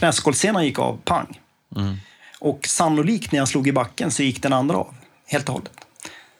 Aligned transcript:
knäskålsenan 0.00 0.64
gick 0.64 0.78
av, 0.78 0.98
pang. 1.04 1.40
Och 2.38 2.66
sannolikt 2.66 3.32
när 3.32 3.38
jag 3.38 3.48
slog 3.48 3.68
i 3.68 3.72
backen 3.72 4.10
så 4.10 4.22
gick 4.22 4.42
den 4.42 4.52
andra 4.52 4.76
av, 4.76 4.94
helt 5.26 5.48
och 5.48 5.54
hållet. 5.54 5.72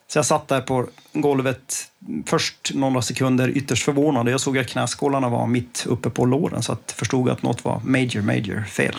Så 0.09 0.19
jag 0.19 0.27
satt 0.27 0.49
där 0.49 0.61
på 0.61 0.87
golvet, 1.13 1.91
först 2.27 2.71
några 2.75 3.03
sekunder 3.03 3.49
ytterst 3.49 3.85
förvånad. 3.85 4.29
Jag 4.29 4.41
såg 4.41 4.59
att 4.59 4.67
knäskålarna 4.67 5.29
var 5.29 5.47
mitt 5.47 5.87
uppe 5.89 6.11
på 6.11 6.25
låren 6.25 6.63
så 6.63 6.73
att 6.73 6.93
förstod 6.93 7.29
att 7.29 7.43
något 7.43 7.65
var 7.65 7.81
major, 7.85 8.23
major 8.23 8.65
fel. 8.65 8.95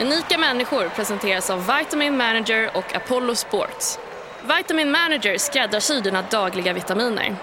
Unika 0.00 0.38
människor 0.38 0.88
presenteras 0.88 1.50
av 1.50 1.66
Vitamin 1.78 2.16
Manager 2.16 2.76
och 2.76 2.96
Apollo 2.96 3.34
Sports. 3.34 3.98
Vitamin 4.58 4.90
Manager 4.90 5.38
skräddarsyr 5.38 6.00
dina 6.00 6.22
dagliga 6.22 6.72
vitaminer. 6.72 7.36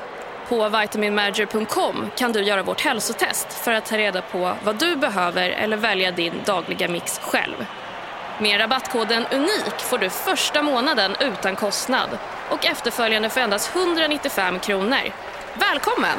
På 0.48 0.70
vitaminmanager.com 0.70 2.12
kan 2.18 2.32
du 2.32 2.42
göra 2.42 2.64
vårt 2.64 2.82
hälsotest 2.82 3.54
för 3.54 3.74
att 3.74 3.86
ta 3.86 3.98
reda 3.98 4.22
på 4.22 4.54
vad 4.64 4.80
du 4.80 4.96
behöver 4.96 5.50
eller 5.50 5.78
välja 5.78 6.12
din 6.12 6.34
dagliga 6.46 6.88
mix 6.88 7.20
själv. 7.20 7.66
Med 8.40 8.60
rabattkoden 8.60 9.26
UNIK 9.32 9.80
får 9.80 9.98
du 9.98 10.10
första 10.10 10.62
månaden 10.62 11.16
utan 11.20 11.56
kostnad 11.56 12.10
och 12.50 12.66
efterföljande 12.66 13.30
för 13.30 13.42
endast 13.42 13.76
195 13.76 14.60
kronor. 14.60 15.12
Välkommen! 15.54 16.18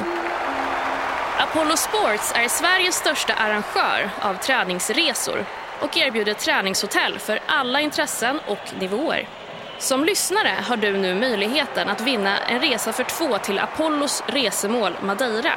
Apollo 1.38 1.77
Sports 1.77 2.32
är 2.37 2.48
Sveriges 2.48 2.95
största 2.95 3.34
arrangör 3.34 4.10
av 4.20 4.34
träningsresor 4.34 5.45
och 5.80 5.96
erbjuder 5.96 6.34
träningshotell 6.34 7.18
för 7.18 7.38
alla 7.46 7.80
intressen 7.80 8.41
och 8.46 8.80
nivåer. 8.80 9.29
Som 9.78 10.05
lyssnare 10.05 10.56
har 10.69 10.77
du 10.77 10.98
nu 10.98 11.14
möjligheten 11.14 11.88
att 11.88 12.01
vinna 12.01 12.38
en 12.38 12.60
resa 12.60 12.92
för 12.92 13.05
två 13.05 13.38
till 13.38 13.59
Apollos 13.59 14.23
resemål 14.27 14.96
Madeira. 15.02 15.52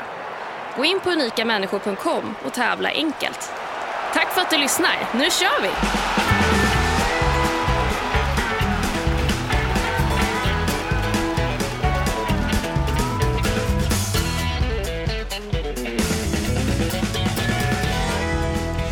Gå 0.78 0.86
in 0.86 1.00
på 1.00 1.10
unikamänniskor.com 1.10 2.36
och 2.46 2.54
tävla 2.54 2.90
enkelt. 2.90 3.52
Tack 4.14 4.34
för 4.34 4.42
att 4.42 4.50
du 4.50 4.58
lyssnar. 4.58 5.10
Nu 5.14 5.32
kör 5.32 5.62
vi! 5.62 6.27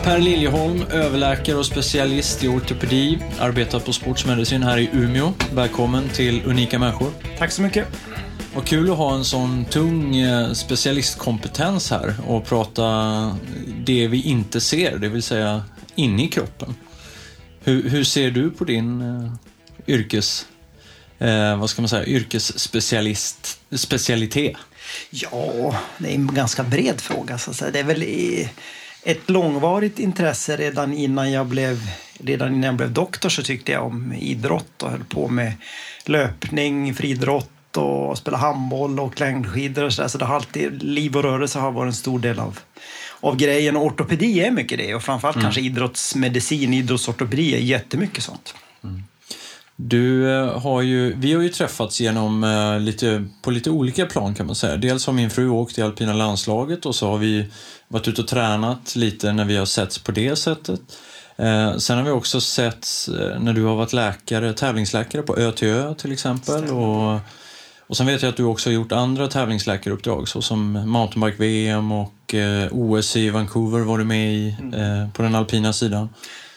Per 0.06 0.20
Liljeholm, 0.20 0.82
överläkare 0.82 1.58
och 1.58 1.66
specialist 1.66 2.44
i 2.44 2.48
ortopedi, 2.48 3.20
arbetar 3.40 3.80
på 3.80 3.94
sportsmedicin 3.94 4.64
här 4.64 4.78
i 4.78 4.90
Umeå. 4.94 5.34
Välkommen 5.54 6.10
till 6.10 6.42
Unika 6.46 6.80
Människor. 6.80 7.12
Tack 7.38 7.52
så 7.52 7.62
mycket. 7.62 7.88
Vad 8.56 8.66
kul 8.66 8.92
att 8.92 8.98
ha 8.98 9.16
en 9.16 9.26
sån 9.26 9.66
tung 9.66 10.16
eh, 10.16 10.52
specialistkompetens 10.52 11.92
här 11.92 12.16
och 12.28 12.46
prata 12.46 13.38
det 13.78 14.08
vi 14.08 14.22
inte 14.22 14.62
ser, 14.62 14.98
det 14.98 15.10
vill 15.10 15.24
säga 15.24 15.64
inne 15.96 16.24
i 16.24 16.28
kroppen. 16.28 16.76
Hur, 17.64 17.90
hur 17.90 18.04
ser 18.04 18.32
du 18.32 18.52
på 18.52 18.64
din 18.64 19.02
eh, 19.02 19.32
yrkes, 19.88 20.46
eh, 21.20 21.60
vad 21.60 21.70
ska 21.70 21.82
man 21.82 21.90
säga, 21.90 22.06
yrkesspecialist, 22.06 23.60
specialitet? 23.72 24.58
Ja, 25.10 25.76
det 25.98 26.10
är 26.10 26.16
en 26.16 26.34
ganska 26.34 26.64
bred 26.64 27.02
fråga. 27.02 27.38
Så 27.38 27.52
att 27.52 27.58
säga. 27.58 27.72
Det 27.72 27.80
är 27.80 27.84
väl 27.84 28.04
i 28.04 28.50
ett 29.06 29.30
långvarigt 29.30 30.00
intresse 30.00 30.58
redan 30.58 30.94
innan 30.94 31.32
jag 31.32 31.46
blev 31.46 31.80
redan 32.20 32.48
innan 32.48 32.64
jag 32.64 32.76
blev 32.76 32.92
doktor 32.92 33.30
så 33.30 33.44
tyckte 33.44 33.72
jag 33.72 33.86
om 33.86 34.14
idrott 34.14 34.84
och 34.84 34.92
höll 34.92 35.04
på 35.04 35.28
med 35.28 35.54
löpning, 36.06 36.94
friidrott 36.94 37.78
och 37.78 38.18
spela 38.18 38.38
handboll 38.38 39.00
och 39.00 39.20
längdskidor 39.20 39.84
och 39.84 39.94
så 39.94 40.02
där. 40.02 40.08
Så 40.08 40.18
det 40.18 40.26
har 40.26 40.36
alltid, 40.36 40.84
liv 40.84 41.18
och 41.18 41.24
rörelse 41.24 41.60
har 41.60 41.72
varit 41.72 41.90
en 41.90 41.94
stor 41.94 42.20
del 42.20 42.40
av, 42.40 42.60
av 43.20 43.36
grejen. 43.36 43.76
Och 43.76 43.86
ortopedi 43.86 44.40
är 44.40 44.52
mycket 44.52 44.78
det 44.78 44.96
och 44.96 45.04
framförallt 45.04 45.42
kanske 45.42 45.62
idrottsmedicin, 45.62 46.74
idrottsortopedi 46.74 47.56
är 47.56 47.60
jättemycket 47.60 48.24
sånt. 48.24 48.56
Du 49.76 50.32
eh, 50.32 50.60
har 50.60 50.82
ju, 50.82 51.16
vi 51.16 51.34
har 51.34 51.42
ju 51.42 51.50
träffats 51.50 52.02
genom 52.02 52.44
eh, 52.44 52.80
lite, 52.80 53.26
på 53.42 53.52
lite 53.52 53.70
olika 53.70 54.06
plan 54.06 54.36
kan 54.36 54.46
man 54.46 54.56
säga. 54.56 54.78
Dels 54.78 55.06
har 55.06 55.14
min 55.14 55.30
fru 55.30 55.50
åkt 55.50 55.78
i 55.78 55.82
alpina 55.82 56.14
landslaget 56.14 56.86
och 56.86 56.96
så 56.96 57.10
har 57.10 57.18
vi 57.18 57.46
varit 57.88 58.08
ute 58.08 58.22
och 58.22 58.28
tränat 58.28 58.96
lite 58.96 59.34
när 59.34 59.46
vi 59.46 59.58
har 59.58 59.66
setts 59.66 60.00
på 60.00 60.12
det 60.12 60.36
sättet. 60.36 60.82
Eh, 61.38 61.78
sen 61.78 61.98
har 61.98 62.04
vi 62.04 62.12
också 62.12 62.42
setts 62.42 63.08
eh, 63.08 63.40
när 63.40 63.54
du 63.54 63.64
har 63.64 63.76
varit 63.76 63.94
läkare, 63.94 64.54
tävlingsläkare 64.54 65.22
på 65.22 65.38
Ö 65.38 65.52
till 65.52 65.68
Ö 65.68 65.96
till 65.98 66.12
exempel. 66.12 66.64
Och, 66.64 67.20
och 67.88 67.98
sen 67.98 68.06
vet 68.06 68.22
jag 68.22 68.30
att 68.30 68.38
du 68.38 68.44
också 68.44 68.70
har 68.70 68.74
gjort 68.74 68.92
andra 68.92 69.28
tävlingsläkaruppdrag 69.28 70.28
såsom 70.28 70.72
mountainbike-VM 70.72 71.92
och 71.92 72.36
OS 72.72 73.16
i 73.16 73.30
Vancouver 73.30 73.80
var 73.80 73.98
du 73.98 74.04
med 74.04 74.34
i 74.34 74.48
eh, 74.74 75.14
på 75.14 75.22
den 75.22 75.36
alpina 75.36 75.74
sidan. 75.74 76.10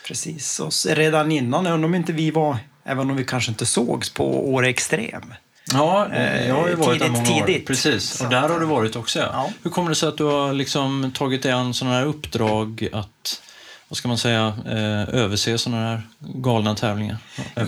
Precis. 0.06 0.60
Och 0.60 0.96
redan 0.96 1.32
innan, 1.32 1.64
jag 1.64 1.74
undrar 1.74 1.88
om 1.88 1.94
inte 1.94 2.12
vi 2.12 2.30
var, 2.30 2.58
även 2.88 3.10
om 3.10 3.16
vi 3.16 3.24
kanske 3.24 3.50
inte 3.50 3.66
sågs, 3.66 4.10
på 4.10 4.52
Åre 4.54 4.68
Extrem. 4.68 5.34
Ja, 5.72 6.08
jag 6.46 6.54
har 6.54 6.68
ju 6.68 6.74
varit 6.74 6.98
där 6.98 7.06
tidigt, 7.08 7.28
många 7.28 7.42
år. 7.42 7.46
tidigt. 7.46 7.66
Precis, 7.66 8.20
och 8.20 8.30
där 8.30 8.48
har 8.48 8.60
du 8.60 8.66
varit 8.66 8.96
också. 8.96 9.18
Ja. 9.18 9.50
Hur 9.62 9.70
kommer 9.70 9.88
det 9.88 9.94
sig 9.94 10.08
att 10.08 10.16
du 10.16 10.24
har 10.24 10.52
liksom 10.52 11.12
tagit 11.14 11.42
dig 11.42 11.52
an 11.52 11.74
sådana 11.74 11.96
här 11.96 12.06
uppdrag 12.06 12.88
att, 12.92 13.42
vad 13.88 13.96
ska 13.96 14.08
man 14.08 14.18
säga, 14.18 14.56
eh, 14.66 15.14
överse 15.14 15.58
sådana 15.58 15.82
här 15.82 16.02
galna 16.20 16.74
tävlingar? 16.74 17.16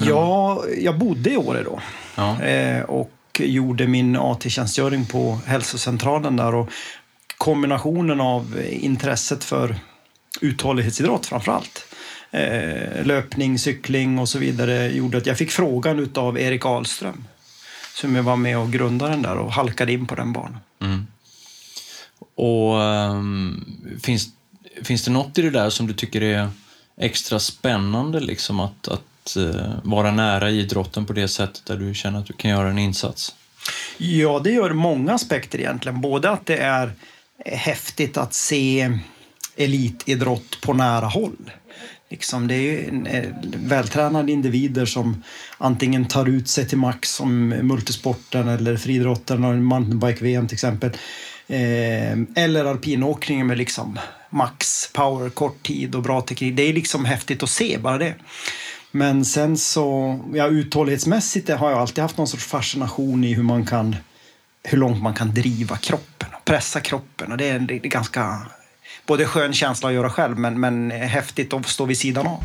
Ja, 0.07 0.65
jag 0.79 0.99
bodde 0.99 1.31
i 1.31 1.37
Åre 1.37 1.63
då. 1.63 1.81
Ja. 2.15 2.43
Eh, 2.43 2.83
och 2.83 3.11
gjorde 3.39 3.87
min 3.87 4.17
AT-tjänstgöring 4.17 5.07
på 5.07 5.39
hälsocentralen 5.47 6.37
där. 6.37 6.55
Och 6.55 6.69
kombinationen 7.37 8.21
av 8.21 8.63
intresset 8.71 9.45
för 9.45 9.77
uthållighetsidrott 10.41 11.27
framför 11.27 11.53
allt. 11.53 11.90
Eh, 12.31 13.07
löpning, 13.07 13.59
cykling 13.59 14.19
och 14.19 14.29
så 14.29 14.39
vidare 14.39 14.93
gjorde 14.93 15.19
att 15.19 15.27
jag 15.27 15.39
fick 15.39 15.51
frågan 15.51 15.99
utav 15.99 16.39
Erik 16.39 16.67
Ahlström. 16.67 17.25
Som 17.95 18.17
jag 18.17 18.23
var 18.23 18.37
med 18.37 18.59
och 18.59 18.73
grundade 18.73 19.13
den 19.13 19.23
där 19.23 19.37
och 19.37 19.53
halkade 19.53 19.93
in 19.93 20.07
på 20.07 20.15
den 20.15 20.33
banan. 20.33 20.59
Och 22.35 22.83
ehm, 22.83 23.65
finns, 24.03 24.29
finns 24.83 25.05
det 25.05 25.11
något 25.11 25.39
i 25.39 25.43
det 25.43 25.51
där 25.51 25.71
som 25.71 25.87
du 25.87 25.95
tycker 25.95 26.23
är 26.23 26.49
extra 26.97 27.39
spännande, 27.39 28.21
liksom 28.21 28.61
att, 28.61 28.89
att 28.89 29.37
eh, 29.37 29.75
vara 29.83 30.11
nära 30.11 30.51
idrotten 30.51 31.07
på 31.07 31.13
det 31.13 31.29
sättet 31.29 31.67
där 31.67 31.77
du 31.77 31.95
känner 31.95 32.19
att 32.19 32.27
du 32.27 32.33
kan 32.33 32.51
göra 32.51 32.71
en 32.71 32.79
insats? 32.79 33.35
Ja, 33.99 34.41
det 34.45 34.51
gör 34.51 34.73
många 34.73 35.13
aspekter 35.13 35.59
egentligen. 35.59 36.01
Både 36.01 36.31
att 36.31 36.47
det 36.47 36.57
är 36.57 36.93
häftigt 37.45 38.17
att 38.17 38.35
se 38.35 38.99
elitidrott 39.57 40.61
på 40.61 40.73
nära 40.73 41.07
håll. 41.07 41.51
Liksom, 42.11 42.49
det 42.49 42.55
är 42.55 42.61
ju 42.61 43.05
eh, 43.07 43.29
vältränade 43.43 44.33
individer 44.33 44.87
som 44.87 45.23
antingen 45.59 46.05
tar 46.05 46.29
ut 46.29 46.49
sig 46.49 46.69
till 46.69 46.79
max 46.79 47.11
som 47.11 47.49
multisporten 47.49 48.49
eller 48.49 48.77
friidrotten 48.77 49.45
och 49.45 49.55
mountainbike-VM 49.55 50.49
till 50.49 50.55
exempel. 50.55 50.91
Eh, 51.49 52.13
eller 52.37 52.65
alpinåkningen 52.65 53.47
med 53.47 53.59
liksom 53.59 53.99
max 54.31 54.91
power, 54.93 55.31
kort 55.31 55.63
tid 55.63 55.95
och 55.95 56.03
bra 56.03 56.21
teknik. 56.21 56.57
Det 56.57 56.63
är 56.63 56.73
liksom 56.73 57.05
häftigt 57.05 57.43
att 57.43 57.51
se 57.51 57.79
bara 57.79 57.99
det. 57.99 58.15
Men 58.91 59.25
sen 59.25 59.57
så, 59.57 60.19
ja, 60.35 60.47
uthållighetsmässigt 60.47 61.49
har 61.49 61.71
jag 61.71 61.79
alltid 61.79 62.03
haft 62.03 62.19
någon 62.19 62.29
sorts 62.29 62.47
fascination 62.47 63.25
i 63.25 63.35
hur 63.35 63.43
man 63.43 63.67
kan, 63.67 63.97
hur 64.63 64.79
långt 64.79 65.03
man 65.03 65.15
kan 65.15 65.35
driva 65.35 65.77
kroppen 65.77 66.29
och 66.37 66.45
pressa 66.45 66.81
kroppen. 66.81 67.33
Och 67.33 67.39
det 67.39 67.49
är 67.49 67.59
ganska, 67.69 68.47
både 69.07 69.27
skön 69.27 69.53
känsla 69.53 69.89
att 69.89 69.95
göra 69.95 70.11
själv 70.11 70.39
men, 70.39 70.61
men 70.61 70.91
häftigt 70.91 71.53
att 71.53 71.69
stå 71.69 71.85
vid 71.85 71.99
sidan 71.99 72.27
av. 72.27 72.45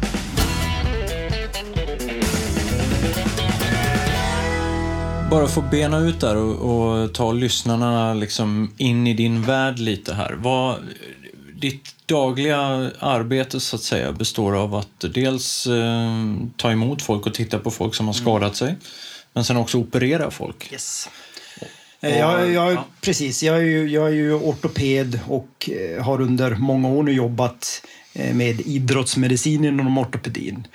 Bara 5.31 5.47
få 5.47 5.61
bena 5.61 5.99
ut 5.99 6.19
där 6.19 6.35
och, 6.35 6.55
och 6.55 7.13
ta 7.13 7.31
lyssnarna 7.31 8.13
liksom 8.13 8.73
in 8.77 9.07
i 9.07 9.13
din 9.13 9.41
värld 9.41 9.79
lite 9.79 10.13
här. 10.13 10.33
Vad, 10.33 10.79
ditt 11.55 12.07
dagliga 12.07 12.57
arbete 12.99 13.59
så 13.59 13.75
att 13.75 13.81
säga 13.81 14.11
består 14.11 14.55
av 14.55 14.75
att 14.75 14.99
dels 15.13 15.67
eh, 15.67 16.11
ta 16.57 16.71
emot 16.71 17.01
folk 17.01 17.25
och 17.25 17.33
titta 17.33 17.59
på 17.59 17.71
folk 17.71 17.95
som 17.95 18.05
har 18.05 18.13
skadat 18.13 18.55
sig. 18.55 18.75
Men 19.33 19.43
sen 19.43 19.57
också 19.57 19.77
operera 19.77 20.31
folk. 20.31 20.71
Yes. 20.71 21.09
Eh, 22.05 22.19
Jag, 22.19 22.51
jag, 22.51 22.73
ja. 22.73 22.85
Precis, 23.01 23.43
jag 23.43 23.57
är, 23.57 23.61
ju, 23.61 23.89
jag 23.89 24.07
är 24.07 24.13
ju 24.13 24.33
ortoped 24.33 25.19
och 25.27 25.69
eh, 25.69 26.03
har 26.03 26.21
under 26.21 26.55
många 26.55 26.89
år 26.89 27.03
nu 27.03 27.11
jobbat 27.11 27.81
eh, 28.13 28.35
med 28.35 28.61
idrottsmedicin 28.61 29.65
inom 29.65 29.97
ortopedin. 29.97 30.67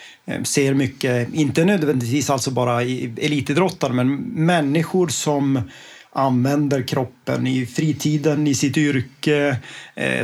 Ser 0.45 0.75
mycket, 0.75 1.35
inte 1.35 1.65
nödvändigtvis 1.65 2.31
alltså 2.31 2.51
bara 2.51 2.83
i 2.83 3.13
elitidrottare, 3.21 3.93
men 3.93 4.17
människor 4.25 5.09
som 5.09 5.63
använder 6.13 6.83
kroppen 6.83 7.47
i 7.47 7.67
fritiden, 7.67 8.47
i 8.47 8.55
sitt 8.55 8.77
yrke, 8.77 9.57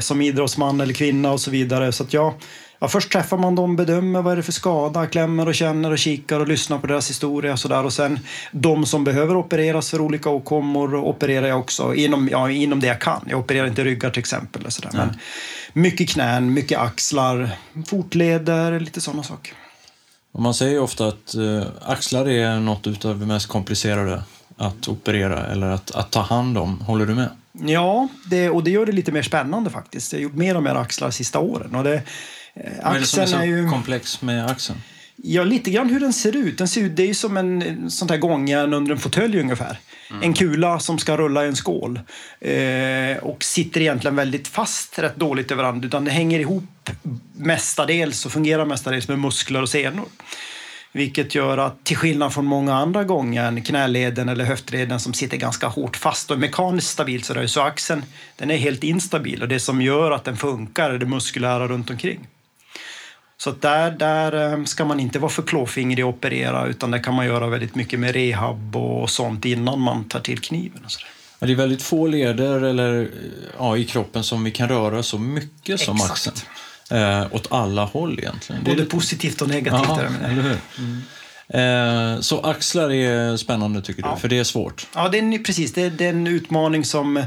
som 0.00 0.20
idrottsman 0.20 0.80
eller 0.80 0.94
kvinna 0.94 1.32
och 1.32 1.40
så 1.40 1.50
vidare. 1.50 1.92
Så 1.92 2.02
att 2.02 2.12
jag, 2.12 2.34
ja, 2.78 2.88
först 2.88 3.12
träffar 3.12 3.36
man 3.36 3.54
dem, 3.54 3.76
bedömer 3.76 4.22
vad 4.22 4.32
är 4.32 4.36
det 4.36 4.42
för 4.42 4.52
skada, 4.52 5.06
klämmer 5.06 5.48
och 5.48 5.54
känner 5.54 5.90
och 5.90 5.98
kikar 5.98 6.40
och 6.40 6.48
lyssnar 6.48 6.78
på 6.78 6.86
deras 6.86 7.10
historia 7.10 7.52
och 7.52 7.58
sådär. 7.58 7.84
Och 7.84 7.92
sen 7.92 8.18
de 8.52 8.86
som 8.86 9.04
behöver 9.04 9.36
opereras 9.36 9.90
för 9.90 10.00
olika 10.00 10.30
åkommor 10.30 10.94
opererar 10.94 11.46
jag 11.46 11.58
också 11.58 11.94
inom, 11.94 12.28
ja, 12.32 12.50
inom 12.50 12.80
det 12.80 12.86
jag 12.86 13.00
kan. 13.00 13.24
Jag 13.28 13.38
opererar 13.38 13.66
inte 13.66 13.84
ryggar 13.84 14.10
till 14.10 14.20
exempel. 14.20 14.66
Och 14.66 14.72
sådär. 14.72 14.90
Men, 14.94 15.18
mycket 15.72 16.08
knän, 16.08 16.52
mycket 16.54 16.78
axlar, 16.78 17.50
fotleder, 17.86 18.80
lite 18.80 19.00
sådana 19.00 19.22
saker. 19.22 19.54
Och 20.32 20.42
man 20.42 20.54
säger 20.54 20.80
ofta 20.80 21.06
att 21.06 21.34
eh, 21.34 21.62
axlar 21.82 22.28
är 22.28 22.60
något 22.60 23.04
av 23.04 23.18
det 23.18 23.26
mest 23.26 23.46
komplicerade 23.46 24.22
att 24.56 24.88
operera 24.88 25.46
eller 25.46 25.66
att, 25.66 25.90
att 25.90 26.10
ta 26.10 26.20
hand 26.20 26.58
om. 26.58 26.80
Håller 26.80 27.06
du 27.06 27.14
med? 27.14 27.28
Ja, 27.52 28.08
det, 28.30 28.50
och 28.50 28.64
det 28.64 28.70
gör 28.70 28.86
det 28.86 28.92
lite 28.92 29.12
mer 29.12 29.22
spännande 29.22 29.70
faktiskt. 29.70 30.12
Jag 30.12 30.18
har 30.18 30.22
gjort 30.22 30.34
mer 30.34 30.56
och 30.56 30.62
mer 30.62 30.74
axlar 30.74 31.08
de 31.08 31.12
sista 31.12 31.38
åren. 31.38 31.74
Och 31.74 31.84
det, 31.84 32.02
Vad 32.84 32.96
är 32.96 33.00
det 33.00 33.06
som 33.06 33.22
är 33.22 33.26
så 33.26 33.36
är 33.36 33.44
ju... 33.44 33.68
komplex 33.68 34.22
med 34.22 34.46
axeln? 34.46 34.78
Ja, 35.16 35.44
lite 35.44 35.70
grann 35.70 35.90
hur 35.90 36.00
den 36.00 36.12
ser 36.12 36.36
ut. 36.36 36.58
Den 36.58 36.68
ser 36.68 36.80
ut 36.80 36.96
det 36.96 37.02
är 37.02 37.06
ju 37.06 37.14
som 37.14 37.36
en 37.36 37.90
sånt 37.90 38.10
här 38.10 38.18
gångjärn 38.18 38.74
under 38.74 38.92
en 38.92 38.98
fåtölj 38.98 39.40
ungefär. 39.40 39.78
En 40.22 40.34
kula 40.34 40.80
som 40.80 40.98
ska 40.98 41.16
rulla 41.16 41.44
i 41.44 41.48
en 41.48 41.56
skål. 41.56 42.00
Eh, 42.40 43.16
och 43.22 43.44
sitter 43.44 43.80
egentligen 43.80 44.16
väldigt 44.16 44.48
fast 44.48 44.98
rätt 44.98 45.16
dåligt 45.16 45.50
över 45.50 45.62
varandra. 45.62 45.86
Utan 45.86 46.04
det 46.04 46.10
hänger 46.10 46.40
ihop 46.40 46.90
mestadels 47.36 48.26
och 48.26 48.32
fungerar 48.32 48.64
mestadels 48.64 49.08
med 49.08 49.18
muskler 49.18 49.62
och 49.62 49.68
senor. 49.68 50.04
Vilket 50.92 51.34
gör 51.34 51.58
att 51.58 51.84
till 51.84 51.96
skillnad 51.96 52.34
från 52.34 52.44
många 52.44 52.74
andra 52.74 53.04
gångjärn, 53.04 53.62
knäleden 53.62 54.28
eller 54.28 54.44
höftleden 54.44 55.00
som 55.00 55.14
sitter 55.14 55.36
ganska 55.36 55.66
hårt 55.66 55.96
fast 55.96 56.30
och 56.30 56.36
är 56.36 56.40
mekaniskt 56.40 56.88
stabilt 56.88 57.24
så, 57.24 57.34
där, 57.34 57.46
så 57.46 57.60
axeln 57.60 58.04
den 58.36 58.50
är 58.50 58.56
helt 58.56 58.84
instabil. 58.84 59.42
Och 59.42 59.48
det 59.48 59.60
som 59.60 59.82
gör 59.82 60.10
att 60.10 60.24
den 60.24 60.36
funkar 60.36 60.90
är 60.90 60.98
det 60.98 61.06
muskulära 61.06 61.68
runt 61.68 61.90
omkring. 61.90 62.26
Så 63.38 63.50
där, 63.60 63.90
där 63.90 64.52
eh, 64.58 64.64
ska 64.64 64.84
man 64.84 65.00
inte 65.00 65.18
vara 65.18 65.30
för 65.30 65.42
klåfingrig 65.42 66.04
och 66.06 66.10
operera 66.14 66.66
utan 66.66 66.90
där 66.90 66.98
kan 67.02 67.14
man 67.14 67.26
göra 67.26 67.46
väldigt 67.46 67.74
mycket 67.74 68.00
med 68.00 68.14
rehab 68.14 68.76
och 68.76 69.10
sånt 69.10 69.44
innan 69.44 69.80
man 69.80 70.04
tar 70.08 70.20
till 70.20 70.38
kniven. 70.40 70.84
Och 70.84 70.90
så 70.92 70.98
där. 71.00 71.08
Ja, 71.38 71.46
Det 71.46 71.52
är 71.52 71.56
väldigt 71.56 71.82
få 71.82 72.06
leder 72.06 72.62
eller, 72.62 73.10
ja, 73.58 73.76
i 73.76 73.84
kroppen 73.84 74.24
som 74.24 74.44
vi 74.44 74.50
kan 74.50 74.68
röra 74.68 75.02
så 75.02 75.18
mycket 75.18 75.80
som 75.80 75.96
Exakt. 75.96 76.12
axeln. 76.12 76.36
Eh, 76.90 77.26
åt 77.34 77.52
alla 77.52 77.84
håll 77.84 78.18
egentligen. 78.18 78.64
Det 78.64 78.70
Både 78.70 78.82
lite- 78.82 78.96
positivt 78.96 79.42
och 79.42 79.48
negativt. 79.48 79.88
Ja, 79.88 80.00
där, 80.20 80.28
hur? 80.28 80.56
Eh, 81.48 82.20
så 82.20 82.40
axlar 82.40 82.90
är 82.92 83.36
spännande 83.36 83.82
tycker 83.82 84.02
du, 84.02 84.08
Ja. 84.08 84.16
för 84.16 84.28
det 84.28 84.38
är 84.38 84.44
svårt. 84.44 84.86
Ja, 84.94 85.08
det 85.08 85.18
är, 85.18 85.38
precis. 85.44 85.72
Det 85.72 85.82
är, 85.82 85.90
det 85.90 86.04
är 86.04 86.08
en 86.10 86.26
utmaning 86.26 86.84
som 86.84 87.16
eh, 87.16 87.24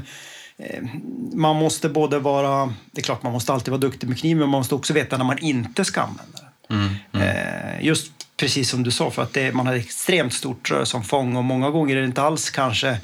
man 1.33 1.55
måste 1.55 1.89
både 1.89 2.19
vara... 2.19 2.73
Det 2.91 3.01
är 3.01 3.03
klart 3.03 3.23
man 3.23 3.33
måste 3.33 3.53
alltid 3.53 3.71
vara 3.71 3.81
duktig 3.81 4.07
med 4.07 4.19
kniven, 4.19 4.39
men 4.39 4.49
man 4.49 4.59
måste 4.59 4.75
också 4.75 4.93
veta 4.93 5.17
när 5.17 5.25
man 5.25 5.39
inte 5.39 5.85
ska 5.85 6.01
använda 6.01 6.39
den. 6.41 7.21
Eh, 7.21 7.85
just 7.85 8.11
precis 8.37 8.69
som 8.69 8.83
du 8.83 8.91
sa, 8.91 9.11
för 9.11 9.21
att 9.21 9.33
det, 9.33 9.51
man 9.51 9.67
har 9.67 9.73
extremt 9.73 10.33
stort 10.33 10.71
rörelseomfång 10.71 11.35
och 11.35 11.43
många 11.43 11.69
gånger 11.69 11.95
är 11.95 12.01
det 12.01 12.07
inte 12.07 12.21
alls 12.21 12.49
kanske 12.49 12.97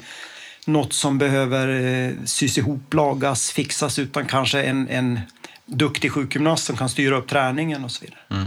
något 0.66 0.92
som 0.92 1.18
behöver 1.18 1.68
eh, 1.68 2.12
sys 2.24 2.58
ihop, 2.58 2.94
lagas, 2.94 3.50
fixas, 3.50 3.98
utan 3.98 4.26
kanske 4.26 4.62
en, 4.62 4.88
en 4.88 5.20
duktig 5.66 6.12
sjukgymnast 6.12 6.64
som 6.64 6.76
kan 6.76 6.88
styra 6.88 7.16
upp 7.16 7.28
träningen 7.28 7.84
och 7.84 7.90
så 7.90 8.04
vidare. 8.04 8.42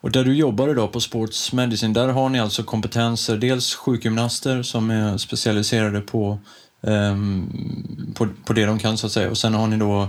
Och 0.00 0.10
där 0.10 0.24
du 0.24 0.34
jobbar 0.34 0.68
idag 0.68 0.92
på 0.92 1.00
Sports 1.00 1.52
Medicine, 1.52 1.94
där 1.94 2.08
har 2.08 2.28
ni 2.28 2.40
alltså 2.40 2.62
kompetenser, 2.62 3.36
dels 3.36 3.74
sjukgymnaster 3.74 4.62
som 4.62 4.90
är 4.90 5.18
specialiserade 5.18 6.00
på, 6.00 6.38
på, 8.14 8.28
på 8.44 8.52
det 8.52 8.64
de 8.66 8.78
kan 8.78 8.98
så 8.98 9.06
att 9.06 9.12
säga, 9.12 9.30
och 9.30 9.38
sen 9.38 9.54
har 9.54 9.66
ni 9.66 9.76
då 9.76 10.02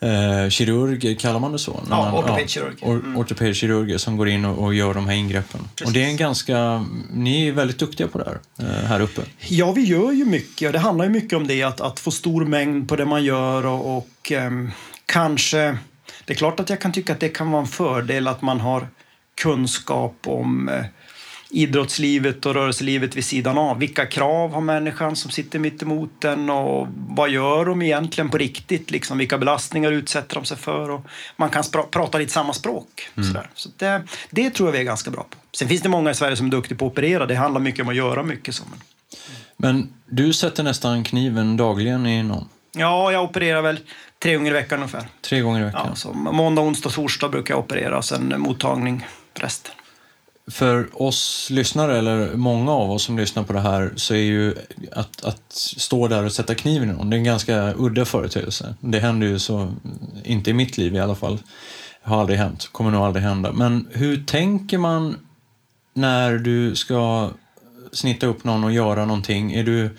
eh, 0.00 0.48
kirurger, 0.50 1.14
kallar 1.14 1.40
man 1.40 1.52
det 1.52 1.58
så? 1.58 1.80
När 1.88 1.96
Ja, 1.96 2.18
ortopedkirurger. 2.18 2.86
or- 2.86 3.00
Mm. 3.04 3.16
Ortopedkirurger 3.16 3.98
som 3.98 4.16
går 4.16 4.28
in 4.28 4.44
och, 4.44 4.64
och 4.64 4.74
gör 4.74 4.94
de 4.94 5.08
här 5.08 5.14
ingreppen. 5.16 5.60
Och 5.86 5.92
det 5.92 6.04
är 6.04 6.06
en 6.08 6.16
ganska, 6.16 6.84
ni 7.12 7.48
är 7.48 7.52
väldigt 7.52 7.78
duktiga 7.78 8.08
på 8.08 8.18
det 8.18 8.24
här, 8.24 8.68
eh, 8.68 8.84
här 8.86 9.00
uppe. 9.00 9.22
Ja, 9.48 9.72
vi 9.72 9.84
gör 9.84 10.12
ju 10.12 10.24
mycket 10.24 10.66
och 10.66 10.72
det 10.72 10.78
handlar 10.78 11.04
ju 11.04 11.10
mycket 11.10 11.32
om 11.36 11.46
det, 11.46 11.62
att, 11.62 11.80
att 11.80 12.00
få 12.00 12.10
stor 12.10 12.44
mängd 12.44 12.88
på 12.88 12.96
det 12.96 13.04
man 13.04 13.24
gör 13.24 13.66
och, 13.66 13.96
och 13.96 14.32
ehm, 14.32 14.70
kanske... 15.06 15.78
Det 16.24 16.32
är 16.32 16.36
klart 16.36 16.60
att 16.60 16.70
jag 16.70 16.80
kan 16.80 16.92
tycka 16.92 17.12
att 17.12 17.20
det 17.20 17.28
kan 17.28 17.50
vara 17.50 17.62
en 17.62 17.68
fördel 17.68 18.28
att 18.28 18.42
man 18.42 18.60
har 18.60 18.88
kunskap 19.42 20.14
om 20.26 20.68
eh, 20.68 20.84
idrottslivet 21.50 22.46
och 22.46 22.54
rörelselivet 22.54 23.16
vid 23.16 23.24
sidan 23.24 23.58
av. 23.58 23.78
Vilka 23.78 24.06
krav 24.06 24.52
har 24.52 24.60
människan 24.60 25.16
som 25.16 25.30
sitter 25.30 25.58
mitt 25.58 25.82
emot 25.82 26.10
den 26.18 26.50
och 26.50 26.88
vad 27.08 27.30
gör 27.30 27.64
de 27.64 27.82
egentligen 27.82 28.30
på 28.30 28.38
riktigt? 28.38 28.90
Liksom, 28.90 29.18
vilka 29.18 29.38
belastningar 29.38 29.92
utsätter 29.92 30.34
de 30.34 30.44
sig 30.44 30.56
för? 30.56 30.90
Och 30.90 31.06
man 31.36 31.50
kan 31.50 31.64
prata 31.90 32.18
lite 32.18 32.32
samma 32.32 32.52
språk. 32.52 33.08
Sådär. 33.14 33.50
Så 33.54 33.68
det, 33.76 34.02
det 34.30 34.50
tror 34.50 34.68
jag 34.68 34.72
vi 34.72 34.78
är 34.78 34.84
ganska 34.84 35.10
bra 35.10 35.22
på. 35.30 35.36
Sen 35.56 35.68
finns 35.68 35.82
det 35.82 35.88
många 35.88 36.10
i 36.10 36.14
Sverige 36.14 36.36
som 36.36 36.46
är 36.46 36.50
duktiga 36.50 36.78
på 36.78 36.86
att 36.86 36.92
operera. 36.92 37.26
Det 37.26 37.34
handlar 37.34 37.60
mycket 37.60 37.82
om 37.82 37.88
att 37.88 37.96
göra 37.96 38.22
mycket. 38.22 38.54
Så. 38.54 38.64
Men... 38.70 38.78
Men 39.56 39.92
du 40.06 40.32
sätter 40.32 40.62
nästan 40.62 41.04
kniven 41.04 41.56
dagligen 41.56 42.06
i 42.06 42.22
någon? 42.22 42.48
Ja, 42.72 43.12
jag 43.12 43.24
opererar 43.24 43.62
väl 43.62 43.78
tre 44.18 44.36
gånger 44.36 44.50
i 44.50 44.54
veckan 44.54 44.78
ungefär. 44.78 45.08
Tre 45.20 45.40
gånger 45.40 45.60
i 45.60 45.64
veckan? 45.64 45.86
Ja, 45.88 45.94
så 45.94 46.12
måndag, 46.12 46.62
onsdag, 46.62 46.90
torsdag 46.90 47.28
brukar 47.28 47.54
jag 47.54 47.58
operera 47.58 47.98
och 47.98 48.04
sen 48.04 48.34
mottagning 48.38 49.06
resten. 49.34 49.74
För 50.50 51.02
oss 51.02 51.48
lyssnare, 51.50 51.98
eller 51.98 52.34
många 52.34 52.72
av 52.72 52.90
oss 52.90 53.02
som 53.02 53.18
lyssnar 53.18 53.42
på 53.42 53.52
det 53.52 53.60
här, 53.60 53.92
så 53.96 54.14
är 54.14 54.18
ju 54.18 54.54
att, 54.92 55.24
att 55.24 55.52
stå 55.52 56.08
där 56.08 56.24
och 56.24 56.32
sätta 56.32 56.54
kniven 56.54 56.90
i 56.90 56.92
någon, 56.92 57.10
det 57.10 57.16
är 57.16 57.18
en 57.18 57.24
ganska 57.24 57.74
udda 57.76 58.04
företeelse. 58.04 58.74
Det 58.80 58.98
händer 59.00 59.26
ju 59.26 59.38
så, 59.38 59.72
inte 60.24 60.50
i 60.50 60.52
mitt 60.52 60.78
liv 60.78 60.94
i 60.94 61.00
alla 61.00 61.14
fall. 61.14 61.38
Det 62.02 62.10
har 62.10 62.20
aldrig 62.20 62.38
hänt, 62.38 62.68
kommer 62.72 62.90
nog 62.90 63.02
aldrig 63.02 63.24
hända. 63.24 63.52
Men 63.52 63.88
hur 63.92 64.24
tänker 64.24 64.78
man 64.78 65.16
när 65.94 66.38
du 66.38 66.76
ska 66.76 67.30
snitta 67.92 68.26
upp 68.26 68.44
någon 68.44 68.64
och 68.64 68.72
göra 68.72 69.06
någonting? 69.06 69.52
Är 69.52 69.64
du, 69.64 69.96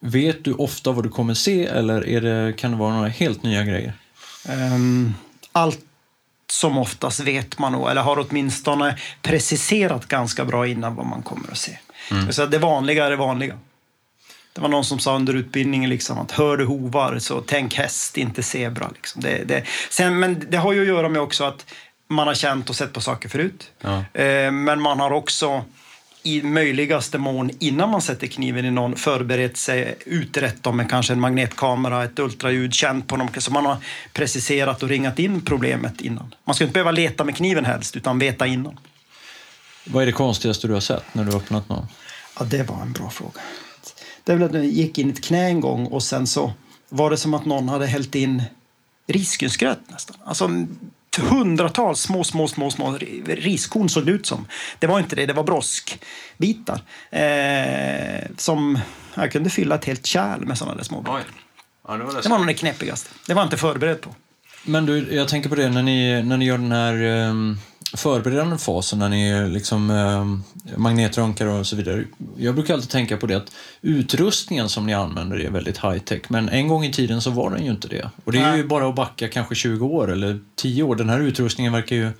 vet 0.00 0.44
du 0.44 0.52
ofta 0.52 0.92
vad 0.92 1.04
du 1.04 1.08
kommer 1.08 1.34
se 1.34 1.66
eller 1.66 2.08
är 2.08 2.20
det, 2.20 2.52
kan 2.52 2.70
det 2.70 2.76
vara 2.76 2.94
några 2.94 3.08
helt 3.08 3.42
nya 3.42 3.64
grejer? 3.64 3.92
Um, 4.48 5.14
allt 5.52 5.84
som 6.50 6.78
oftast 6.78 7.20
vet 7.20 7.58
man 7.58 7.72
nog, 7.72 7.90
eller 7.90 8.02
har 8.02 8.26
åtminstone 8.28 8.96
preciserat 9.22 10.06
ganska 10.06 10.44
bra 10.44 10.66
innan 10.66 10.94
vad 10.94 11.06
man 11.06 11.22
kommer 11.22 11.50
att 11.50 11.58
se. 11.58 11.78
Så 12.30 12.42
att 12.42 12.50
det 12.50 12.58
vanliga 12.58 13.06
är 13.06 13.10
det 13.10 13.16
vanliga. 13.16 13.58
Det 14.52 14.60
var 14.60 14.68
någon 14.68 14.84
som 14.84 14.98
sa 14.98 15.16
under 15.16 15.34
utbildningen 15.34 15.90
liksom 15.90 16.18
att 16.18 16.32
hör 16.32 16.56
du 16.56 16.64
hovar 16.64 17.18
så 17.18 17.40
tänk 17.40 17.74
häst, 17.74 18.18
inte 18.18 18.42
zebra. 18.42 18.90
Liksom. 18.94 19.22
Det, 19.22 19.44
det. 19.44 19.64
Sen, 19.90 20.18
men 20.18 20.46
det 20.48 20.56
har 20.56 20.72
ju 20.72 20.80
att 20.80 20.86
göra 20.86 21.08
med 21.08 21.22
också 21.22 21.44
att 21.44 21.74
man 22.08 22.26
har 22.26 22.34
känt 22.34 22.70
och 22.70 22.76
sett 22.76 22.92
på 22.92 23.00
saker 23.00 23.28
förut. 23.28 23.70
Ja. 23.80 24.20
Eh, 24.20 24.50
men 24.50 24.80
man 24.80 25.00
har 25.00 25.10
också 25.10 25.64
i 26.22 26.42
möjligaste 26.42 27.18
mån 27.18 27.50
innan 27.58 27.90
man 27.90 28.02
sätter 28.02 28.26
kniven 28.26 28.64
i 28.64 28.70
någon 28.70 28.96
förberett 28.96 29.56
sig, 29.56 29.98
utrett 30.06 30.62
dem 30.62 30.76
med 30.76 30.90
kanske 30.90 31.12
en 31.12 31.20
magnetkamera, 31.20 32.04
ett 32.04 32.18
ultraljud, 32.18 32.74
känt 32.74 33.06
på 33.06 33.16
dem. 33.16 33.28
Så 33.38 33.52
man 33.52 33.66
har 33.66 33.76
preciserat 34.12 34.82
och 34.82 34.88
ringat 34.88 35.18
in 35.18 35.40
problemet 35.40 36.00
innan. 36.00 36.34
Man 36.44 36.54
ska 36.54 36.64
inte 36.64 36.72
behöva 36.72 36.90
leta 36.90 37.24
med 37.24 37.36
kniven 37.36 37.64
helst, 37.64 37.96
utan 37.96 38.18
veta 38.18 38.46
innan. 38.46 38.78
Vad 39.84 40.02
är 40.02 40.06
det 40.06 40.12
konstigaste 40.12 40.66
du 40.66 40.72
har 40.72 40.80
sett 40.80 41.14
när 41.14 41.24
du 41.24 41.30
har 41.30 41.38
öppnat 41.38 41.68
någon? 41.68 41.86
Ja, 42.38 42.44
det 42.44 42.62
var 42.62 42.82
en 42.82 42.92
bra 42.92 43.10
fråga. 43.10 43.40
Det 44.24 44.32
är 44.32 44.36
väl 44.36 44.48
att 44.48 44.54
jag 44.54 44.64
gick 44.64 44.98
in 44.98 45.08
i 45.08 45.12
ett 45.12 45.24
knä 45.24 45.46
en 45.46 45.60
gång 45.60 45.86
och 45.86 46.02
sen 46.02 46.26
så 46.26 46.52
var 46.88 47.10
det 47.10 47.16
som 47.16 47.34
att 47.34 47.44
någon 47.44 47.68
hade 47.68 47.86
hällt 47.86 48.14
in 48.14 48.42
risgrynsgröt 49.06 49.80
nästan. 49.86 50.16
Alltså 50.24 50.50
hundratals 51.18 52.00
små, 52.00 52.24
små, 52.24 52.48
små, 52.48 52.70
små 52.70 52.98
riskorn 53.26 53.88
såg 53.88 54.06
det 54.06 54.12
ut 54.12 54.26
som. 54.26 54.46
Det 54.78 54.86
var 54.86 54.98
inte 54.98 55.16
det, 55.16 55.26
det 55.26 55.32
var 55.32 55.44
broskbitar. 55.44 56.80
Eh, 57.10 58.28
som 58.36 58.78
jag 59.14 59.32
kunde 59.32 59.50
fylla 59.50 59.74
ett 59.74 59.84
helt 59.84 60.06
kärl 60.06 60.40
med 60.40 60.58
sådana 60.58 60.76
där 60.76 60.84
små 60.84 61.00
bitar. 61.00 61.22
Ja, 61.88 61.96
det 61.96 62.04
var 62.04 62.22
Det 62.22 62.28
var 62.28 62.38
nog 62.38 62.46
det 62.46 62.54
knepigaste. 62.54 63.10
Det 63.26 63.34
var 63.34 63.42
jag 63.42 63.46
inte 63.46 63.56
förberedd 63.56 64.00
på. 64.00 64.14
Men 64.64 64.86
du, 64.86 65.14
jag 65.14 65.28
tänker 65.28 65.48
på 65.48 65.54
det 65.54 65.68
när 65.68 65.82
ni, 65.82 66.22
när 66.22 66.36
ni 66.36 66.44
gör 66.44 66.58
den 66.58 66.72
här 66.72 67.02
um, 67.02 67.58
förberedande 67.94 68.58
fasen, 68.58 68.98
när 68.98 69.08
ni 69.08 69.48
liksom 69.48 69.90
um, 69.90 70.44
magnetröntgar 70.76 71.46
och 71.46 71.66
så 71.66 71.76
vidare. 71.76 72.04
Jag 72.36 72.54
brukar 72.54 72.74
alltid 72.74 72.90
tänka 72.90 73.16
på 73.16 73.26
det 73.26 73.34
att 73.34 73.52
utrustningen 73.82 74.68
som 74.68 74.86
ni 74.86 74.94
använder 74.94 75.40
är 75.40 75.50
väldigt 75.50 75.78
high 75.78 75.98
tech, 75.98 76.22
men 76.28 76.48
en 76.48 76.68
gång 76.68 76.84
i 76.84 76.92
tiden 76.92 77.20
så 77.20 77.30
var 77.30 77.50
den 77.50 77.64
ju 77.64 77.70
inte 77.70 77.88
det. 77.88 78.10
Och 78.24 78.32
det 78.32 78.38
är 78.38 78.56
ju 78.56 78.64
bara 78.64 78.88
att 78.88 78.94
backa 78.94 79.28
kanske 79.28 79.54
20 79.54 79.86
år 79.86 80.12
eller 80.12 80.40
10 80.56 80.82
år. 80.82 80.96
Den 80.96 81.08
här 81.08 81.20
utrustningen 81.20 81.72
verkar 81.72 81.96
ju, 81.96 82.10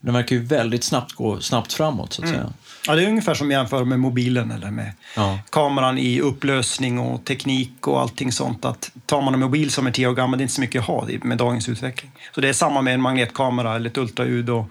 den 0.00 0.14
verkar 0.14 0.36
ju 0.36 0.42
väldigt 0.42 0.84
snabbt 0.84 1.12
gå 1.12 1.40
snabbt 1.40 1.72
framåt 1.72 2.12
så 2.12 2.22
att 2.22 2.28
säga. 2.28 2.52
Ja, 2.86 2.94
det 2.94 3.04
är 3.04 3.08
ungefär 3.08 3.34
som 3.34 3.50
jämför 3.50 3.84
med 3.84 4.00
mobilen 4.00 4.50
eller 4.50 4.70
med 4.70 4.92
Ja. 5.16 5.38
kameran 5.50 5.98
i 5.98 6.20
upplösning 6.20 6.98
och 6.98 7.24
teknik 7.24 7.86
och 7.86 8.00
allting 8.00 8.32
sånt. 8.32 8.64
Att 8.64 8.90
tar 9.06 9.22
man 9.22 9.34
en 9.34 9.40
mobil 9.40 9.70
som 9.70 9.86
är 9.86 9.90
tio 9.90 10.06
år 10.08 10.14
gammal, 10.14 10.38
det 10.38 10.42
är 10.42 10.44
inte 10.44 10.54
så 10.54 10.60
mycket 10.60 10.80
att 10.80 10.86
ha 10.86 11.08
med 11.22 11.38
dagens 11.38 11.68
utveckling. 11.68 12.12
Så 12.34 12.40
det 12.40 12.48
är 12.48 12.52
samma 12.52 12.82
med 12.82 12.94
en 12.94 13.00
magnetkamera 13.00 13.76
eller 13.76 13.90
ett 13.90 13.98
ultraljud. 13.98 14.50
Och, 14.50 14.70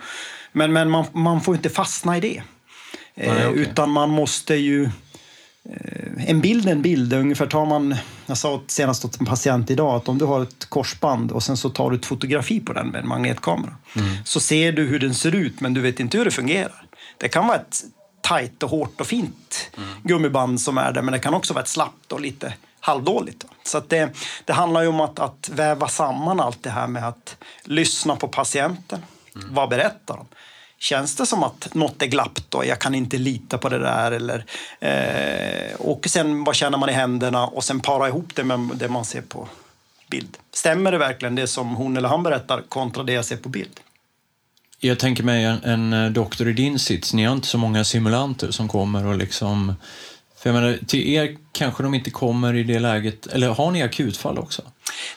men 0.52 0.74
men 0.74 0.90
man, 0.90 1.06
man 1.14 1.42
får 1.42 1.56
inte 1.56 1.70
fastna 1.70 2.18
i 2.18 2.20
det. 2.20 2.42
Eh, 3.16 3.34
Nej, 3.34 3.48
okej. 3.48 3.62
Utan 3.62 3.90
man 3.92 4.10
måste 4.10 4.56
ju... 4.56 4.84
Eh, 5.70 6.30
en 6.30 6.42
bild 6.42 6.68
är 6.68 6.72
en 6.72 6.82
bild. 6.82 7.14
Ungefär 7.14 7.46
tar 7.48 7.66
man, 7.66 7.96
jag 8.26 8.38
sa 8.38 8.62
senast 8.68 9.06
åt 9.06 9.20
en 9.20 9.26
patient 9.26 9.72
idag 9.72 9.96
att 9.96 10.10
om 10.10 10.18
du 10.18 10.26
har 10.26 10.42
ett 10.44 10.66
korsband 10.70 11.32
och 11.32 11.44
sen 11.44 11.58
så 11.58 11.70
tar 11.70 11.90
du 11.90 11.96
ett 11.98 12.06
fotografi 12.06 12.60
på 12.60 12.74
den 12.74 12.88
med 12.88 13.02
en 13.02 13.08
magnetkamera. 13.08 13.76
Så 14.24 14.40
ser 14.40 14.72
du 14.72 14.84
hur 14.88 15.00
den 15.00 15.14
ser 15.14 15.36
ut 15.36 15.62
men 15.62 15.74
du 15.74 15.82
vet 15.82 16.00
inte 16.00 16.18
hur 16.18 16.26
det 16.26 16.32
fungerar. 16.32 16.86
Det 17.18 17.28
kan 17.28 17.48
vara 17.48 17.58
ett 17.58 17.84
tajt 18.26 18.64
och 18.64 18.70
hårt 18.70 19.02
och 19.02 19.08
fint 19.08 19.72
mm. 19.78 19.90
gummiband 20.04 20.62
som 20.62 20.78
är 20.78 20.92
det, 20.92 21.02
Men 21.02 21.12
det 21.12 21.20
kan 21.20 21.34
också 21.34 21.54
vara 21.54 21.64
ett 21.64 21.70
slappt 21.70 22.12
och 22.12 22.22
lite 22.22 22.54
halvdåligt. 22.80 23.46
Så 23.64 23.78
att 23.78 23.90
det, 23.90 24.10
det 24.46 24.54
handlar 24.54 24.82
ju 24.82 24.88
om 24.88 25.00
att, 25.02 25.20
att 25.20 25.50
väva 25.54 25.88
samman 25.88 26.40
allt 26.40 26.64
det 26.64 26.70
här 26.70 26.88
med 26.88 27.08
att 27.08 27.38
lyssna 27.64 28.16
på 28.16 28.28
patienten. 28.28 29.04
Mm. 29.36 29.54
Vad 29.54 29.70
berättar 29.70 30.18
de? 30.18 30.26
Känns 30.78 31.16
det 31.16 31.26
som 31.26 31.44
att 31.44 31.74
något 31.74 32.02
är 32.02 32.06
glappt 32.06 32.54
och 32.54 32.66
jag 32.66 32.80
kan 32.80 32.96
inte 32.96 33.18
lita 33.18 33.58
på 33.58 33.70
det 33.70 33.80
där? 33.80 34.12
Eller, 34.12 34.46
eh, 34.80 35.76
och 35.80 36.06
sen 36.08 36.44
vad 36.44 36.56
känner 36.56 36.78
man 36.78 36.90
i 36.90 36.94
händerna 36.94 37.48
och 37.48 37.64
sen 37.64 37.80
para 37.80 38.08
ihop 38.08 38.36
det 38.36 38.44
med 38.44 38.60
det 38.76 38.90
man 38.90 39.06
ser 39.06 39.22
på 39.22 39.48
bild. 40.08 40.38
Stämmer 40.54 40.92
det 40.92 40.98
verkligen 40.98 41.36
det 41.36 41.48
som 41.48 41.76
hon 41.76 41.98
eller 41.98 42.10
han 42.10 42.24
berättar 42.24 42.62
kontra 42.70 43.04
det 43.04 43.14
jag 43.14 43.26
ser 43.26 43.38
på 43.38 43.50
bild? 43.50 43.80
Jag 44.86 45.00
tänker 45.00 45.24
mig 45.24 45.44
en, 45.44 45.64
en 45.64 45.94
eh, 45.94 46.12
doktor 46.12 46.50
i 46.50 46.54
din 46.54 46.80
sits, 46.80 47.14
ni 47.14 47.24
har 47.24 47.34
inte 47.34 47.48
så 47.48 47.58
många 47.58 47.84
simulanter 47.84 48.52
som 48.52 48.68
kommer 48.68 49.06
och 49.06 49.18
liksom... 49.18 49.74
För 50.38 50.50
jag 50.50 50.62
menar, 50.62 50.80
till 50.88 51.10
er 51.14 51.38
kanske 51.52 51.84
de 51.84 51.94
inte 51.94 52.10
kommer 52.12 52.54
i 52.54 52.64
det 52.64 52.80
läget, 52.80 53.28
eller 53.28 53.50
har 53.50 53.72
ni 53.72 53.84
akutfall 53.84 54.38
också? 54.38 54.62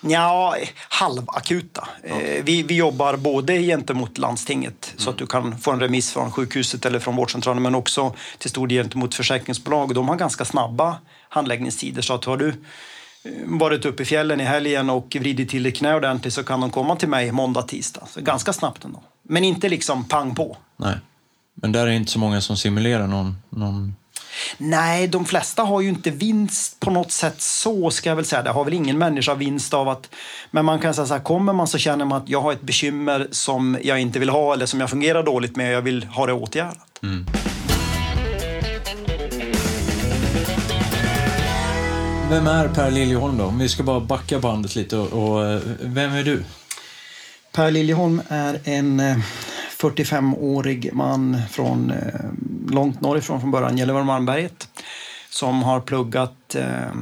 Ja, 0.01 0.57
halvakuta. 0.89 1.89
Eh, 2.03 2.45
vi, 2.45 2.63
vi 2.63 2.75
jobbar 2.75 3.17
både 3.17 3.63
gentemot 3.63 4.19
landstinget 4.19 4.95
så 4.97 5.11
att 5.11 5.19
du 5.19 5.27
kan 5.27 5.59
få 5.59 5.71
en 5.71 5.81
remiss 5.81 6.13
från 6.13 6.33
sjukhuset 6.33 6.87
eller 6.87 6.99
från 6.99 7.17
vårdcentralen 7.17 7.63
men 7.63 7.75
också 7.75 8.15
till 8.39 8.51
stor 8.51 8.67
del 8.67 8.85
gentemot 8.85 9.15
försäkringsbolag. 9.15 9.95
De 9.95 10.09
har 10.09 10.17
ganska 10.17 10.45
snabba 10.45 10.97
handläggningstider 11.29 12.03
så 12.03 12.15
att 12.15 12.25
har 12.25 12.37
du 12.37 12.49
eh, 12.49 12.55
varit 13.45 13.85
uppe 13.85 14.03
i 14.03 14.07
fjällen 14.07 14.41
i 14.41 14.45
helgen 14.45 14.91
och 14.91 15.17
vridit 15.21 15.51
till 15.51 15.63
ditt 15.63 15.77
knä 15.77 15.95
ordentligt 15.95 16.35
så 16.35 16.45
kan 16.45 16.61
de 16.61 16.71
komma 16.71 16.97
till 16.97 17.09
mig 17.09 17.33
måndag, 17.33 17.63
tisdag. 17.63 18.03
Så 18.11 18.21
ganska 18.21 18.53
snabbt 18.53 18.85
ändå. 18.85 19.03
Men 19.29 19.45
inte 19.45 19.69
liksom 19.69 20.05
pang 20.05 20.35
på. 20.35 20.57
Nej. 20.77 20.97
Men 21.55 21.73
där 21.73 21.87
är 21.87 21.91
inte 21.91 22.13
så 22.13 22.19
många 22.19 22.41
som 22.41 22.57
simulerar 22.57 23.07
någon... 23.07 23.37
någon... 23.51 23.95
Nej, 24.59 25.09
de 25.09 25.25
flesta 25.25 25.63
har 25.63 25.81
ju 25.81 25.89
inte 25.89 26.11
vinst 26.11 26.81
på 26.81 26.91
något 26.91 27.11
sätt 27.11 27.41
så 27.41 27.91
ska 27.91 28.09
jag 28.09 28.17
väl 28.17 28.25
säga. 28.25 28.43
Det 28.43 28.51
har 28.51 28.65
väl 28.65 28.75
ingen 28.75 28.99
människa 28.99 29.35
vinst 29.35 29.75
av 29.75 29.89
att... 29.89 30.11
Men 30.51 30.65
man 30.65 30.79
kan 30.79 30.95
säga 30.95 31.07
så 31.07 31.15
här, 31.15 31.21
kommer 31.21 31.53
man 31.53 31.67
så 31.67 31.79
känner 31.79 32.05
man 32.05 32.23
att 32.23 32.29
jag 32.29 32.41
har 32.41 32.53
ett 32.53 32.63
bekymmer 32.63 33.29
som 33.31 33.79
jag 33.83 34.01
inte 34.01 34.19
vill 34.19 34.29
ha 34.29 34.53
eller 34.53 34.67
som 34.67 34.81
jag 34.81 34.91
fungerar 34.91 35.23
dåligt 35.23 35.57
med 35.57 35.67
och 35.67 35.75
jag 35.75 35.83
vill 35.83 36.05
ha 36.05 36.27
det 36.27 36.33
åtgärdat. 36.33 36.99
Mm. 37.03 37.27
Vem 42.31 42.47
är 42.47 42.69
Per 42.69 42.91
Liljeholm 42.91 43.39
då? 43.39 43.45
Om 43.45 43.59
vi 43.59 43.69
ska 43.69 43.83
bara 43.83 44.01
backa 44.01 44.39
bandet 44.39 44.77
lite 44.77 44.97
och, 44.97 45.13
och 45.13 45.47
eh, 45.47 45.61
vem 45.81 46.13
är 46.13 46.25
du? 46.25 46.45
Per 47.59 47.71
Liljeholm 47.71 48.23
är 48.29 48.61
en 48.65 49.01
eh, 49.01 49.17
45-årig 49.79 50.91
man 50.93 51.43
från 51.51 51.91
eh, 51.91 52.21
långt 52.71 53.01
norrifrån 53.01 53.41
från 53.41 53.51
början, 53.51 53.79
Gällivare-Malmberget 53.79 54.69
som 55.31 55.63
har 55.63 55.81
pluggat 55.81 56.55
eh, 56.55 56.95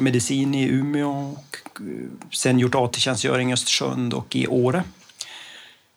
medicin 0.00 0.54
i 0.54 0.68
Umeå 0.68 1.10
och 1.10 1.58
sen 2.32 2.58
gjort 2.58 2.74
AT-tjänstgöring 2.74 3.50
i 3.50 3.52
Östersund 3.52 4.14
och 4.14 4.36
i 4.36 4.46
Åre. 4.46 4.82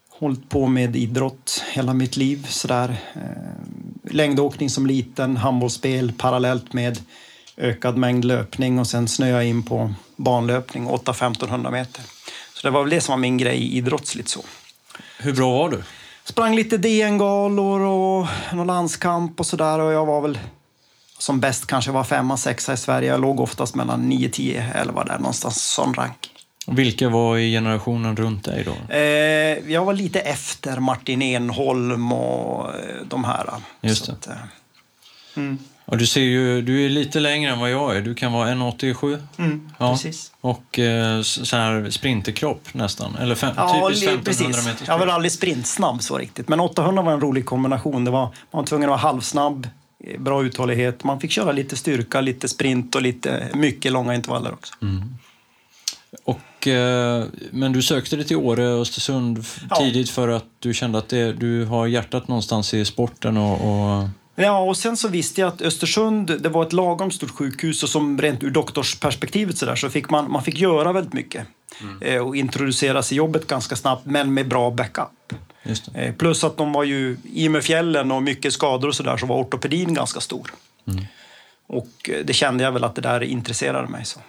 Hållit 0.09 0.49
på 0.49 0.67
med 0.67 0.95
idrott 0.95 1.63
hela 1.71 1.93
mitt 1.93 2.17
liv. 2.17 2.45
Sådär. 2.49 2.95
Längdåkning 4.03 4.69
som 4.69 4.87
liten, 4.87 5.37
handbollsspel 5.37 6.13
parallellt 6.17 6.73
med 6.73 6.99
ökad 7.57 7.97
mängd 7.97 8.25
löpning 8.25 8.79
och 8.79 8.87
sen 8.87 9.07
snöa 9.07 9.43
in 9.43 9.63
på 9.63 9.93
banlöpning, 10.15 10.87
8-1500 10.87 11.71
meter. 11.71 12.12
Så 12.63 12.67
det 12.67 12.71
var 12.71 12.81
väl 12.83 12.89
det 12.89 13.01
som 13.01 13.11
var 13.11 13.17
min 13.17 13.37
grej 13.37 13.77
idrottsligt 13.77 14.29
så. 14.29 14.39
Hur 15.19 15.33
bra 15.33 15.51
var 15.51 15.69
du? 15.69 15.83
Sprang 16.23 16.55
lite 16.55 16.77
DN-galor 16.77 17.79
och 17.79 18.27
någon 18.53 18.67
landskamp 18.67 19.39
och 19.39 19.45
sådär 19.45 19.79
och 19.79 19.93
jag 19.93 20.05
var 20.05 20.21
väl 20.21 20.39
som 21.17 21.39
bäst 21.39 21.67
kanske 21.67 21.91
var 21.91 22.03
femma, 22.03 22.37
sexa 22.37 22.73
i 22.73 22.77
Sverige. 22.77 23.07
Jag 23.09 23.21
låg 23.21 23.39
oftast 23.39 23.75
mellan 23.75 24.09
9, 24.09 24.29
10, 24.29 24.71
11 24.75 25.03
där 25.03 25.17
någonstans, 25.17 25.63
sån 25.63 25.93
rank. 25.93 26.29
Vilka 26.67 27.09
var 27.09 27.37
i 27.37 27.51
generationen 27.51 28.15
runt 28.15 28.45
dig 28.45 28.63
då? 28.63 28.93
Eh, 28.93 29.71
jag 29.73 29.85
var 29.85 29.93
lite 29.93 30.19
efter 30.19 30.79
Martin 30.79 31.21
Enholm 31.21 32.11
och 32.11 32.75
eh, 32.75 33.05
de 33.05 33.23
här. 33.23 33.49
Just 33.81 34.05
det. 34.05 34.11
att, 34.11 34.27
eh, 34.27 34.33
mm, 35.35 35.59
Och 35.85 35.97
du 35.97 36.05
ser 36.07 36.21
ju, 36.21 36.61
du 36.61 36.85
är 36.85 36.89
lite 36.89 37.19
längre 37.19 37.51
än 37.51 37.59
vad 37.59 37.71
jag 37.71 37.97
är. 37.97 38.01
Du 38.01 38.15
kan 38.15 38.31
vara 38.33 38.49
1,87. 38.49 39.21
mm, 39.37 39.69
Ja. 39.77 39.91
Precis. 39.91 40.31
Och 40.41 40.79
eh, 40.79 41.21
så 41.21 41.55
här 41.55 41.89
sprinterkropp 41.89 42.73
nästan. 42.73 43.15
Eller 43.15 43.35
fem, 43.35 43.53
Ja, 43.57 43.83
typiskt 43.89 44.05
li- 44.05 44.11
1500 44.13 44.53
precis. 44.53 44.65
meter 44.81 44.93
Jag 44.93 44.99
var 44.99 45.07
aldrig 45.07 45.31
sprintsnabb 45.31 46.03
så 46.03 46.17
riktigt. 46.17 46.47
Men 46.49 46.59
800 46.59 47.03
var 47.03 47.11
en 47.13 47.21
rolig 47.21 47.45
kombination. 47.45 48.05
Det 48.05 48.11
var, 48.11 48.21
man 48.25 48.31
var 48.51 48.63
tvungen 48.63 48.89
att 48.89 48.89
vara 48.89 48.99
halvsnabb, 49.11 49.67
eh, 50.03 50.19
bra 50.21 50.43
uthållighet. 50.43 51.03
Man 51.03 51.19
fick 51.19 51.31
köra 51.31 51.51
lite 51.51 51.75
styrka, 51.75 52.21
lite 52.21 52.47
sprint 52.47 52.95
och 52.95 53.01
lite 53.01 53.47
mycket 53.53 53.91
långa 53.91 54.15
intervaller 54.15 54.53
också. 54.53 54.73
Och, 56.25 56.67
eh, 56.67 57.23
men 57.51 57.71
du 57.73 57.81
sökte 57.81 58.15
dig 58.15 58.25
till 58.25 58.37
Åre 58.37 58.67
och 58.73 58.81
Östersund 58.81 59.45
Ja. 59.69 59.75
tidigt 59.75 60.09
för 60.09 60.27
att 60.29 60.45
du 60.59 60.73
kände 60.73 60.97
att 60.97 61.09
det, 61.09 61.33
du 61.33 61.65
har 61.65 61.87
hjärtat 61.87 62.27
någonstans 62.27 62.73
i 62.73 62.85
sporten 62.85 63.37
och... 63.37 63.53
och 64.01 64.09
Ja, 64.35 64.59
och 64.59 64.77
sen 64.77 64.97
så 64.97 65.07
visste 65.07 65.41
jag 65.41 65.47
att 65.47 65.61
Östersund, 65.61 66.41
det 66.41 66.49
var 66.49 66.63
ett 66.63 66.73
lagom 66.73 67.11
stort 67.11 67.29
sjukhus 67.31 67.83
och 67.83 67.89
som 67.89 68.21
rent 68.21 68.43
ur 68.43 68.49
doktorsperspektivet 68.51 69.57
så, 69.57 69.65
där, 69.65 69.75
så 69.75 69.89
fick 69.89 70.09
man, 70.09 70.31
man 70.31 70.43
fick 70.43 70.59
göra 70.59 70.91
väldigt 70.91 71.13
mycket. 71.13 71.47
Eh, 72.01 72.17
och 72.27 72.35
introduceras 72.35 73.11
i 73.11 73.15
jobbet 73.15 73.47
ganska 73.47 73.75
snabbt, 73.75 74.05
men 74.05 74.33
med 74.33 74.47
bra 74.47 74.71
backup. 74.71 75.33
Eh, 75.93 76.13
plus 76.15 76.43
att 76.43 76.57
de 76.57 76.73
var 76.73 76.83
ju, 76.83 77.17
i 77.33 77.47
och 77.47 77.51
med 77.51 77.63
fjällen 77.63 78.11
och 78.11 78.23
mycket 78.23 78.53
skador 78.53 78.87
och 78.87 78.95
sådär, 78.95 79.17
så 79.17 79.25
var 79.25 79.35
ortopedin 79.41 79.93
ganska 79.93 80.19
stor. 80.19 80.51
Och 81.67 82.09
eh, 82.09 82.25
det 82.25 82.33
kände 82.33 82.63
jag 82.63 82.71
väl 82.71 82.83
att 82.83 82.95
det 82.95 83.01
där 83.01 83.23
intresserade 83.23 83.87
mig. 83.87 84.05
Så. 84.05 84.19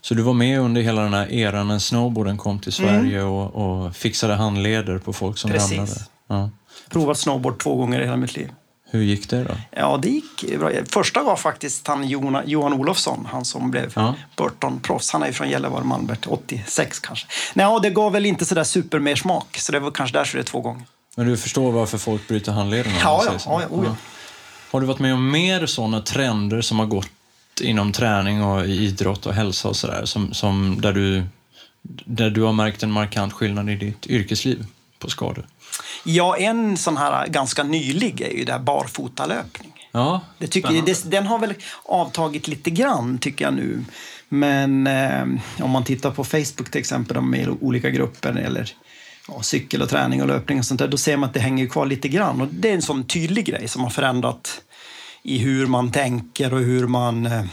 Så 0.00 0.14
du 0.14 0.22
var 0.22 0.32
med 0.34 0.60
under 0.60 0.80
hela 0.82 1.02
den 1.02 1.14
här 1.14 1.32
eran 1.32 1.68
när 1.68 1.78
snowboarden 1.78 2.36
kom 2.38 2.58
till 2.58 2.72
Sverige 2.72 3.22
och, 3.22 3.54
och 3.86 3.96
fixade 3.96 4.34
handleder 4.34 4.98
på 4.98 5.12
folk 5.12 5.38
som 5.38 5.50
Mm. 5.50 5.60
Precis. 5.60 5.78
ramlade? 5.78 6.00
Ja. 6.28 6.50
Provat 6.90 7.18
snowboard 7.18 7.58
två 7.62 7.74
gånger 7.76 8.00
i 8.00 8.04
hela 8.04 8.16
mitt 8.16 8.36
liv. 8.36 8.48
Hur 8.90 9.02
gick 9.02 9.30
det 9.30 9.44
då? 9.44 9.54
Ja, 9.70 9.98
det 10.02 10.08
gick 10.08 10.58
bra. 10.58 10.70
Första 10.90 11.22
var 11.22 11.36
faktiskt 11.36 11.86
han 11.86 12.08
Johan, 12.08 12.42
Johan 12.46 12.72
Olofsson, 12.72 13.28
han 13.32 13.44
som 13.44 13.70
blev 13.70 13.92
Ja. 13.96 14.14
Burton-proffs. 14.36 15.12
Han 15.12 15.22
är 15.22 15.26
ju 15.26 15.32
från 15.32 15.50
Gällivare, 15.50 15.84
Malmberget, 15.84 16.26
86 16.26 16.98
kanske. 16.98 17.26
Nej, 17.54 17.66
ja, 17.66 17.78
det 17.78 17.90
gav 17.90 18.12
väl 18.12 18.26
inte 18.26 18.44
sådär 18.44 18.64
supermersmak, 18.64 19.56
så 19.58 19.72
det 19.72 19.80
var 19.80 19.90
kanske 19.90 20.18
därför 20.18 20.38
det 20.38 20.42
är 20.42 20.44
två 20.44 20.60
gånger. 20.60 20.82
Men 21.16 21.26
du 21.26 21.36
förstår 21.36 21.72
varför 21.72 21.98
folk 21.98 22.28
bryter 22.28 22.52
handlederna? 22.52 22.96
Ja, 23.02 23.22
ja, 23.26 23.32
ja, 23.46 23.60
ja, 23.62 23.68
oh 23.70 23.84
ja. 23.84 23.96
Har 24.70 24.80
du 24.80 24.86
varit 24.86 24.98
med 24.98 25.14
om 25.14 25.30
mer 25.30 25.66
sådana 25.66 26.00
trender 26.00 26.60
som 26.60 26.78
har 26.78 26.86
gått 26.86 27.10
inom 27.62 27.92
träning 27.92 28.42
och 28.42 28.66
idrott 28.66 29.26
och 29.26 29.34
hälsa 29.34 29.68
och 29.68 29.76
sådär, 29.76 30.04
som, 30.04 30.34
som 30.34 30.80
där, 30.80 30.92
du, 30.92 31.22
där 32.04 32.30
du 32.30 32.42
har 32.42 32.52
märkt 32.52 32.82
en 32.82 32.90
markant 32.90 33.32
skillnad 33.32 33.70
i 33.70 33.76
ditt 33.76 34.06
yrkesliv 34.06 34.66
på 34.98 35.10
skador? 35.10 35.46
Ja, 36.04 36.36
en 36.36 36.76
sån 36.76 36.96
här 36.96 37.26
ganska 37.26 37.62
nylig 37.62 38.20
är 38.20 38.30
ju 38.30 38.44
det 38.44 38.52
här 38.52 38.58
barfotalöpning. 38.58 39.72
Ja, 39.92 40.20
Det 40.38 40.46
tycker, 40.46 40.68
spännande. 40.68 40.92
det, 40.92 41.10
den 41.10 41.26
har 41.26 41.38
väl 41.38 41.54
avtagit 41.84 42.48
lite 42.48 42.70
grann, 42.70 43.18
tycker 43.18 43.44
jag 43.44 43.54
nu. 43.54 43.84
Men 44.28 44.86
eh, 44.86 45.26
om 45.64 45.70
man 45.70 45.84
tittar 45.84 46.10
på 46.10 46.24
Facebook 46.24 46.70
till 46.70 46.80
exempel, 46.80 47.14
de 47.14 47.34
är 47.34 47.38
i 47.38 47.48
olika 47.60 47.90
grupper 47.90 48.32
eller 48.32 48.72
ja, 49.28 49.42
cykel 49.42 49.82
och 49.82 49.88
träning 49.88 50.22
och 50.22 50.28
löpning 50.28 50.58
och 50.58 50.64
sånt 50.64 50.80
där, 50.80 50.88
då 50.88 50.96
ser 50.96 51.16
man 51.16 51.28
att 51.28 51.34
det 51.34 51.40
hänger 51.40 51.66
kvar 51.66 51.86
lite 51.86 52.08
grann. 52.08 52.40
Och 52.40 52.48
det 52.50 52.70
är 52.70 52.74
en 52.74 52.82
sån 52.82 53.04
tydlig 53.04 53.44
grej 53.44 53.68
som 53.68 53.82
har 53.82 53.90
förändrat 53.90 54.60
i 55.22 55.38
hur 55.38 55.66
man 55.66 55.92
tänker 55.92 56.54
och 56.54 56.60
hur 56.60 56.86
man, 56.86 57.26
eh, 57.26 57.44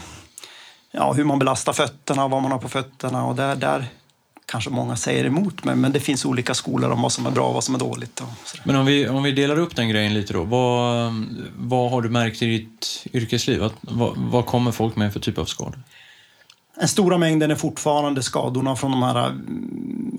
ja, 0.90 1.12
hur 1.12 1.24
man 1.24 1.38
belastar 1.38 1.72
fötterna 1.72 2.24
och 2.24 2.30
vad 2.30 2.42
man 2.42 2.52
har 2.52 2.58
på 2.58 2.68
fötterna. 2.68 3.24
Och 3.26 3.36
där, 3.36 3.56
där 3.56 3.86
kanske 4.46 4.70
många 4.70 4.96
säger 4.96 5.24
emot 5.24 5.64
mig, 5.64 5.76
men 5.76 5.92
det 5.92 6.00
finns 6.00 6.24
olika 6.24 6.54
skolor 6.54 6.90
om 6.90 7.02
vad 7.02 7.12
som 7.12 7.26
är 7.26 7.30
bra 7.30 7.48
och 7.48 7.54
vad 7.54 7.64
som 7.64 7.74
är 7.74 7.78
dåligt. 7.78 8.22
Men 8.64 8.76
om 8.76 8.86
vi, 8.86 9.08
om 9.08 9.22
vi 9.22 9.32
delar 9.32 9.58
upp 9.58 9.76
den 9.76 9.88
grejen 9.88 10.14
lite 10.14 10.32
då. 10.32 10.44
Vad, 10.44 11.12
vad 11.56 11.90
har 11.90 12.02
du 12.02 12.08
märkt 12.08 12.42
i 12.42 12.46
ditt 12.46 13.06
yrkesliv? 13.12 13.62
Att, 13.64 13.74
vad, 13.80 14.16
vad 14.16 14.46
kommer 14.46 14.72
folk 14.72 14.96
med 14.96 15.12
för 15.12 15.20
typ 15.20 15.38
av 15.38 15.44
skador? 15.44 15.78
Den 16.78 16.88
stora 16.88 17.18
mängden 17.18 17.50
är 17.50 17.54
fortfarande 17.54 18.22
skadorna 18.22 18.76
från 18.76 18.90
de 18.90 19.02
här 19.02 19.26
mm, 19.26 20.18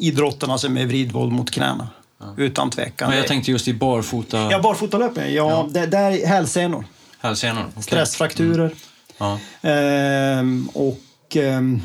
idrotterna 0.00 0.58
som 0.58 0.76
är 0.76 0.86
vridvåld 0.86 1.32
mot 1.32 1.50
knäna. 1.50 1.88
Utan 2.36 2.70
tvekan. 2.70 3.08
Men 3.08 3.18
jag 3.18 3.26
tänkte 3.26 3.50
just 3.50 3.68
i 3.68 3.74
barfota 3.74 4.48
Ja, 4.50 4.60
barfotalöpning. 4.60 5.34
Ja, 5.34 5.50
Ja. 5.50 5.68
Det, 5.70 5.86
där 5.86 6.10
är 6.12 6.26
hälsenor, 6.26 6.84
hälsenor. 7.20 7.64
Okej. 7.70 7.82
stressfrakturer 7.82 8.70
Ja. 9.18 9.38
ehm, 9.62 10.68
och 10.74 11.36
ehm, 11.36 11.82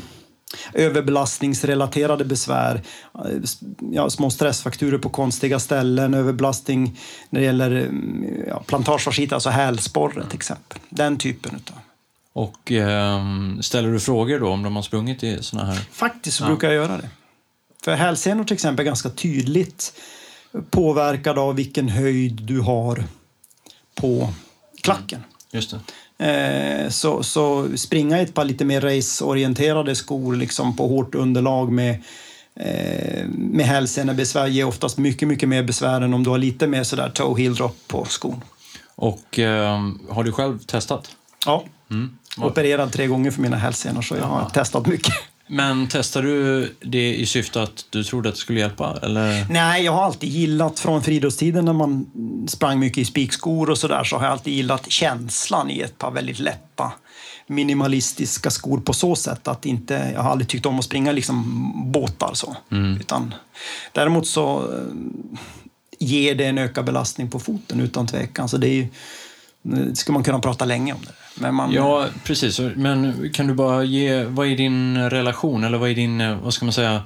överbelastningsrelaterade 0.74 2.24
besvär. 2.24 2.82
Eh, 3.14 3.30
Ja, 3.92 4.10
små 4.10 4.30
stressfrakturer 4.30 4.98
på 4.98 5.08
konstiga 5.08 5.58
ställen, 5.58 6.14
överbelastning 6.14 6.98
när 7.30 7.40
det 7.40 7.46
gäller 7.46 7.70
mm, 7.70 8.26
ja, 8.48 8.62
plantagefasciit, 8.66 9.32
alltså 9.32 9.50
hälsporre 9.50 10.24
till 10.26 10.36
exempel. 10.36 10.78
Den 10.88 11.16
typen 11.18 11.56
utav. 11.56 11.76
Och 12.32 12.72
ehm, 12.72 13.62
ställer 13.62 13.92
du 13.92 14.00
frågor 14.00 14.40
då 14.40 14.48
om 14.48 14.62
de 14.62 14.76
har 14.76 14.82
sprungit 14.82 15.22
i 15.24 15.42
såna 15.42 15.64
här? 15.64 15.80
Faktiskt 15.92 16.36
så 16.36 16.44
Ja. 16.44 16.48
brukar 16.48 16.68
jag 16.68 16.74
göra 16.76 16.96
det. 16.96 17.08
För 17.84 17.94
hälsenor 17.94 18.44
till 18.44 18.54
exempel 18.54 18.82
är 18.82 18.86
ganska 18.86 19.10
tydligt 19.10 19.92
påverkad 20.70 21.38
av 21.38 21.54
vilken 21.56 21.88
höjd 21.88 22.42
du 22.42 22.60
har 22.60 23.04
på 23.94 24.30
klacken. 24.82 25.24
Just 25.52 25.70
det. 25.70 25.80
Eh, 26.18 26.88
så, 26.88 27.22
så 27.22 27.68
springa 27.76 28.20
i 28.20 28.22
ett 28.22 28.34
par 28.34 28.44
lite 28.44 28.64
mer 28.64 28.80
raceorienterade 28.80 29.94
skor 29.94 30.36
liksom 30.36 30.76
på 30.76 30.88
hårt 30.88 31.14
underlag 31.14 31.72
med, 31.72 32.02
eh, 32.60 33.26
med 33.28 33.66
hälsenebesvär 33.66 34.46
ger 34.46 34.64
oftast 34.66 34.98
mycket, 34.98 35.28
mycket 35.28 35.48
mer 35.48 35.62
besvär 35.62 36.00
än 36.00 36.14
om 36.14 36.22
du 36.24 36.30
har 36.30 36.38
lite 36.38 36.66
mer 36.66 36.82
sådär 36.82 37.10
toe 37.10 37.40
heel 37.40 37.54
drop 37.54 37.76
på 37.88 38.04
skon. 38.04 38.42
Och 38.94 39.38
eh, 39.38 39.80
har 40.10 40.24
du 40.24 40.32
själv 40.32 40.58
testat? 40.58 41.16
Ja, 41.46 41.64
Mm. 41.90 42.16
opererad 42.38 42.92
tre 42.92 43.06
gånger 43.06 43.30
för 43.30 43.42
mina 43.42 43.56
hälsenor 43.56 44.02
så 44.02 44.16
jag 44.16 44.24
har 44.24 44.50
testat 44.50 44.86
mycket. 44.86 45.14
Men 45.46 45.88
testade 45.88 46.28
du 46.28 46.74
det 46.80 47.14
i 47.14 47.26
syfte 47.26 47.62
att 47.62 47.86
du 47.90 48.04
trodde 48.04 48.28
att 48.28 48.34
det 48.34 48.40
skulle 48.40 48.60
hjälpa? 48.60 48.98
Eller? 49.02 49.46
Nej, 49.50 49.84
jag 49.84 49.92
har 49.92 50.02
alltid 50.02 50.30
gillat 50.30 50.80
från 50.80 51.02
friidrottstiden 51.02 51.64
när 51.64 51.72
man 51.72 52.06
sprang 52.48 52.78
mycket 52.78 52.98
i 52.98 53.04
spikskor 53.04 53.70
och 53.70 53.78
sådär 53.78 54.04
så 54.04 54.16
har 54.16 54.24
jag 54.24 54.32
alltid 54.32 54.54
gillat 54.54 54.90
känslan 54.90 55.70
i 55.70 55.80
ett 55.80 55.98
par 55.98 56.10
väldigt 56.10 56.38
lätta 56.38 56.92
minimalistiska 57.46 58.50
skor 58.50 58.80
på 58.80 58.92
så 58.92 59.16
sätt 59.16 59.48
att 59.48 59.66
inte, 59.66 60.10
jag 60.14 60.22
har 60.22 60.30
aldrig 60.30 60.48
tyckt 60.48 60.66
om 60.66 60.78
att 60.78 60.84
springa 60.84 61.12
liksom 61.12 61.92
båtar 61.92 62.30
så. 62.34 62.56
Utan, 63.00 63.34
däremot 63.92 64.26
så 64.26 64.72
eh, 64.72 65.38
ger 65.98 66.34
det 66.34 66.44
en 66.44 66.58
ökad 66.58 66.84
belastning 66.84 67.30
på 67.30 67.38
foten 67.38 67.80
utan 67.80 68.06
tvekan. 68.06 68.48
Så 68.48 68.56
det 68.56 68.68
är 68.68 68.74
ju, 68.74 68.86
det 69.62 69.96
ska 69.96 70.12
man 70.12 70.24
kunna 70.24 70.40
prata 70.40 70.64
länge 70.64 70.92
om 70.92 71.00
det. 71.06 71.12
Men 71.34 71.54
man, 71.54 71.72
Ja, 71.72 72.06
precis. 72.24 72.60
Men 72.76 73.30
kan 73.34 73.46
du 73.46 73.54
bara 73.54 73.84
ge, 73.84 74.24
vad 74.24 74.46
är 74.46 74.56
din 74.56 75.10
relation, 75.10 75.64
eller 75.64 75.78
vad 75.78 75.90
är 75.90 75.94
din, 75.94 76.40
vad 76.40 76.54
ska 76.54 76.64
man 76.64 76.72
säga, 76.72 77.02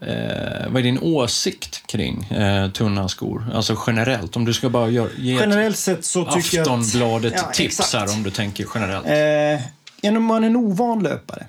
eh, 0.00 0.68
vad 0.68 0.76
är 0.76 0.82
din 0.82 0.98
åsikt 0.98 1.86
kring 1.86 2.24
eh, 2.24 2.70
tunna 2.70 3.08
skor? 3.08 3.46
Alltså 3.54 3.76
generellt, 3.86 4.36
om 4.36 4.44
du 4.44 4.54
ska 4.54 4.68
bara 4.68 4.88
gör, 4.88 5.08
ge 5.18 5.34
ett 5.34 5.40
generellt 5.40 5.76
sett 5.76 6.04
så 6.04 6.24
tycker 6.24 6.56
jag 6.56 6.62
att... 6.62 6.68
Aftonbladet-tips 6.68 7.92
Ja, 7.92 7.98
här 7.98 8.12
om 8.12 8.22
du 8.22 8.30
tänker 8.30 8.66
generellt. 8.74 9.06
Eh, 9.06 9.66
genom 10.02 10.24
man 10.24 10.44
är 10.44 10.46
en 10.46 10.56
ovan 10.56 11.02
löpare 11.02 11.46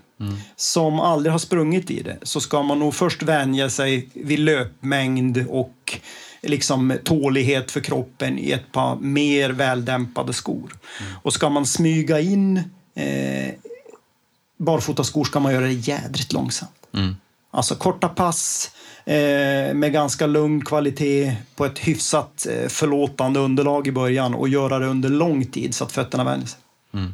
som 0.55 0.99
aldrig 0.99 1.31
har 1.31 1.39
sprungit 1.39 1.91
i 1.91 2.01
det 2.01 2.17
så 2.21 2.39
ska 2.39 2.63
man 2.63 2.79
nog 2.79 2.95
först 2.95 3.23
vänja 3.23 3.69
sig 3.69 4.09
vid 4.13 4.39
löpmängd 4.39 5.45
och 5.49 5.99
liksom 6.41 6.97
tålighet 7.03 7.71
för 7.71 7.79
kroppen 7.79 8.39
i 8.39 8.51
ett 8.51 8.71
par 8.71 8.95
mer 8.95 9.49
väldämpade 9.49 10.33
skor. 10.33 10.73
Och 11.23 11.33
ska 11.33 11.49
man 11.49 11.65
smyga 11.65 12.19
in 12.19 12.57
eh, 12.95 13.53
barfotaskor 14.57 15.23
ska 15.23 15.39
man 15.39 15.53
göra 15.53 15.65
det 15.65 15.73
jädrigt 15.73 16.33
långsamt. 16.33 16.87
Mm. 16.93 17.15
Alltså 17.51 17.75
korta 17.75 18.09
pass 18.09 18.71
eh, 19.05 19.73
med 19.73 19.93
ganska 19.93 20.27
lugn 20.27 20.65
kvalitet 20.65 21.35
på 21.55 21.65
ett 21.65 21.79
hyfsat 21.79 22.47
eh, 22.49 22.67
förlåtande 22.67 23.39
underlag 23.39 23.87
i 23.87 23.91
början 23.91 24.33
och 24.33 24.49
göra 24.49 24.79
det 24.79 24.85
under 24.85 25.09
lång 25.09 25.45
tid 25.45 25.75
så 25.75 25.83
att 25.83 25.91
fötterna 25.91 26.23
vänjer 26.23 26.47
sig. 26.47 26.59
Mm. 26.93 27.13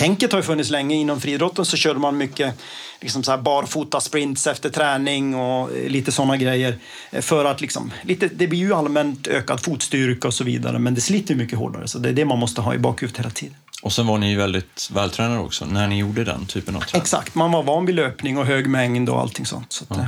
Tänket 0.00 0.32
har 0.32 0.38
ju 0.38 0.42
funnits 0.42 0.70
länge. 0.70 0.96
Inom 0.96 1.20
friidrotten 1.20 1.64
så 1.64 1.76
körde 1.76 2.00
man 2.00 2.16
mycket 2.16 2.54
liksom 3.00 3.22
så 3.22 3.30
här 3.30 3.38
barfota 3.38 4.00
sprints 4.00 4.46
efter 4.46 4.70
träning 4.70 5.34
och 5.34 5.76
eh, 5.76 5.88
lite 5.88 6.12
sådana 6.12 6.36
grejer. 6.36 6.78
Eh, 7.10 7.20
För 7.20 7.44
att 7.44 7.60
liksom, 7.60 7.92
lite, 8.02 8.28
det 8.28 8.46
blir 8.46 8.58
ju 8.58 8.74
allmänt 8.74 9.26
ökad 9.26 9.60
fotstyrka 9.60 10.28
och 10.28 10.34
så 10.34 10.44
vidare 10.44 10.78
men 10.78 10.94
det 10.94 11.00
sliter 11.00 11.34
mycket 11.34 11.58
hårdare 11.58 11.88
så 11.88 11.98
det 11.98 12.08
är 12.08 12.12
det 12.12 12.24
man 12.24 12.38
måste 12.38 12.60
ha 12.60 12.74
i 12.74 12.78
bakhuvudet 12.78 13.18
hela 13.18 13.30
tiden. 13.30 13.56
Och 13.82 13.92
sen 13.92 14.06
var 14.06 14.18
ni 14.18 14.30
ju 14.30 14.36
väldigt 14.36 14.90
vältränade 14.94 15.40
också 15.40 15.64
när 15.64 15.86
ni 15.86 15.98
gjorde 15.98 16.24
den 16.24 16.46
typen 16.46 16.76
av 16.76 16.80
träning. 16.80 17.02
Exakt, 17.02 17.34
man 17.34 17.52
var 17.52 17.62
van 17.62 17.86
vid 17.86 17.94
löpning 17.94 18.38
och 18.38 18.46
hög 18.46 18.66
mängd 18.66 19.08
och 19.08 19.20
allting 19.20 19.46
sånt. 19.46 19.72
Så 19.72 19.84
att, 19.88 19.98
eh, 19.98 20.06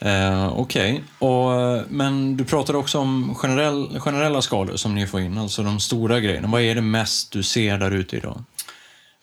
Eh, 0.00 0.58
Okej, 0.58 1.04
Och, 1.18 1.50
men 1.88 2.36
du 2.36 2.44
pratade 2.44 2.78
också 2.78 2.98
om 2.98 3.34
generell, 3.34 4.00
generella 4.00 4.42
skador 4.42 4.76
som 4.76 4.94
ni 4.94 5.06
får 5.06 5.20
in, 5.20 5.38
alltså 5.38 5.62
de 5.62 5.80
stora 5.80 6.20
grejerna. 6.20 6.48
Vad 6.48 6.62
är 6.62 6.74
det 6.74 6.80
mest 6.80 7.32
du 7.32 7.42
ser 7.42 7.78
där 7.78 7.90
ute 7.90 8.16
idag? 8.16 8.44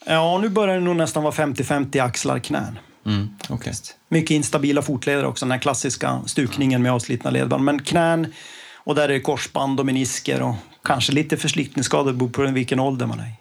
Ja, 0.06 0.38
nu 0.38 0.50
börjar 0.50 0.76
det 0.76 0.82
nog 0.82 0.96
nästan 0.96 1.24
vara 1.24 1.34
50-50 1.34 2.04
axlar 2.04 2.40
knän. 2.40 2.80
Mm, 3.06 3.30
okej. 3.50 3.74
Mycket 4.10 4.32
instabila 4.32 4.82
fotleder 4.82 5.26
också, 5.26 5.46
den 5.46 5.52
här 5.52 5.60
klassiska 5.60 6.22
stukningen 6.26 6.82
med 6.82 6.92
avslitna 6.92 7.30
ledband. 7.30 7.64
Men 7.64 7.84
knän, 7.84 8.34
och 8.76 8.96
där 8.96 9.04
är 9.04 9.14
det 9.14 9.20
korsband 9.20 9.80
och 9.80 9.86
menisker 9.86 10.42
och 10.42 10.56
kanske 10.84 11.12
lite 11.12 11.38
förslitningsskador 11.38 12.14
beror 12.14 12.30
på 12.30 12.42
vilken 12.42 12.80
ålder 12.80 13.06
man 13.06 13.20
är 13.20 13.28
i. 13.28 13.34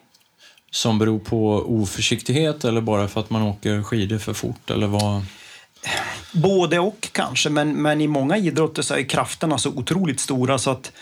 Som 0.70 0.98
beror 0.98 1.18
på 1.18 1.64
oförsiktighet 1.66 2.64
eller 2.64 2.80
bara 2.80 3.08
för 3.08 3.20
att 3.20 3.30
man 3.30 3.42
åker 3.42 3.82
skidor 3.82 4.18
för 4.18 4.32
fort? 4.32 4.70
Eller 4.70 4.86
vad? 4.86 5.22
Både 6.32 6.78
och 6.78 7.08
kanske, 7.12 7.50
men, 7.50 7.82
men 7.82 8.00
i 8.00 8.08
många 8.08 8.36
idrotter 8.36 8.82
så 8.82 8.94
är 8.94 9.02
krafterna 9.02 9.58
så 9.58 9.70
otroligt 9.70 10.20
stora 10.20 10.58
så 10.58 10.70
att 10.70 10.92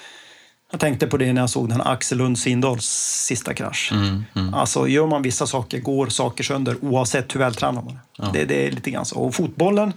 jag 0.73 0.81
tänkte 0.81 1.07
på 1.07 1.17
det 1.17 1.33
när 1.33 1.41
jag 1.41 1.51
såg 1.51 1.69
den 1.69 1.81
Axel 1.81 2.19
Lund 2.19 2.39
Svindals 2.39 2.87
sista 3.27 3.55
krasch. 3.55 3.93
Mm, 3.93 4.25
mm. 4.35 4.55
Alltså 4.55 4.89
gör 4.89 5.07
man 5.07 5.23
vissa 5.23 5.47
saker 5.47 5.79
går 5.79 6.07
saker 6.07 6.45
sönder 6.45 6.77
oavsett 6.81 7.35
hur 7.35 7.41
vältränad 7.41 7.85
man 7.85 7.99
är. 8.19 8.33
Det, 8.33 8.45
det 8.45 8.67
är 8.67 8.71
lite 8.71 8.91
grann 8.91 9.05
så. 9.05 9.19
Och 9.19 9.35
fotbollen 9.35 9.93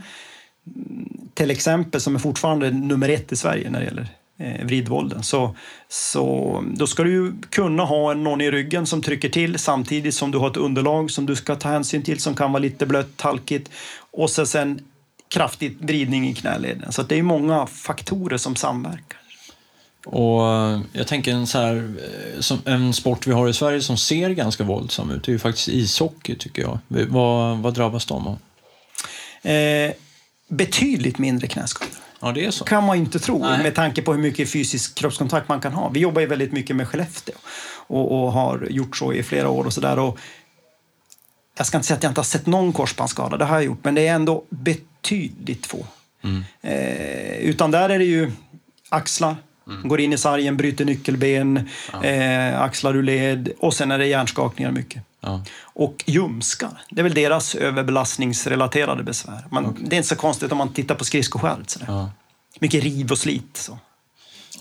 till 1.34 1.52
exempel, 1.52 2.02
som 2.02 2.16
är 2.16 2.20
fortfarande 2.20 2.72
nummer 2.72 3.10
ett 3.10 3.32
i 3.32 3.36
Sverige 3.36 3.70
när 3.70 3.80
det 3.80 3.86
gäller 3.86 4.08
eh, 4.38 4.66
vridvolden, 4.66 5.24
så, 5.24 5.56
så 5.90 6.64
då 6.74 6.88
ska 6.88 7.04
du 7.04 7.12
ju 7.12 7.34
kunna 7.50 7.84
ha 7.84 8.14
någon 8.14 8.42
i 8.42 8.52
ryggen 8.52 8.86
som 8.86 9.02
trycker 9.02 9.30
till 9.30 9.60
samtidigt 9.60 10.16
som 10.16 10.32
du 10.32 10.38
har 10.38 10.50
ett 10.50 10.58
underlag 10.58 11.12
som 11.12 11.26
du 11.26 11.36
ska 11.36 11.56
ta 11.56 11.70
hänsyn 11.70 12.04
till 12.04 12.20
som 12.20 12.36
kan 12.36 12.52
vara 12.52 12.62
lite 12.62 12.86
blött, 12.86 13.22
halkigt 13.22 13.72
och 14.12 14.30
sen 14.30 14.80
kraftig 15.28 15.78
vridning 15.80 16.30
i 16.30 16.34
knäleden. 16.34 16.92
Så 16.92 17.04
det 17.04 17.20
är 17.20 17.24
många 17.24 17.68
faktorer 17.68 18.38
som 18.38 18.56
samverkar. 18.56 19.20
Och 20.06 20.48
eh, 20.48 20.80
jag 20.94 21.08
tänker 21.08 21.32
en, 21.32 21.48
så 21.48 21.58
här, 21.58 21.94
eh, 22.66 22.74
en 22.74 22.94
sport 22.94 23.28
vi 23.28 23.32
har 23.32 23.50
i 23.50 23.54
Sverige 23.54 23.82
som 23.82 23.98
ser 23.98 24.30
ganska 24.30 24.64
våldsam 24.64 25.12
ut, 25.12 25.24
det 25.24 25.30
är 25.30 25.34
ju 25.34 25.40
faktiskt 25.40 25.68
ishockey 25.68 26.36
tycker 26.36 26.62
jag. 26.62 26.80
Vad, 26.88 27.58
vad 27.58 27.74
drabbas 27.74 28.06
de 28.06 28.28
av? 28.28 28.38
Eh, 29.52 29.92
betydligt 30.48 31.18
mindre 31.18 31.48
knäskador. 31.48 31.94
Ja, 32.20 32.32
det 32.32 32.46
är 32.46 32.52
så. 32.52 32.66
kan 32.66 32.84
man 32.84 32.98
inte 32.98 33.20
tro 33.20 33.40
Nej. 33.40 33.64
med 33.64 33.76
tanke 33.76 34.02
på 34.02 34.14
hur 34.14 34.22
mycket 34.22 34.52
fysisk 34.52 34.96
kroppskontakt 34.96 35.50
man 35.50 35.62
kan 35.62 35.74
ha. 35.74 35.90
Vi 35.90 36.00
jobbar 36.00 36.22
ju 36.22 36.28
väldigt 36.28 36.52
mycket 36.52 36.76
med 36.76 36.88
Skellefteå 36.88 37.36
och, 37.88 38.12
och 38.12 38.32
har 38.32 38.68
gjort 38.70 38.98
så 38.98 39.14
i 39.14 39.24
flera 39.24 39.50
år 39.50 39.66
och 39.66 39.74
sådär. 39.74 40.14
Jag 41.58 41.68
ska 41.68 41.78
inte 41.78 41.88
säga 41.88 41.98
att 41.98 42.04
jag 42.04 42.10
inte 42.10 42.22
har 42.22 42.26
sett 42.26 42.46
någon 42.46 42.74
korsbandsskada, 42.74 43.38
det 43.38 43.46
har 43.46 43.56
jag 43.56 43.66
gjort, 43.66 43.84
men 43.84 43.96
det 43.96 44.08
är 44.08 44.16
ändå 44.16 44.44
betydligt 44.50 45.66
få. 45.66 45.86
Eh, 46.62 47.38
utan 47.38 47.72
där 47.72 47.90
är 47.90 48.00
det 48.00 48.06
ju 48.06 48.32
axlar, 48.90 49.36
går 49.84 50.00
in 50.00 50.14
i 50.14 50.18
sargen, 50.18 50.58
bryter 50.58 50.86
nyckelben, 50.86 51.70
eh, 52.04 52.62
axlar 52.62 52.96
ur 52.96 53.04
led 53.04 53.50
och 53.60 53.74
sen 53.74 53.92
är 53.92 53.98
det 53.98 54.06
hjärnskakningar 54.08 54.72
mycket. 54.72 55.04
Ja. 55.22 55.44
Och 55.64 56.04
ljumskar, 56.08 56.70
det 56.90 57.02
är 57.02 57.04
väl 57.04 57.14
deras 57.14 57.56
överbelastningsrelaterade 57.56 59.04
besvär. 59.04 59.46
Man, 59.52 59.78
Det 59.90 59.96
är 59.96 59.98
inte 59.98 60.10
så 60.10 60.16
konstigt 60.16 60.52
om 60.52 60.58
man 60.58 60.74
tittar 60.74 60.96
på 60.96 61.06
skridskoskärret. 61.06 61.70
sådär. 61.70 61.86
Ja. 61.90 62.12
Mycket 62.60 62.84
riv 62.84 63.12
och 63.12 63.18
slit. 63.18 63.50
Så. 63.58 63.78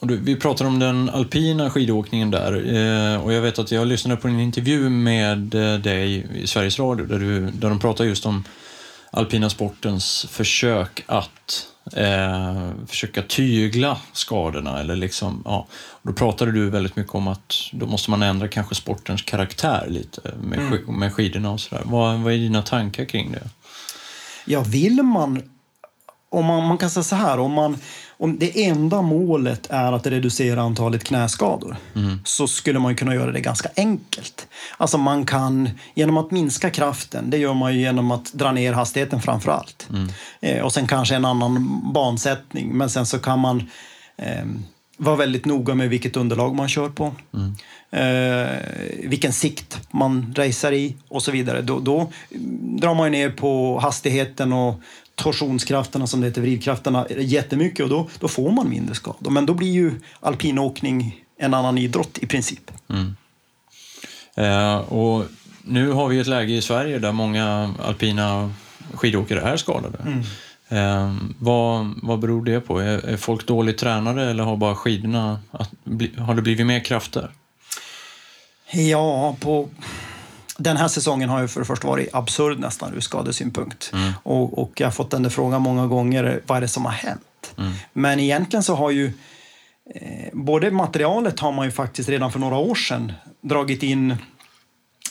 Och 0.01 0.07
du, 0.07 0.17
vi 0.17 0.37
pratar 0.37 0.65
om 0.65 0.79
den 0.79 1.11
alpina 1.11 1.71
skidåkningen 1.71 2.31
där 2.31 2.53
eh, 2.53 3.23
och 3.25 3.33
jag 3.33 3.43
vet 3.43 3.59
att 3.59 3.71
jag 3.73 3.87
lyssnade 3.87 4.21
på 4.21 4.29
en 4.29 4.41
intervju 4.41 4.89
med 4.91 5.55
eh, 5.55 5.75
dig 5.81 6.27
i 6.43 6.47
Sveriges 6.47 6.79
Radio 6.79 7.07
där, 7.07 7.19
du, 7.19 7.41
där 7.51 7.69
de 7.69 7.79
pratar 7.79 8.05
just 8.05 8.27
om 8.27 8.45
alpina 9.17 9.51
sportens 9.51 10.27
försök 10.31 11.05
att 11.07 11.67
eh, 11.93 12.71
försöka 12.87 13.23
tygla 13.23 13.99
skadorna. 14.13 14.81
Eller 14.81 14.97
liksom, 14.97 15.43
ja. 15.45 15.67
då 16.03 16.13
pratade 16.13 16.53
du 16.53 16.71
väldigt 16.71 16.97
mycket 16.97 17.15
om 17.15 17.29
att 17.29 17.55
då 17.73 17.87
måste 17.87 18.11
man 18.11 18.23
ändra 18.23 18.49
kanske 18.49 18.75
sportens 18.75 19.23
karaktär 19.23 19.87
lite 19.89 20.35
med, 20.43 20.59
sk- 20.59 20.91
med 20.91 21.13
skidorna 21.13 21.51
och 21.51 21.61
sådär. 21.61 21.83
Vad, 21.85 22.19
vad 22.21 22.33
är 22.33 22.39
dina 22.39 22.63
tankar 22.63 23.05
kring 23.05 23.33
det? 23.33 23.49
Ja, 24.45 24.61
vill 24.61 25.03
man... 25.03 25.43
Om 26.29 26.47
man, 26.47 26.67
man 26.67 26.79
kan 26.79 26.91
säga 26.91 27.05
så 27.05 27.17
här, 27.17 27.39
om, 27.39 27.53
man, 27.53 27.79
om 28.19 28.39
det 28.39 28.65
enda 28.65 29.03
målet 29.03 29.67
är 29.71 29.93
att 29.93 30.07
reducera 30.07 30.63
antalet 30.63 31.05
knäskador 31.05 31.77
så 32.25 32.47
skulle 32.47 32.79
man 32.79 32.97
kunna 32.97 33.15
göra 33.15 33.33
det 33.33 33.41
ganska 33.41 33.69
enkelt. 33.77 34.47
Alltså 34.77 34.99
man 34.99 35.27
kan, 35.27 35.71
genom 35.95 36.17
att 36.17 36.31
minska 36.31 36.71
kraften, 36.71 37.31
det 37.31 37.39
gör 37.39 37.55
man 37.55 37.75
ju 37.75 37.81
genom 37.81 38.11
att 38.11 38.33
dra 38.33 38.53
ner 38.53 38.73
hastigheten 38.73 39.23
framför 39.23 39.53
allt. 39.53 39.89
Eh, 40.41 40.65
och 40.65 40.73
sen 40.73 40.87
kanske 40.87 41.15
en 41.15 41.25
annan 41.25 41.81
bansättning, 41.95 42.77
men 42.77 42.91
sen 42.91 43.07
så 43.07 43.19
kan 43.19 43.39
man 43.39 43.71
eh, 44.17 44.45
vara 44.97 45.17
väldigt 45.17 45.45
noga 45.45 45.75
med 45.75 45.89
vilket 45.89 46.17
underlag 46.17 46.55
man 46.55 46.69
kör 46.69 46.89
på. 46.89 47.15
Eh, 47.91 48.49
vilken 49.05 49.33
sikt 49.33 49.81
man 49.91 50.35
racear 50.37 50.73
i 50.73 50.97
och 51.09 51.23
så 51.23 51.31
vidare. 51.31 51.63
Då, 51.63 51.81
då 51.81 52.13
drar 52.79 52.95
man 52.95 53.13
ner 53.13 53.31
på 53.31 53.79
hastigheten 53.79 54.53
och 54.53 54.81
torsionskrafterna 55.15 56.07
som 56.07 56.21
det 56.21 56.27
heter, 56.27 56.41
vridkrafterna 56.41 57.07
jättemycket 57.19 57.85
och 57.85 57.91
då, 57.91 58.09
då 58.21 58.29
får 58.29 58.51
man 58.51 58.69
mindre 58.69 58.95
skador. 58.95 59.31
Men 59.31 59.47
då 59.47 59.55
blir 59.55 59.73
ju 59.73 60.01
alpinåkning 60.21 61.25
en 61.39 61.55
annan 61.55 61.79
idrott 61.79 62.19
i 62.19 62.27
princip. 62.27 62.71
Eh, 64.35 64.77
och 64.77 65.25
nu 65.63 65.91
har 65.91 66.09
vi 66.09 66.19
ett 66.19 66.27
läge 66.27 66.53
i 66.53 66.63
Sverige 66.63 66.99
där 66.99 67.13
många 67.13 67.75
alpina 67.85 68.53
skidåkare 68.95 69.41
är 69.41 69.57
skadade. 69.57 69.99
Eh, 70.69 71.15
vad, 71.39 71.95
vad 72.03 72.19
beror 72.19 72.45
det 72.45 72.61
på? 72.61 72.79
Är, 72.79 73.07
är 73.07 73.17
folk 73.17 73.47
dåligt 73.47 73.79
tränade 73.79 74.31
eller 74.31 74.45
har 74.45 74.57
bara 74.57 74.75
skidorna, 74.75 75.41
att, 75.51 75.71
har 76.19 76.35
det 76.35 76.43
blivit 76.43 76.67
mer 76.67 76.85
krafter? 76.85 77.31
Ja, 78.73 79.37
på... 79.41 79.69
Den 80.57 80.77
här 80.77 80.89
säsongen 80.89 81.29
har 81.29 81.41
ju 81.41 81.49
för 81.49 81.61
det 81.61 81.67
första 81.67 81.89
varit 81.89 82.15
absurd 82.15 82.59
nästan 82.59 82.95
ur 82.95 83.01
skadesynpunkt. 83.01 83.91
Mm. 83.93 84.13
Och, 84.23 84.59
och 84.59 84.73
jag 84.81 84.87
har 84.87 84.93
fått 84.93 85.11
den 85.11 85.23
där 85.23 85.31
frågan 85.31 85.63
många 85.63 85.87
gånger, 85.87 86.41
vad 86.47 86.57
är 86.57 86.61
det 86.61 86.69
som 86.69 86.85
har 86.85 86.93
hänt? 86.93 87.55
Mm. 87.59 87.73
Men 87.93 88.21
egentligen 88.21 88.63
så 88.63 88.75
har 88.75 88.91
ju 88.91 89.13
eh, 89.95 90.29
både 90.33 90.71
materialet 90.71 91.41
har 91.41 91.53
man 91.53 91.67
ju 91.67 91.73
faktiskt 91.73 92.09
redan 92.09 92.33
för 92.33 92.39
några 92.39 92.57
år 92.57 92.75
sedan 92.75 93.13
dragit 93.41 93.83
in 93.83 94.17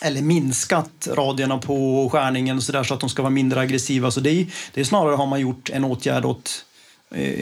eller 0.02 0.22
minskat 0.22 1.08
radierna 1.12 1.58
på 1.58 2.08
skärningen 2.12 2.56
och 2.56 2.62
så, 2.62 2.72
där, 2.72 2.84
så 2.84 2.94
att 2.94 3.00
de 3.00 3.08
ska 3.08 3.22
vara 3.22 3.30
mindre 3.30 3.60
aggressiva. 3.60 4.10
Så 4.10 4.20
det 4.20 4.30
är, 4.30 4.46
det 4.74 4.80
är 4.80 4.84
snarare 4.84 5.16
har 5.16 5.26
man 5.26 5.40
gjort 5.40 5.70
en 5.70 5.84
åtgärd 5.84 6.24
åt 6.24 6.64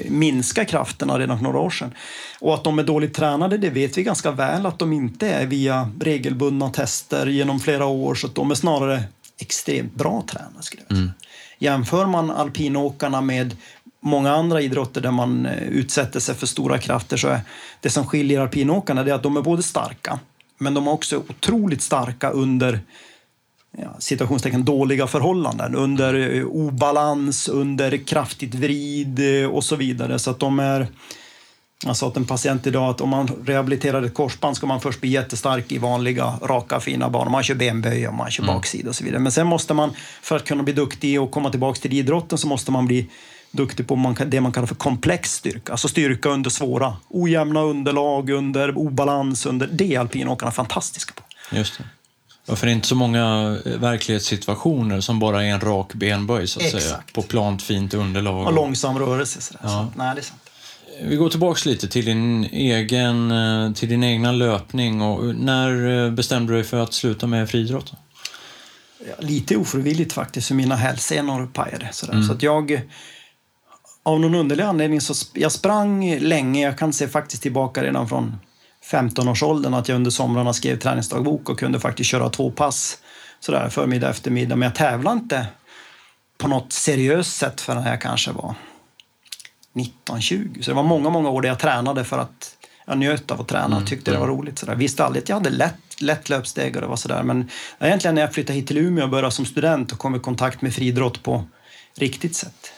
minska 0.09 0.65
krafterna 0.65 1.19
redan 1.19 1.37
för 1.37 1.45
några 1.45 1.59
år 1.59 1.71
sedan. 1.71 1.95
Och 2.41 2.55
att 2.55 2.65
de 2.65 2.79
är 2.79 2.83
dåligt 2.83 3.15
tränade, 3.15 3.59
det 3.59 3.71
vet 3.71 3.99
vi 3.99 4.03
ganska 4.03 4.31
väl 4.31 4.67
att 4.67 4.79
de 4.79 4.93
inte 4.93 5.29
är 5.29 5.47
via 5.47 5.91
regelbundna 6.01 6.71
tester 6.71 7.27
genom 7.27 7.61
flera 7.61 7.87
år. 7.87 8.15
Så 8.15 8.29
de 8.29 8.51
är 8.51 8.55
snarare 8.55 9.03
extremt 9.39 9.95
bra 9.95 10.25
tränade. 10.27 10.63
Skulle 10.63 10.83
jag 10.89 10.99
mm. 10.99 11.11
Jämför 11.59 12.07
man 12.07 12.31
alpinåkarna 12.31 13.21
med 13.21 13.57
många 14.01 14.33
andra 14.33 14.61
idrotter 14.61 15.01
där 15.01 15.11
man 15.11 15.47
eh, 15.47 15.63
utsätter 15.63 16.21
sig 16.21 16.35
för 16.35 16.47
stora 16.47 16.79
krafter 16.79 17.17
så 17.17 17.29
är 17.29 17.41
det 17.81 17.91
som 17.91 18.07
skiljer 18.07 18.41
alpinåkarna 18.41 19.01
är 19.01 19.13
att 19.13 19.23
de 19.23 19.37
är 19.37 19.43
både 19.43 19.63
starka 19.63 20.19
men 20.59 20.75
de 20.75 20.87
är 20.87 20.93
också 20.93 21.17
otroligt 21.17 21.83
starka 21.83 22.31
under 22.31 22.81
ja, 23.79 23.97
situationstecken 23.99 24.65
dåliga 24.65 25.07
förhållanden, 25.07 25.75
under 25.75 26.37
eh, 26.37 26.45
obalans, 26.45 27.49
under 27.49 27.97
kraftigt 27.97 28.55
vrid 28.55 29.43
eh, 29.43 29.51
och 29.51 29.65
så 29.65 29.77
vidare. 29.77 30.19
Så 30.19 30.31
att 30.31 30.39
de 30.39 30.61
är... 30.61 30.87
Jag 31.85 31.97
sa 31.97 32.11
till 32.11 32.23
en 32.23 32.27
patient 32.27 32.67
idag 32.67 32.91
att 32.91 33.01
om 33.01 33.09
man 33.09 33.29
rehabiliterar 33.45 34.03
ett 34.03 34.15
korsband 34.15 34.57
ska 34.57 34.67
man 34.67 34.81
först 34.81 35.01
bli 35.01 35.11
jättestark 35.11 35.73
i 35.73 35.79
vanliga, 35.79 36.35
raka, 36.43 36.81
fina 36.81 37.11
banor. 37.11 37.31
Man 37.31 37.43
kör 37.43 37.55
benböj 37.55 38.09
och 38.09 38.15
man 38.15 38.31
kör 38.31 38.43
mm. 38.43 38.55
baksida 38.55 38.89
och 38.89 38.97
så 38.97 39.05
vidare. 39.05 39.21
Men 39.21 39.33
sen 39.33 39.47
måste 39.47 39.75
man, 39.75 39.91
för 40.23 40.37
att 40.37 40.45
kunna 40.45 40.63
bli 40.63 40.73
duktig 40.73 41.21
och 41.21 41.31
komma 41.31 41.51
tillbaka 41.51 41.81
till 41.81 41.93
idrotten, 41.93 42.39
så 42.39 42.47
måste 42.49 42.71
man 42.71 42.87
bli 42.87 43.09
duktig 43.51 43.87
på 43.87 44.15
det 44.27 44.41
man 44.41 44.53
kallar 44.53 44.67
för 44.67 44.75
komplex 44.75 45.33
styrka. 45.33 45.73
Alltså 45.73 45.89
styrka 45.89 46.29
under 46.29 46.51
svåra, 46.51 46.97
ojämna 47.09 47.63
underlag, 47.63 48.31
under 48.31 48.79
obalans. 48.79 49.47
Under, 49.47 49.67
det 49.67 49.95
är 49.95 50.01
alpinåkarna 50.01 50.53
fantastiska 50.53 51.13
på. 51.17 51.23
Just 51.57 51.79
det. 51.79 51.85
Ja, 52.47 52.57
för 52.57 52.67
det 52.67 52.73
är 52.73 52.75
inte 52.75 52.89
så 52.89 52.95
många 52.95 53.57
eh, 53.65 53.73
verklighetssituationer 53.73 55.01
som 55.01 55.19
bara 55.19 55.45
är 55.45 55.49
en 55.49 55.61
rak 55.61 55.95
benböj 55.95 56.47
så 56.47 56.61
att 56.61 56.67
Exakt. 56.67 56.85
säga, 56.85 57.03
på 57.13 57.23
plant 57.23 57.63
fint 57.63 57.95
underlag. 57.95 58.47
Och 58.47 58.53
långsam 58.53 58.99
rörelse. 58.99 59.41
Sådär. 59.41 59.61
Ja. 59.63 59.69
Så, 59.69 59.99
nej, 59.99 60.15
det 60.15 60.21
är 60.21 60.23
sant. 60.23 60.39
Vi 61.03 61.17
går 61.17 61.31
tillbaks 61.31 61.67
lite 61.67 61.89
till 61.89 62.05
din, 62.05 62.45
egen, 62.45 63.31
eh, 63.31 63.73
till 63.73 63.89
din 63.89 64.05
egna 64.05 64.33
löpning. 64.33 65.03
Och 65.03 65.35
när 65.37 66.05
eh, 66.05 66.11
bestämde 66.11 66.53
du 66.53 66.57
dig 66.57 66.65
för 66.65 66.77
att 66.81 66.93
sluta 66.93 67.27
med 67.27 67.51
friidrott? 67.51 67.93
Ja, 68.99 69.15
lite 69.19 69.57
ofrivilligt 69.57 70.13
faktiskt, 70.13 70.49
för 70.49 70.55
mina 70.55 70.77
hälsenor 70.77 71.47
pajade. 71.47 71.89
Sådär. 71.93 72.13
Mm. 72.13 72.27
Så 72.27 72.33
att 72.33 72.43
jag 72.43 72.83
av 74.03 74.21
någon 74.21 74.35
underlig 74.35 74.65
anledning 74.65 75.01
så 75.01 75.15
jag 75.35 75.53
sprang 75.53 76.19
länge. 76.19 76.63
Jag 76.63 76.79
kan 76.79 76.93
se 76.93 77.09
faktiskt 77.09 77.43
tillbaka 77.43 77.83
redan 77.83 78.09
från 78.09 78.37
15-årsåldern 78.91 79.75
att 79.75 79.89
jag 79.89 79.97
under 79.97 80.11
somrarna 80.11 80.53
skrev 80.53 80.79
träningsdagbok 80.79 81.49
och 81.49 81.59
kunde 81.59 81.81
faktiskt 81.81 82.11
köra 82.11 82.29
två 82.29 82.51
pass 82.51 82.99
sådär 83.41 83.69
förmiddag 83.69 84.11
eftermiddag. 84.11 84.57
Men 84.57 84.67
jag 84.67 84.75
tävlade 84.75 85.19
inte 85.21 85.47
på 86.39 86.49
något 86.49 86.73
seriöst 86.73 87.37
sätt 87.37 87.61
förrän 87.61 87.87
jag 87.87 88.01
kanske 88.01 88.33
var 88.33 88.55
19-20. 89.75 90.63
Så 90.63 90.71
det 90.71 90.75
var 90.75 90.83
många, 90.83 91.11
många 91.11 91.31
år 91.31 91.43
där 91.43 91.49
jag 91.49 91.59
tränade 91.59 92.05
för 92.05 92.19
att 92.19 92.57
jag 92.87 92.99
njöt 92.99 93.31
av 93.31 93.41
att 93.41 93.49
träna 93.49 93.77
och 93.77 93.87
tyckte 93.87 94.11
mm. 94.11 94.21
det 94.21 94.27
var 94.27 94.37
roligt. 94.37 94.59
Sådär. 94.59 94.75
Visste 94.75 95.05
aldrig 95.05 95.23
att 95.23 95.29
jag 95.29 95.37
hade 95.37 95.51
lätt, 95.51 96.01
lätt 96.01 96.29
löpsteg 96.29 96.77
och 96.77 96.83
det 96.83 96.89
var 96.89 96.97
sådär. 96.97 97.23
Men 97.23 97.51
egentligen 97.81 98.15
när 98.15 98.23
jag 98.23 98.35
flyttade 98.35 98.59
hit 98.59 98.67
till 98.67 98.79
Umeå 98.79 99.05
och 99.05 99.11
började 99.11 99.31
som 99.31 99.47
student 99.47 99.93
och 99.93 99.99
kom 99.99 100.15
i 100.15 100.19
kontakt 100.19 100.63
med 100.63 100.75
friidrott 100.75 101.23
på 101.23 101.45
riktigt 101.95 102.37
sätt. 102.37 102.73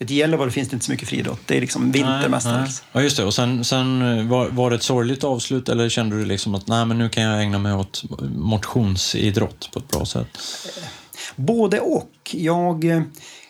I 0.00 0.14
Gällivare 0.14 0.50
finns 0.50 0.68
det 0.68 0.74
inte 0.74 0.86
så 0.86 0.92
mycket 0.92 1.08
friidrott. 1.08 1.40
Det 1.46 1.56
är 1.56 1.60
liksom 1.60 1.92
vinter 1.92 2.28
mestadels. 2.28 2.82
Ja, 2.92 3.02
just 3.02 3.16
det. 3.16 3.24
Och 3.24 3.34
sen, 3.34 3.64
sen 3.64 4.18
eh, 4.18 4.26
var, 4.26 4.48
var, 4.48 4.70
det 4.70 4.76
ett 4.76 4.82
sorgligt 4.82 5.24
avslut 5.24 5.68
eller 5.68 5.88
kände 5.88 6.16
du 6.16 6.24
liksom 6.24 6.54
att 6.54 6.66
nej, 6.66 6.86
men 6.86 6.98
nu 6.98 7.08
kan 7.08 7.22
jag 7.22 7.42
ägna 7.42 7.58
mig 7.58 7.74
åt 7.74 8.04
motionsidrott 8.36 9.70
på 9.72 9.78
ett 9.78 9.88
bra 9.88 10.06
sätt? 10.06 10.28
Både 11.36 11.80
och. 11.80 12.10
Jag 12.32 12.84
eh, 12.84 13.02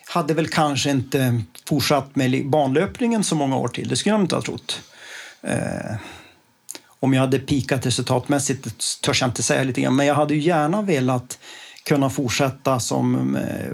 hade 0.08 0.34
väl 0.34 0.48
kanske 0.48 0.90
inte 0.90 1.42
fortsatt 1.68 2.16
med 2.16 2.50
banlöpningen 2.50 3.24
så 3.24 3.34
många 3.34 3.56
år 3.56 3.68
till. 3.68 3.88
Det 3.88 3.96
skulle 3.96 4.14
jag 4.14 4.22
inte 4.22 4.34
ha 4.34 4.42
trott. 4.42 4.80
Eh, 5.42 5.96
om 7.00 7.14
jag 7.14 7.20
hade 7.20 7.38
pikat 7.38 7.86
resultatmässigt 7.86 9.00
törs 9.00 9.20
jag 9.20 9.30
inte 9.30 9.42
säga 9.42 9.64
lite 9.64 9.80
grann. 9.80 9.96
Men 9.96 10.06
jag 10.06 10.14
hade 10.14 10.34
ju 10.34 10.40
gärna 10.40 10.82
velat 10.82 11.38
kunna 11.84 12.10
fortsätta 12.10 12.80
som 12.80 13.36
eh, 13.36 13.72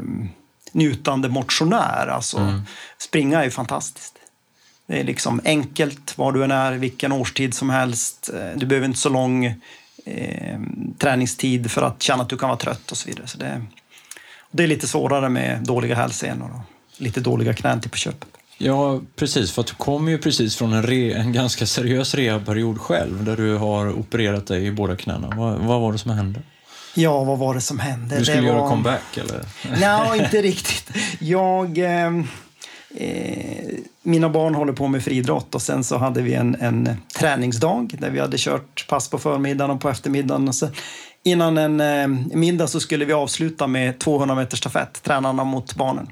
njutande 0.75 1.29
motionär. 1.29 2.07
Alltså, 2.07 2.39
mm. 2.39 2.63
Springa 2.99 3.45
är 3.45 3.51
fantastiskt. 3.51 4.15
Det 4.87 5.01
är 5.01 5.05
liksom 5.05 5.41
enkelt 5.45 6.19
var 6.19 6.33
du 6.33 6.45
än 6.45 6.51
är, 6.51 6.73
vilken 6.73 7.13
årstid 7.13 7.55
som 7.55 7.71
helst. 7.71 8.31
Eh, 8.35 8.59
du 8.59 8.67
behöver 8.67 8.87
inte 8.87 8.99
så 8.99 9.09
lång 9.09 9.45
eh, 10.05 10.61
träningstid 10.99 11.71
för 11.71 11.83
att 11.83 12.03
känna 12.03 12.23
att 12.23 12.29
du 12.29 12.37
kan 12.37 12.49
vara 12.49 12.59
trött 12.59 12.91
och 12.91 12.97
så 12.97 13.09
vidare. 13.09 13.27
Så 13.27 13.39
det, 13.39 13.63
det 14.51 14.63
är 14.63 14.67
lite 14.67 14.89
svårare 14.89 15.29
med 15.29 15.63
dåliga 15.65 15.95
hälsenor 15.95 16.51
och 16.55 17.01
lite 17.01 17.21
dåliga 17.21 17.55
knän 17.55 17.81
till 17.81 17.91
på 17.91 17.97
köpet. 17.97 18.29
Ja, 18.59 19.01
precis. 19.17 19.53
För 19.53 19.63
att 19.63 19.67
du 19.67 19.75
kommer 19.75 20.13
ju 20.13 20.19
precis 20.19 20.57
från 20.57 20.73
en, 20.73 20.83
re, 20.83 21.13
en 21.13 21.33
ganska 21.33 21.67
seriös 21.67 22.15
rehabperiod 22.15 22.81
själv 22.81 23.25
där 23.25 23.37
du 23.37 23.57
har 23.57 23.99
opererat 23.99 24.47
dig 24.47 24.67
i 24.67 24.73
båda 24.73 24.97
knäna. 24.97 25.33
Vad, 25.37 25.59
vad 25.59 25.81
var 25.81 25.93
det 25.93 25.99
som 25.99 26.11
hände? 26.11 26.41
Ja, 26.95 27.25
vad 27.25 27.39
var 27.39 27.55
det 27.55 27.61
som 27.61 27.79
hände? 27.79 28.19
Du 28.19 28.25
skulle 28.25 28.41
det 28.41 28.47
göra 28.47 28.61
var... 28.61 28.69
comeback 28.69 29.17
eller? 29.17 29.45
Nej, 29.81 30.19
inte 30.19 30.43
riktigt. 30.43 30.91
Jag... 31.19 31.79
Eh, 31.79 32.07
eh, 32.97 33.75
mina 34.03 34.29
barn 34.29 34.55
håller 34.55 34.73
på 34.73 34.89
med 34.89 35.03
friidrott 35.03 35.55
och 35.55 35.63
sen 35.63 35.85
så 35.85 35.99
hade 35.99 36.23
vi 36.23 36.35
en, 36.35 36.55
en 36.61 36.97
träningsdag 37.19 37.97
där 37.99 38.11
vi 38.11 38.21
hade 38.21 38.37
kört 38.39 38.87
pass 38.89 39.09
på 39.11 39.19
förmiddagen 39.19 39.71
och 39.71 39.81
på 39.81 39.89
eftermiddagen. 39.89 40.49
Och 40.49 40.55
så, 40.55 40.69
innan 41.23 41.59
en 41.59 41.81
eh, 41.81 42.37
middag 42.37 42.67
så 42.67 42.81
skulle 42.81 43.05
vi 43.05 43.13
avsluta 43.13 43.67
med 43.67 43.99
200 43.99 44.35
meters 44.35 44.59
stafett, 44.59 45.03
tränarna 45.03 45.45
mot 45.45 45.75
barnen. 45.75 46.09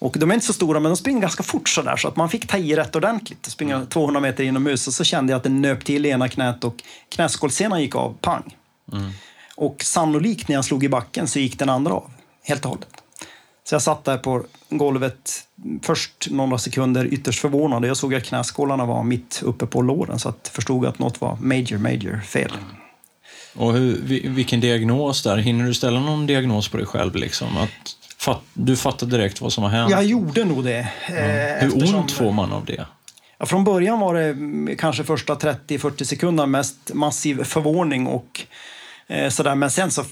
Och 0.00 0.16
de 0.18 0.30
är 0.30 0.34
inte 0.34 0.46
så 0.46 0.52
stora, 0.52 0.80
men 0.80 0.90
de 0.90 0.96
springer 0.96 1.20
ganska 1.20 1.42
fort 1.42 1.68
så 1.68 1.82
där, 1.82 1.96
så 1.96 2.08
att 2.08 2.16
man 2.16 2.28
fick 2.28 2.46
ta 2.46 2.58
i 2.58 2.76
rätt 2.76 2.96
ordentligt. 2.96 3.46
Springa 3.46 3.86
200 3.86 4.20
meter 4.20 4.44
inomhus 4.44 4.86
och 4.86 4.92
så 4.92 5.04
kände 5.04 5.32
jag 5.32 5.36
att 5.36 5.42
det 5.42 5.48
nöp 5.48 5.84
till 5.84 6.06
i 6.06 6.08
ena 6.08 6.28
knät 6.28 6.64
och 6.64 6.82
knäskålsenan 7.08 7.82
gick 7.82 7.94
av, 7.94 8.16
pang. 8.20 8.56
Mm. 8.92 9.10
Och 9.60 9.82
sannolikt 9.82 10.48
när 10.48 10.54
jag 10.54 10.64
slog 10.64 10.84
i 10.84 10.88
backen 10.88 11.28
så 11.28 11.38
gick 11.38 11.58
den 11.58 11.68
andra 11.68 11.94
av 11.94 12.10
helt 12.42 12.64
och 12.64 12.70
hållet. 12.70 12.88
Så 13.64 13.74
jag 13.74 13.82
satt 13.82 14.04
där 14.04 14.18
på 14.18 14.44
golvet 14.68 15.44
först 15.82 16.28
några 16.30 16.58
sekunder 16.58 17.04
ytterst 17.12 17.40
förvånad. 17.40 17.84
Jag 17.84 17.96
såg 17.96 18.14
att 18.14 18.24
knäskålarna 18.24 18.84
var 18.84 19.02
mitt 19.02 19.42
uppe 19.44 19.66
på 19.66 19.82
låren 19.82 20.18
så 20.18 20.28
att 20.28 20.40
jag 20.42 20.52
förstod 20.52 20.86
att 20.86 20.98
något 20.98 21.20
var 21.20 21.36
major, 21.40 21.78
major 21.78 22.20
fel. 22.20 22.50
Och 23.56 23.72
hur, 23.72 24.00
vilken 24.28 24.60
diagnos 24.60 25.22
där? 25.22 25.36
Hinner 25.36 25.64
du 25.64 25.74
ställa 25.74 26.00
någon 26.00 26.26
diagnos 26.26 26.68
på 26.68 26.76
dig 26.76 26.86
själv? 26.86 27.14
Liksom? 27.14 27.56
Att 27.56 27.96
fat, 28.18 28.42
du 28.54 28.76
fattade 28.76 29.16
direkt 29.16 29.40
vad 29.40 29.52
som 29.52 29.64
har 29.64 29.70
hänt? 29.70 29.90
Jag 29.90 30.04
gjorde 30.04 30.44
nog 30.44 30.64
det. 30.64 30.88
Ja. 31.08 31.14
Hur 31.14 31.66
eftersom... 31.66 31.98
ont 31.98 32.12
får 32.12 32.32
man 32.32 32.52
av 32.52 32.64
det? 32.64 32.86
Ja, 33.38 33.46
från 33.46 33.64
början 33.64 34.00
var 34.00 34.14
det 34.14 34.76
kanske 34.76 35.04
första 35.04 35.34
30-40 35.34 36.04
sekunderna 36.04 36.46
mest 36.46 36.94
massiv 36.94 37.44
förvåning 37.44 38.06
och 38.06 38.46
sådär. 39.28 39.54
Men 39.54 39.70
sen 39.70 39.90
så, 39.90 40.04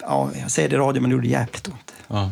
ja, 0.00 0.30
jag 0.40 0.50
säger 0.50 0.68
det 0.68 0.74
i 0.74 0.78
radio, 0.78 1.00
men 1.00 1.10
det 1.10 1.14
gjorde 1.14 1.28
jävligt 1.28 1.68
ont. 1.68 1.94
Ja. 2.08 2.30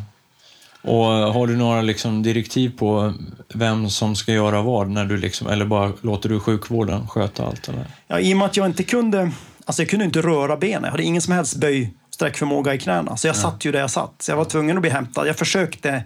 Och 0.82 1.06
har 1.06 1.46
du 1.46 1.56
några 1.56 1.82
liksom 1.82 2.22
direktiv 2.22 2.78
på 2.78 3.14
vem 3.54 3.90
som 3.90 4.16
ska 4.16 4.32
göra 4.32 4.62
vad? 4.62 4.90
När 4.90 5.04
du 5.04 5.16
liksom, 5.16 5.46
eller 5.46 5.64
bara 5.64 5.92
låter 6.00 6.28
du 6.28 6.40
sjukvården 6.40 7.08
sköta 7.08 7.46
allt? 7.46 7.68
Eller? 7.68 7.86
Ja, 8.06 8.20
I 8.20 8.34
och 8.34 8.38
med 8.38 8.46
att 8.46 8.56
jag 8.56 8.66
inte 8.66 8.82
kunde, 8.82 9.30
alltså 9.64 9.82
jag 9.82 9.90
kunde 9.90 10.04
inte 10.04 10.22
röra 10.22 10.56
benen. 10.56 10.84
Jag 10.84 10.90
hade 10.90 11.02
ingen 11.02 11.22
som 11.22 11.32
helst 11.32 11.56
böj, 11.56 11.94
sträckförmåga 12.10 12.74
i 12.74 12.78
knäna. 12.78 13.16
Så 13.16 13.26
jag 13.26 13.36
ja. 13.36 13.40
satt 13.40 13.64
ju 13.64 13.72
där 13.72 13.80
jag 13.80 13.90
satt. 13.90 14.14
Så 14.18 14.30
jag 14.30 14.36
var 14.36 14.44
tvungen 14.44 14.76
att 14.76 14.80
bli 14.80 14.90
hämtad. 14.90 15.28
Jag 15.28 15.36
försökte 15.36 16.04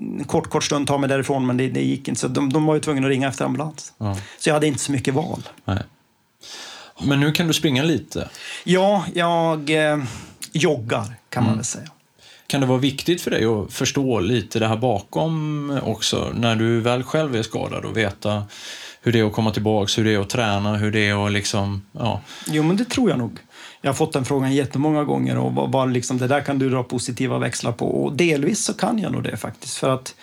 en 0.00 0.24
kort, 0.24 0.50
kort 0.50 0.64
stund 0.64 0.86
ta 0.86 0.98
mig 0.98 1.08
därifrån, 1.08 1.46
men 1.46 1.56
det, 1.56 1.68
det 1.68 1.82
gick 1.82 2.08
inte. 2.08 2.20
Så 2.20 2.28
de, 2.28 2.52
de 2.52 2.66
var 2.66 2.74
ju 2.74 2.80
tvungna 2.80 3.06
att 3.06 3.10
ringa 3.10 3.28
efter 3.28 3.44
ambulans. 3.44 3.92
Ja. 3.98 4.16
Så 4.38 4.48
jag 4.48 4.54
hade 4.54 4.66
inte 4.66 4.80
så 4.80 4.92
mycket 4.92 5.14
val. 5.14 5.42
Nej. 5.64 5.82
Men 7.00 7.20
nu 7.20 7.32
kan 7.32 7.46
du 7.46 7.52
springa 7.52 7.82
lite? 7.82 8.28
Ja, 8.64 9.04
jag 9.14 9.70
eh, 9.70 9.98
joggar 10.52 11.04
kan 11.28 11.42
man 11.42 11.48
mm. 11.48 11.56
väl 11.56 11.64
säga. 11.64 11.88
Kan 12.46 12.60
det 12.60 12.66
vara 12.66 12.78
viktigt 12.78 13.20
för 13.20 13.30
dig 13.30 13.44
att 13.44 13.72
förstå 13.72 14.20
lite 14.20 14.58
det 14.58 14.66
här 14.66 14.76
bakom 14.76 15.70
också, 15.84 16.32
när 16.34 16.56
du 16.56 16.80
väl 16.80 17.02
själv 17.02 17.36
är 17.36 17.42
skadad 17.42 17.84
och 17.84 17.96
veta 17.96 18.44
hur 19.02 19.12
det 19.12 19.18
är 19.18 19.24
att 19.24 19.32
komma 19.32 19.50
tillbaka, 19.50 19.92
hur 19.96 20.04
det 20.04 20.14
är 20.14 20.18
att 20.18 20.30
träna, 20.30 20.76
hur 20.76 20.92
det 20.92 21.08
är 21.08 21.26
att 21.26 21.32
liksom, 21.32 21.82
ja. 21.92 22.20
Jo, 22.46 22.62
men 22.62 22.76
det 22.76 22.84
tror 22.84 23.10
jag 23.10 23.18
nog. 23.18 23.38
Jag 23.80 23.88
har 23.88 23.94
fått 23.94 24.12
den 24.12 24.24
frågan 24.24 24.54
jättemånga 24.54 25.04
gånger 25.04 25.38
och 25.38 25.54
vad, 25.54 25.72
vad 25.72 25.92
liksom, 25.92 26.18
det 26.18 26.26
där 26.26 26.40
kan 26.40 26.58
du 26.58 26.70
dra 26.70 26.82
positiva 26.82 27.38
växlar 27.38 27.72
på. 27.72 28.04
Och 28.04 28.12
delvis 28.12 28.64
så 28.64 28.74
kan 28.74 28.98
jag 28.98 29.12
nog 29.12 29.22
det 29.22 29.36
faktiskt. 29.36 29.76
För 29.76 29.90
att 29.90 30.14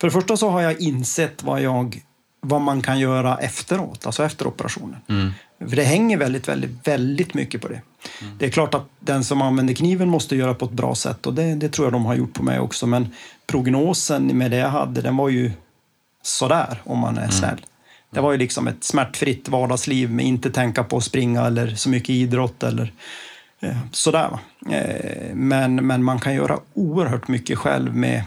för 0.00 0.06
det 0.06 0.12
första 0.12 0.36
så 0.36 0.50
har 0.50 0.60
jag 0.60 0.80
insett 0.80 1.42
vad 1.42 1.62
jag 1.62 2.02
vad 2.44 2.60
man 2.60 2.82
kan 2.82 2.98
göra 2.98 3.38
efteråt, 3.38 4.06
alltså 4.06 4.24
efter 4.24 4.46
operationen. 4.46 5.00
Mm. 5.08 5.32
För 5.68 5.76
det 5.76 5.84
hänger 5.84 6.16
väldigt, 6.16 6.48
väldigt, 6.48 6.88
väldigt 6.88 7.34
mycket 7.34 7.62
på 7.62 7.68
det. 7.68 7.80
Mm. 8.22 8.38
Det 8.38 8.46
är 8.46 8.50
klart 8.50 8.74
att 8.74 8.88
den 9.00 9.24
som 9.24 9.42
använder 9.42 9.74
kniven 9.74 10.08
måste 10.08 10.36
göra 10.36 10.54
på 10.54 10.64
ett 10.64 10.70
bra 10.72 10.94
sätt 10.94 11.26
och 11.26 11.34
det, 11.34 11.54
det 11.54 11.68
tror 11.68 11.86
jag 11.86 11.92
de 11.92 12.06
har 12.06 12.14
gjort 12.14 12.32
på 12.32 12.42
mig 12.42 12.60
också. 12.60 12.86
Men 12.86 13.08
prognosen 13.46 14.38
med 14.38 14.50
det 14.50 14.56
jag 14.56 14.68
hade, 14.68 15.02
den 15.02 15.16
var 15.16 15.28
ju 15.28 15.52
sådär 16.22 16.82
om 16.84 16.98
man 16.98 17.18
är 17.18 17.28
snäll. 17.28 17.66
Det 18.10 18.20
var 18.20 18.32
ju 18.32 18.38
liksom 18.38 18.68
ett 18.68 18.84
smärtfritt 18.84 19.48
vardagsliv 19.48 20.10
med 20.10 20.26
inte 20.26 20.50
tänka 20.50 20.84
på 20.84 20.96
att 20.96 21.04
springa 21.04 21.46
eller 21.46 21.74
så 21.74 21.88
mycket 21.88 22.10
idrott 22.10 22.62
eller 22.62 22.92
eh, 23.60 23.76
sådär. 23.92 24.38
Eh, 24.70 25.34
men, 25.34 25.86
men 25.86 26.04
man 26.04 26.20
kan 26.20 26.34
göra 26.34 26.58
oerhört 26.74 27.28
mycket 27.28 27.58
själv 27.58 27.96
med, 27.96 28.22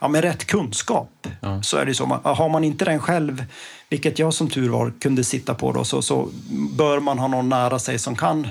ja, 0.00 0.08
med 0.08 0.24
rätt 0.24 0.44
kunskap. 0.44 1.26
Ja. 1.40 1.62
Så 1.62 1.76
är 1.76 1.86
det 1.86 1.94
så. 1.94 2.20
Har 2.24 2.48
man 2.48 2.64
inte 2.64 2.84
den 2.84 3.00
själv, 3.00 3.44
vilket 3.88 4.18
jag 4.18 4.34
som 4.34 4.50
tur 4.50 4.68
var 4.68 4.92
kunde 5.00 5.24
sitta 5.24 5.54
på 5.54 5.72
då, 5.72 5.84
så, 5.84 6.02
så 6.02 6.28
bör 6.76 7.00
man 7.00 7.18
ha 7.18 7.28
någon 7.28 7.48
nära 7.48 7.78
sig 7.78 7.98
som 7.98 8.16
kan. 8.16 8.48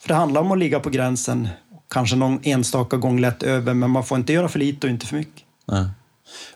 För 0.00 0.08
det 0.08 0.14
handlar 0.14 0.40
om 0.40 0.52
att 0.52 0.58
ligga 0.58 0.80
på 0.80 0.90
gränsen, 0.90 1.48
kanske 1.90 2.16
någon 2.16 2.40
enstaka 2.42 2.96
gång 2.96 3.20
lätt 3.20 3.42
över, 3.42 3.74
men 3.74 3.90
man 3.90 4.04
får 4.04 4.18
inte 4.18 4.32
göra 4.32 4.48
för 4.48 4.58
lite 4.58 4.86
och 4.86 4.90
inte 4.90 5.06
för 5.06 5.16
mycket. 5.16 5.42
Nej. 5.66 5.86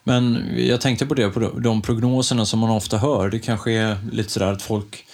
Men 0.04 0.44
jag 0.56 0.80
tänkte 0.80 1.06
på 1.06 1.14
det, 1.14 1.30
på 1.30 1.40
de- 1.40 1.82
prognoserna 1.82 2.46
som 2.46 2.60
man 2.60 2.70
ofta 2.70 2.98
hör. 2.98 3.30
Det 3.30 3.38
kanske 3.38 3.72
är 3.72 3.96
lite 4.12 4.30
sådär 4.30 4.52
att 4.52 4.62
folk... 4.62 5.04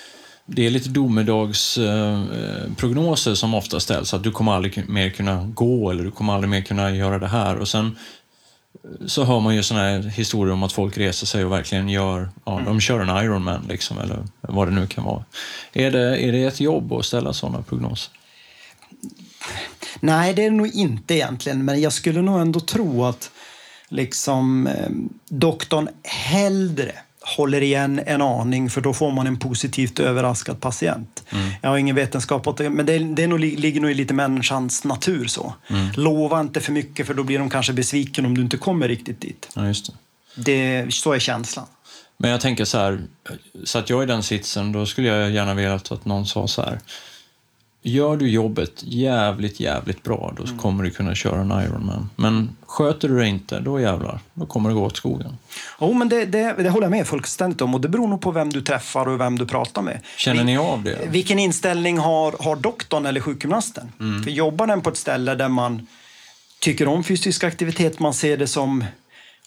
Det 0.47 0.67
är 0.67 0.71
lite 0.71 0.89
domedagsprognoser 0.89 3.35
som 3.35 3.55
ofta 3.55 3.81
ställs. 3.81 4.15
Att 4.15 4.23
du 4.23 4.31
kommer 4.31 4.53
aldrig 4.53 4.89
mer 4.89 5.11
kunna 5.11 5.45
gå 5.55 5.91
eller 5.91 6.05
du 6.05 6.11
kommer 6.11 6.33
aldrig 6.33 6.51
mer 6.51 6.63
kunna 6.63 6.91
göra 6.91 7.19
det 7.19 7.29
här. 7.29 7.57
Och 7.57 7.69
sen 7.69 7.87
eh, 7.87 7.93
så 9.07 9.25
hör 9.25 9.41
man 9.41 9.55
ju 9.55 9.63
såna 9.63 9.81
här 9.81 10.03
historier 10.03 10.53
om 10.53 10.63
att 10.63 10.73
folk 10.73 10.99
reser 10.99 11.27
sig 11.27 11.45
och 11.45 11.53
verkligen 11.53 11.89
gör... 11.89 12.29
Ja, 12.45 12.63
de 12.65 12.81
kör 12.81 13.01
en 13.01 13.25
Ironman 13.25 13.67
liksom, 13.69 13.99
eller 13.99 14.25
vad 14.41 14.69
det 14.69 14.75
nu 14.75 14.87
kan 14.87 15.05
vara. 15.05 15.25
Är 15.73 15.91
det, 15.91 16.19
är 16.25 16.33
det 16.33 16.45
ett 16.45 16.61
jobb 16.61 16.93
att 16.93 17.05
ställa 17.05 17.33
sådana 17.33 17.63
prognoser? 17.63 18.13
Nej, 20.01 20.35
det 20.35 20.45
är 20.45 20.51
det 20.51 20.57
nog 20.57 20.75
inte 20.75 21.15
egentligen, 21.15 21.65
men 21.65 21.81
jag 21.81 21.93
skulle 21.93 22.23
nog 22.23 22.41
ändå 22.41 22.61
tro 22.61 23.05
att 23.05 23.31
liksom 23.89 24.67
eh, 24.67 24.91
doktorn 25.29 25.89
hellre 26.03 26.93
håller 27.37 27.61
igen 27.61 28.01
en 28.07 28.23
aning 28.23 28.71
för 28.71 28.81
då 28.81 28.93
får 28.93 29.11
man 29.11 29.27
en 29.27 29.37
positivt 29.37 30.01
överraskad 30.01 30.61
patient. 30.61 31.25
Jag 31.63 31.71
har 31.71 31.79
ingen 31.79 31.97
vetenskap 31.97 32.47
åt 32.47 32.57
det, 32.57 32.71
men 32.71 32.87
det, 32.87 32.99
det 32.99 33.27
nog, 33.27 33.41
ligger 33.41 33.81
nog 33.81 33.91
i 33.91 33.95
lite 33.95 34.15
människans 34.15 34.85
natur 34.85 35.27
så. 35.27 35.55
Lova 35.95 36.41
inte 36.41 36.61
för 36.61 36.73
mycket 36.73 37.07
för 37.07 37.15
då 37.15 37.23
blir 37.23 37.39
de 37.39 37.51
kanske 37.51 37.73
besviken 37.73 38.27
om 38.27 38.35
du 38.35 38.43
inte 38.43 38.57
kommer 38.57 38.89
riktigt 38.89 39.21
dit. 39.21 39.49
Ja, 39.55 39.67
just 39.67 39.87
det. 39.87 39.93
Det, 40.35 40.95
så 40.95 41.13
är 41.13 41.19
känslan. 41.19 41.67
Men 42.17 42.31
jag 42.31 42.41
tänker 42.41 42.65
så 42.65 42.79
här, 42.79 43.01
så 43.65 43.79
att 43.79 43.91
jag 43.91 44.03
i 44.03 44.07
den 44.07 44.23
sitsen, 44.23 44.73
då 44.73 44.87
skulle 44.87 45.09
jag 45.09 45.31
gärna 45.31 45.55
vilja 45.55 45.75
att 45.75 46.05
någon 46.05 46.27
sa 46.27 46.49
så 46.49 46.63
här. 46.63 46.81
Gör 47.87 48.17
du 48.17 48.29
jobbet 48.29 48.73
jävligt, 48.83 49.61
jävligt 49.61 50.03
bra, 50.03 50.35
då 50.37 50.59
kommer 50.59 50.85
du 50.85 50.91
kunna 50.91 51.15
köra 51.15 51.41
en 51.41 51.65
Ironman. 51.65 52.11
Men 52.17 52.57
sköter 52.67 53.09
du 53.09 53.19
det 53.19 53.27
inte, 53.27 53.61
då 53.61 53.81
jävlar, 53.81 54.21
då 54.35 54.47
kommer 54.47 54.69
det 54.69 54.75
gå 54.75 54.85
åt 54.85 54.97
skogen. 54.97 55.37
Jo, 55.81 55.93
men 55.93 56.09
det, 56.09 56.25
det, 56.25 56.55
det 56.59 56.71
håller 56.71 56.85
jag 56.85 56.91
med 56.91 57.07
fullständigt 57.07 57.61
om 57.61 57.75
och 57.75 57.81
det 57.81 57.89
beror 57.89 58.09
nog 58.09 58.21
på 58.21 58.31
vem 58.31 58.51
du 58.51 58.63
träffar 58.63 59.09
och 59.09 59.21
vem 59.21 59.39
du 59.39 59.47
pratar 59.47 59.83
med. 59.83 60.01
Känner 60.17 60.45
ni 60.45 60.57
av 60.57 60.83
det? 60.83 60.99
Vilken 61.11 61.39
inställning 61.39 61.99
har, 61.99 62.35
har 62.41 62.57
doktorn 62.57 63.07
eller 63.07 63.21
sjukgymnasten? 63.21 63.93
För 64.25 64.31
jobbar 64.31 64.67
den 64.67 64.81
på 64.81 64.91
ett 64.91 64.97
ställe 64.97 65.35
där 65.35 65.49
man 65.49 65.87
tycker 66.61 66.89
om 66.89 67.05
fysisk 67.05 67.45
aktivitet, 67.45 67.99
man 67.99 68.15
ser 68.15 68.37
det 68.37 68.47
som 68.47 68.85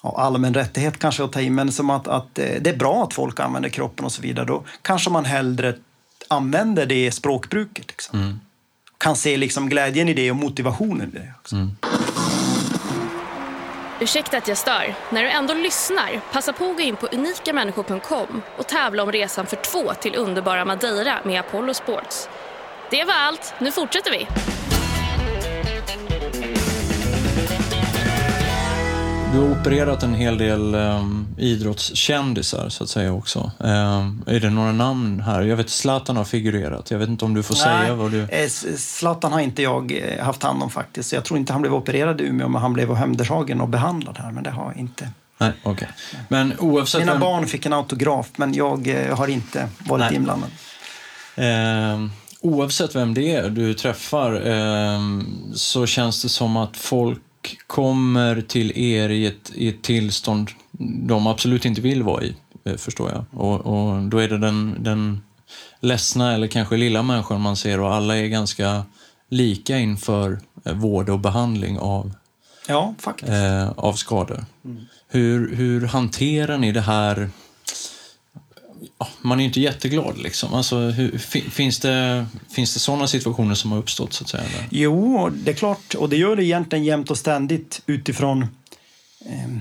ja, 0.03 0.15
allmän 0.17 0.53
rättighet 0.53 0.99
kanske 0.99 1.23
att 1.23 1.31
ta 1.31 1.41
in, 1.41 1.55
men 1.55 1.71
som 1.71 1.89
att, 1.89 2.07
att 2.07 2.39
eh, 2.39 2.45
det 2.61 2.69
är 2.69 2.77
bra 2.77 3.03
att 3.03 3.13
folk 3.13 3.39
använder 3.39 3.69
kroppen 3.69 4.05
och 4.05 4.11
så 4.11 4.21
vidare, 4.21 4.45
då 4.45 4.63
kanske 4.81 5.09
man 5.09 5.25
hellre 5.25 5.73
använder 6.27 6.85
det 6.85 7.11
språkbruket. 7.11 7.87
Liksom. 7.87 8.39
Kan 8.97 9.15
se 9.15 9.37
liksom 9.37 9.69
glädjen 9.69 10.09
i 10.09 10.13
det 10.13 10.31
och 10.31 10.37
motivationen 10.37 11.09
i 11.15 11.19
det. 11.19 11.33
Också. 11.39 11.55
Ursäkta 13.99 14.37
att 14.37 14.47
jag 14.47 14.57
stör. 14.57 14.95
När 15.09 15.23
du 15.23 15.29
ändå 15.29 15.53
lyssnar, 15.53 16.21
passa 16.31 16.53
på 16.53 16.69
att 16.69 16.75
gå 16.75 16.81
in 16.81 16.95
på 16.95 17.07
unikamänniskor.com 17.07 18.41
och 18.57 18.67
tävla 18.67 19.03
om 19.03 19.11
resan 19.11 19.45
för 19.45 19.55
två 19.55 19.93
till 19.93 20.15
underbara 20.15 20.65
Madeira 20.65 21.19
med 21.25 21.39
Apollo 21.39 21.73
Sports. 21.73 22.29
Det 22.89 23.03
var 23.03 23.13
allt. 23.13 23.53
Nu 23.59 23.71
fortsätter 23.71 24.11
vi. 24.11 24.27
Du 29.37 29.43
har 29.43 29.51
opererat 29.51 30.03
en 30.03 30.13
hel 30.13 30.37
del 30.37 30.75
um, 30.75 31.27
idrottskändisar, 31.37 32.69
så 32.69 32.83
att 32.83 32.89
säga 32.89 33.13
också. 33.13 33.51
Um, 33.57 34.23
är 34.27 34.39
det 34.39 34.49
några 34.49 34.71
namn 34.71 35.19
här? 35.19 35.41
Jag 35.41 35.57
vet 35.57 35.69
Zlatan 35.69 36.17
har 36.17 36.23
figurerat. 36.23 36.91
Jag 36.91 36.99
vet 36.99 37.09
inte 37.09 37.25
om 37.25 37.33
du 37.33 37.43
får 37.43 37.55
säga 37.55 37.95
vad 37.95 38.11
du... 38.11 38.21
eh, 38.23 38.49
Zlatan 38.77 39.33
har 39.33 39.39
inte 39.39 39.61
jag 39.63 39.91
eh, 39.91 40.23
haft 40.25 40.43
hand 40.43 40.63
om 40.63 40.69
faktiskt. 40.69 41.13
Jag 41.13 41.23
tror 41.23 41.39
inte 41.39 41.53
han 41.53 41.61
blev 41.61 41.73
opererad 41.73 42.21
i 42.21 42.23
Umeå, 42.23 42.47
men 42.47 42.61
han 42.61 42.73
blev 42.73 42.91
omhändertagen 42.91 43.61
och 43.61 43.69
behandlad 43.69 44.17
här. 44.17 44.31
Men 44.31 44.43
det 44.43 44.51
har 44.51 44.73
inte. 44.77 45.09
Nej, 45.37 45.51
okej. 45.63 45.87
Men 46.27 46.53
oavsett... 46.59 47.01
Mina 47.01 47.11
vem- 47.11 47.21
barn 47.21 47.47
fick 47.47 47.65
en 47.65 47.73
autograf, 47.73 48.29
men 48.35 48.53
jag 48.53 48.87
eh, 48.87 49.17
har 49.17 49.27
inte 49.27 49.69
varit 49.79 49.99
Nej. 49.99 50.15
inblandad. 50.15 50.49
Eh, 51.35 52.09
oavsett 52.41 52.95
vem 52.95 53.13
det 53.13 53.35
är 53.35 53.49
du 53.49 53.73
träffar 53.73 54.47
eh, 54.47 54.99
så 55.53 55.85
känns 55.85 56.21
det 56.21 56.29
som 56.29 56.57
att 56.57 56.77
folk 56.77 57.19
kommer 57.67 58.41
till 58.41 58.77
er 58.77 59.09
i 59.09 59.25
ett, 59.25 59.51
i 59.55 59.67
ett 59.67 59.81
tillstånd 59.81 60.49
de 61.07 61.27
absolut 61.27 61.65
inte 61.65 61.81
vill 61.81 62.03
vara 62.03 62.23
i, 62.23 62.35
eh, 62.63 62.75
förstår 62.75 63.11
jag. 63.11 63.25
Och, 63.41 63.65
och 63.65 64.01
då 64.01 64.17
är 64.17 64.27
det 64.27 64.37
den, 64.37 64.75
den 64.79 65.21
ledsna 65.79 66.33
eller 66.33 66.47
kanske 66.47 66.77
lilla 66.77 67.03
människan 67.03 67.41
man 67.41 67.57
ser 67.57 67.79
och 67.79 67.93
alla 67.93 68.17
är 68.17 68.27
ganska 68.27 68.83
lika 69.29 69.77
inför 69.77 70.39
eh, 70.65 70.73
vård 70.73 71.09
och 71.09 71.19
behandling 71.19 71.79
av, 71.79 72.11
Ja, 72.67 72.93
eh, 73.23 73.69
av 73.69 73.93
skador. 73.93 74.45
Hur, 75.07 75.55
hur 75.55 75.87
hanterar 75.87 76.57
ni 76.57 76.71
det 76.71 76.81
här 76.81 77.29
man 79.21 79.39
är 79.39 79.41
ju 79.41 79.47
inte 79.47 79.61
jätteglad 79.61 80.17
liksom. 80.17 80.53
Alltså, 80.53 80.77
hur, 80.77 81.17
fi- 81.17 81.49
finns, 81.49 81.79
det, 81.79 82.25
finns 82.49 82.73
det 82.73 82.79
sådana 82.79 83.07
situationer 83.07 83.55
som 83.55 83.71
har 83.71 83.79
uppstått 83.79 84.13
så 84.13 84.23
att 84.23 84.29
säga? 84.29 84.43
Eller? 84.43 84.67
Jo, 84.69 85.29
det 85.29 85.51
är 85.51 85.55
klart. 85.55 85.95
Och 85.95 86.09
det 86.09 86.17
gör 86.17 86.35
det 86.35 86.45
egentligen 86.45 86.85
jämt 86.85 87.11
och 87.11 87.17
ständigt 87.17 87.81
utifrån... 87.85 88.41
Eh, 89.25 89.57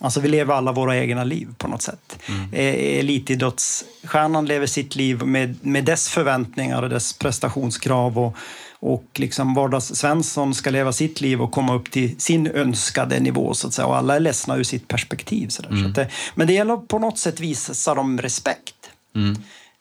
alltså 0.00 0.20
vi 0.20 0.28
lever 0.28 0.54
alla 0.54 0.72
våra 0.72 0.96
egna 0.96 1.24
liv 1.24 1.48
på 1.58 1.68
något 1.68 1.82
sätt. 1.82 2.18
Mm. 2.28 2.52
Eh, 2.52 2.98
elitidrottsstjärnan 2.98 4.46
lever 4.46 4.66
sitt 4.66 4.96
liv 4.96 5.22
med, 5.22 5.56
med 5.62 5.84
dess 5.84 6.08
förväntningar 6.08 6.82
och 6.82 6.88
dess 6.88 7.12
prestationskrav. 7.12 8.18
Och, 8.18 8.36
och 8.80 9.04
liksom 9.14 9.54
vardags-Svensson 9.54 10.54
ska 10.54 10.70
leva 10.70 10.92
sitt 10.92 11.20
liv 11.20 11.42
och 11.42 11.52
komma 11.52 11.74
upp 11.74 11.90
till 11.90 12.20
sin 12.20 12.46
önskade 12.46 13.20
nivå. 13.20 13.54
Så 13.54 13.66
att 13.66 13.74
säga. 13.74 13.86
Och 13.86 13.96
alla 13.96 14.16
är 14.16 14.20
ledsna 14.20 14.56
ur 14.56 14.62
sitt 14.62 14.88
perspektiv. 14.88 15.48
Så 15.48 15.62
där. 15.62 15.82
Så 15.82 15.88
det, 15.88 16.08
men 16.34 16.46
det 16.46 16.52
gäller 16.52 16.76
på 16.76 16.98
något 16.98 17.18
sätt 17.18 17.40
visa 17.40 17.94
dem 17.94 18.20
respekt. 18.20 18.90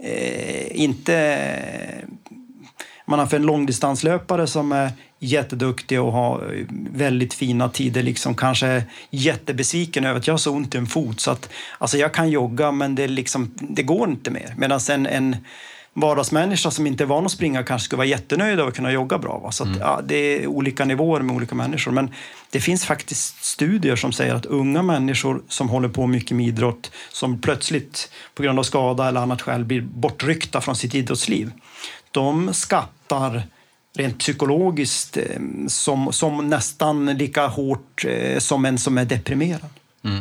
Eh, 0.03 0.81
inte 0.81 1.45
man 3.05 3.19
har 3.19 3.25
för 3.25 3.37
en 3.37 3.45
långdistanslöpare 3.45 4.47
som 4.47 4.71
är 4.71 4.91
jätteduktig 5.19 6.01
och 6.01 6.11
har 6.11 6.53
eh, 6.53 6.65
väldigt 6.91 7.33
fina 7.33 7.69
tider, 7.69 8.03
liksom 8.03 8.35
kanske 8.35 8.83
jättebesviken 9.09 10.05
över 10.05 10.19
att 10.19 10.27
jag 10.27 10.33
har 10.33 10.37
så 10.37 10.51
ont 10.51 10.75
i 10.75 10.77
en 10.77 10.87
fot 10.87 11.19
så 11.19 11.31
att 11.31 11.49
alltså 11.77 11.97
jag 11.97 12.13
kan 12.13 12.29
jogga 12.29 12.71
men 12.71 12.95
det, 12.95 13.07
liksom, 13.07 13.51
det 13.55 13.83
går 13.83 14.09
inte 14.09 14.31
mer. 14.31 14.53
Medan 14.57 14.79
en, 14.89 15.05
en 15.05 15.35
vardagsmänniska 15.95 16.71
som 16.71 16.87
inte 16.87 17.03
är 17.03 17.05
van 17.05 17.25
att 17.25 17.31
springa 17.31 17.63
kanske 17.63 17.85
skulle 17.85 17.97
vara 17.97 18.07
jättenöjd 18.07 18.59
av 18.59 18.67
att 18.67 18.75
kunna 18.75 18.91
jogga 18.91 19.17
bra. 19.17 19.39
Va? 19.39 19.51
Så 19.51 19.63
att, 19.63 19.77
ja, 19.79 20.01
det 20.03 20.15
är 20.15 20.47
olika 20.47 20.85
nivåer 20.85 21.21
med 21.21 21.35
olika 21.35 21.55
människor. 21.55 21.91
Men 21.91 22.13
det 22.49 22.59
finns 22.59 22.85
faktiskt 22.85 23.43
studier 23.43 23.95
som 23.95 24.11
säger 24.11 24.35
att 24.35 24.45
unga 24.45 24.81
människor 24.81 25.41
som 25.47 25.69
håller 25.69 25.89
på 25.89 26.07
mycket 26.07 26.37
med 26.37 26.47
idrott 26.47 26.91
som 27.11 27.41
plötsligt 27.41 28.11
på 28.33 28.43
grund 28.43 28.59
av 28.59 28.63
skada 28.63 29.07
eller 29.07 29.21
annat 29.21 29.41
skäl 29.41 29.65
blir 29.65 29.81
bortryckta 29.81 30.61
från 30.61 30.75
sitt 30.75 30.95
idrottsliv 30.95 31.51
de 32.15 32.53
skattar 32.53 33.43
rent 33.97 34.19
psykologiskt 34.19 35.17
eh, 35.17 35.23
som, 35.67 36.13
som 36.13 36.49
nästan 36.49 37.05
lika 37.05 37.47
hårt 37.47 38.05
eh, 38.07 38.39
som 38.39 38.65
en 38.65 38.77
som 38.77 38.97
är 38.97 39.05
deprimerad. 39.05 39.69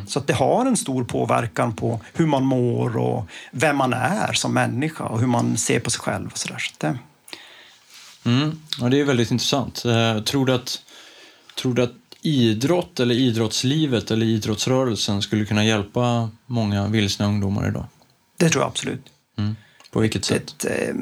Så 0.06 0.18
att 0.18 0.26
det 0.26 0.32
har 0.32 0.66
en 0.66 0.76
stor 0.76 1.04
påverkan 1.04 1.76
på 1.76 2.00
hur 2.12 2.26
man 2.26 2.44
mår 2.44 2.96
och 2.96 3.26
vem 3.50 3.76
man 3.76 3.92
är 3.92 4.32
som 4.32 4.54
människa 4.54 5.04
och 5.04 5.20
hur 5.20 5.26
man 5.26 5.56
ser 5.56 5.80
på 5.80 5.90
sig 5.90 6.00
själv. 6.00 6.30
Och 6.32 6.38
så 6.38 6.48
där. 6.48 6.58
Så 6.58 6.72
att 6.72 6.80
det, 6.80 6.98
Mm. 8.26 8.58
Ja, 8.80 8.88
det 8.88 9.00
är 9.00 9.04
väldigt 9.04 9.30
intressant. 9.30 9.84
Eh, 9.84 10.20
tror, 10.20 10.46
du 10.46 10.54
att, 10.54 10.82
tror 11.56 11.74
du 11.74 11.82
att 11.82 11.94
idrott 12.22 13.00
eller 13.00 13.14
idrottslivet 13.14 14.10
eller 14.10 14.26
idrottsrörelsen 14.26 15.22
skulle 15.22 15.44
kunna 15.44 15.64
hjälpa 15.64 16.30
många 16.46 16.86
vilsna 16.86 17.26
ungdomar 17.26 17.68
idag? 17.68 17.86
det 18.36 18.50
tror 18.50 18.62
jag 18.62 18.68
absolut. 18.68 19.10
På 19.90 20.00
vilket 20.00 20.24
sätt? 20.24 20.64
Ett, 20.64 20.64
eh, 20.64 20.94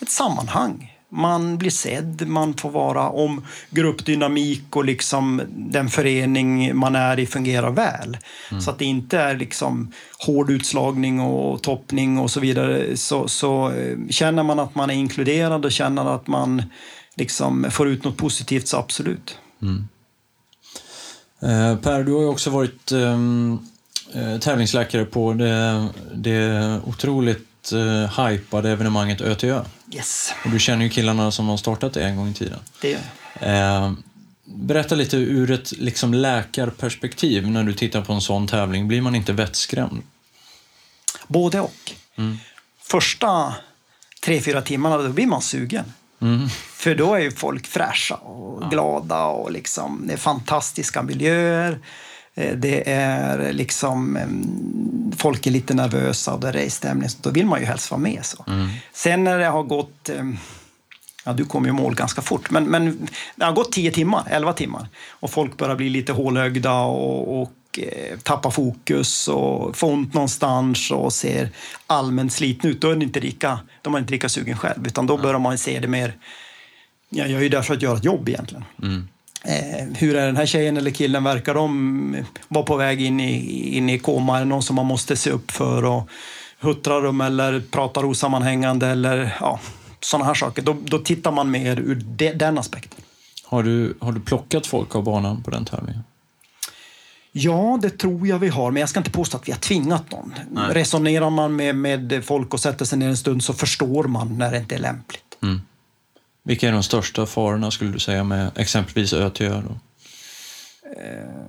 ett 0.00 0.10
sammanhang. 0.10 0.99
Man 1.12 1.58
blir 1.58 1.70
sedd, 1.70 2.28
man 2.28 2.54
får 2.54 2.70
vara 2.70 3.08
om 3.08 3.46
gruppdynamik 3.70 4.76
och 4.76 4.84
liksom 4.84 5.42
den 5.48 5.88
förening 5.88 6.76
man 6.76 6.96
är 6.96 7.18
i 7.18 7.26
fungerar 7.26 7.70
väl. 7.70 8.18
Mm. 8.50 8.60
Så 8.60 8.70
att 8.70 8.78
det 8.78 8.84
inte 8.84 9.18
är 9.18 9.36
liksom 9.36 9.92
hård 10.26 10.50
utslagning 10.50 11.20
och 11.20 11.62
toppning 11.62 12.18
och 12.18 12.30
så 12.30 12.40
vidare. 12.40 12.96
Så, 12.96 13.28
så 13.28 13.70
eh, 13.70 13.96
känner 14.10 14.42
man 14.42 14.58
att 14.58 14.74
man 14.74 14.90
är 14.90 14.94
inkluderad 14.94 15.64
och 15.64 15.72
känner 15.72 16.14
att 16.14 16.26
man 16.26 16.62
liksom 17.14 17.66
får 17.70 17.88
ut 17.88 18.04
något 18.04 18.16
positivt 18.16 18.68
så 18.68 18.76
absolut. 18.76 19.38
Mm. 19.62 19.88
Eh, 21.42 21.76
per, 21.76 22.04
du 22.04 22.12
har 22.12 22.20
ju 22.20 22.28
också 22.28 22.50
varit 22.50 22.92
ehm, 22.92 23.58
eh, 24.14 24.38
tävlingsläkare 24.38 25.04
på 25.04 25.32
det, 25.32 25.88
det 26.14 26.80
otroligt 26.86 27.72
eh, 27.72 28.24
hypade 28.24 28.70
evenemanget 28.70 29.20
ÖTÖ. 29.20 29.60
Yes. 29.92 30.32
Och 30.44 30.50
du 30.50 30.58
känner 30.58 30.84
ju 30.84 30.90
killarna 30.90 31.30
som 31.30 31.48
har 31.48 31.56
startat 31.56 31.94
det 31.94 32.04
en 32.04 32.16
gång 32.16 32.28
i 32.28 32.34
tiden. 32.34 32.58
Det 32.80 32.98
eh, 33.40 33.92
Berätta 34.44 34.94
lite 34.94 35.16
ur 35.16 35.50
ett 35.50 35.72
liksom, 35.72 36.14
läkarperspektiv 36.14 37.50
när 37.50 37.64
du 37.64 37.74
tittar 37.74 38.02
på 38.02 38.12
en 38.12 38.20
sån 38.20 38.46
tävling. 38.46 38.88
Blir 38.88 39.00
man 39.00 39.14
inte 39.14 39.32
vettskrämd? 39.32 40.02
Både 41.26 41.60
och. 41.60 41.92
Mm. 42.16 42.36
Första 42.82 43.54
tre, 44.24 44.40
fyra 44.40 44.62
timmarna 44.62 44.98
då 44.98 45.08
blir 45.08 45.26
man 45.26 45.42
sugen. 45.42 45.84
Mm. 46.20 46.48
För 46.72 46.94
då 46.94 47.14
är 47.14 47.20
ju 47.20 47.30
folk 47.30 47.66
fräscha 47.66 48.14
och 48.14 48.62
ja. 48.62 48.68
glada 48.68 49.24
och 49.24 49.52
liksom, 49.52 50.02
det 50.06 50.12
är 50.12 50.16
fantastiska 50.16 51.02
miljöer. 51.02 51.78
Eh, 52.40 52.56
det 52.56 52.90
är 52.90 53.52
liksom, 53.52 54.18
folk 55.16 55.46
är 55.46 55.50
lite 55.50 55.74
nervösa 55.74 56.34
och 56.34 56.40
det 56.40 56.62
är 56.62 56.70
stämning. 56.70 57.08
Då 57.20 57.30
vill 57.30 57.46
man 57.46 57.60
ju 57.60 57.66
helst 57.66 57.90
vara 57.90 58.00
med. 58.00 58.24
Så. 58.24 58.44
Mm. 58.46 58.68
Sen 58.92 59.24
när 59.24 59.38
det 59.38 59.46
har 59.46 59.62
gått, 59.62 60.10
ja 61.24 61.32
du 61.32 61.44
kom 61.44 61.66
ju 61.66 61.72
mål 61.72 61.94
ganska 61.94 62.22
fort, 62.22 62.50
men, 62.50 62.64
men 62.64 63.08
det 63.36 63.44
har 63.44 63.52
gått 63.52 63.72
10 63.72 63.90
timmar, 63.90 64.24
11 64.30 64.52
timmar 64.52 64.88
och 65.10 65.30
folk 65.30 65.56
börjar 65.56 65.76
bli 65.76 65.88
lite 65.88 66.12
hålögda 66.12 66.74
och, 66.80 67.42
och 67.42 67.78
eh, 67.78 68.18
tappar 68.18 68.50
fokus 68.50 69.28
och 69.28 69.76
får 69.76 69.92
ont 69.92 70.14
någonstans 70.14 70.90
och 70.90 71.12
ser 71.12 71.48
allmänt 71.86 72.32
sliten 72.32 72.70
ut. 72.70 72.80
Då 72.80 72.90
är 72.90 72.96
det 72.96 73.04
inte 73.04 73.20
lika, 73.20 73.58
de 73.82 73.94
är 73.94 73.98
inte 73.98 74.12
lika 74.12 74.28
sugen 74.28 74.56
själv, 74.56 74.86
utan 74.86 75.06
då 75.06 75.16
börjar 75.16 75.38
man 75.38 75.58
se 75.58 75.80
det 75.80 75.88
mer 75.88 76.14
jag 77.10 77.30
är 77.30 77.40
ju 77.40 77.48
där 77.48 77.62
för 77.62 77.74
att 77.74 77.82
göra 77.82 77.96
ett 77.96 78.04
jobb 78.04 78.28
egentligen. 78.28 78.64
Mm. 78.82 79.08
Eh, 79.44 79.86
hur 79.98 80.16
är 80.16 80.26
den 80.26 80.36
här 80.36 80.46
tjejen 80.46 80.76
eller 80.76 80.90
killen? 80.90 81.24
Verkar 81.24 81.54
de 81.54 82.16
vara 82.48 82.64
på 82.64 82.76
väg 82.76 83.02
in 83.02 83.20
i, 83.20 83.76
in 83.76 83.90
i 83.90 83.98
koma? 83.98 84.36
Är 84.36 84.40
det 84.40 84.46
någon 84.46 84.62
som 84.62 84.76
man 84.76 84.86
måste 84.86 85.16
se 85.16 85.30
upp 85.30 85.50
för? 85.50 85.84
Och 85.84 86.10
huttrar 86.60 87.02
de 87.02 87.20
eller 87.20 87.60
pratar 87.60 88.04
osammanhängande 88.04 88.86
eller 88.86 89.36
ja, 89.40 89.60
sådana 90.00 90.24
här 90.24 90.34
saker. 90.34 90.62
Då, 90.62 90.76
då 90.84 90.98
tittar 90.98 91.32
man 91.32 91.50
mer 91.50 91.80
ur 91.80 91.94
de, 91.94 92.32
den 92.32 92.58
aspekten. 92.58 93.00
Har 93.44 93.62
du, 93.62 93.96
har 94.00 94.12
du 94.12 94.20
plockat 94.20 94.66
folk 94.66 94.94
av 94.94 95.04
banan 95.04 95.42
på 95.42 95.50
den 95.50 95.64
tävlingen? 95.64 96.02
Ja, 97.32 97.78
det 97.82 97.90
tror 97.90 98.26
jag 98.26 98.38
vi 98.38 98.48
har, 98.48 98.70
men 98.70 98.80
jag 98.80 98.88
ska 98.88 99.00
inte 99.00 99.10
påstå 99.10 99.36
att 99.36 99.48
vi 99.48 99.52
har 99.52 99.58
tvingat 99.58 100.10
någon. 100.10 100.34
Nej. 100.50 100.74
Resonerar 100.74 101.30
man 101.30 101.56
med, 101.56 101.76
med 101.76 102.24
folk 102.24 102.54
och 102.54 102.60
sätter 102.60 102.84
sig 102.84 102.98
ner 102.98 103.08
en 103.08 103.16
stund 103.16 103.44
så 103.44 103.52
förstår 103.52 104.04
man 104.04 104.38
när 104.38 104.50
det 104.50 104.58
inte 104.58 104.74
är 104.74 104.78
lämpligt. 104.78 105.38
Mm. 105.42 105.60
Vilka 106.42 106.68
är 106.68 106.72
de 106.72 106.82
största 106.82 107.26
farorna 107.26 107.70
skulle 107.70 107.92
du 107.92 107.98
säga 107.98 108.24
med 108.24 108.50
exempelvis 108.56 109.12
ö 109.12 109.30
till 109.30 109.46
ö? 109.46 109.62
Då? 109.68 109.78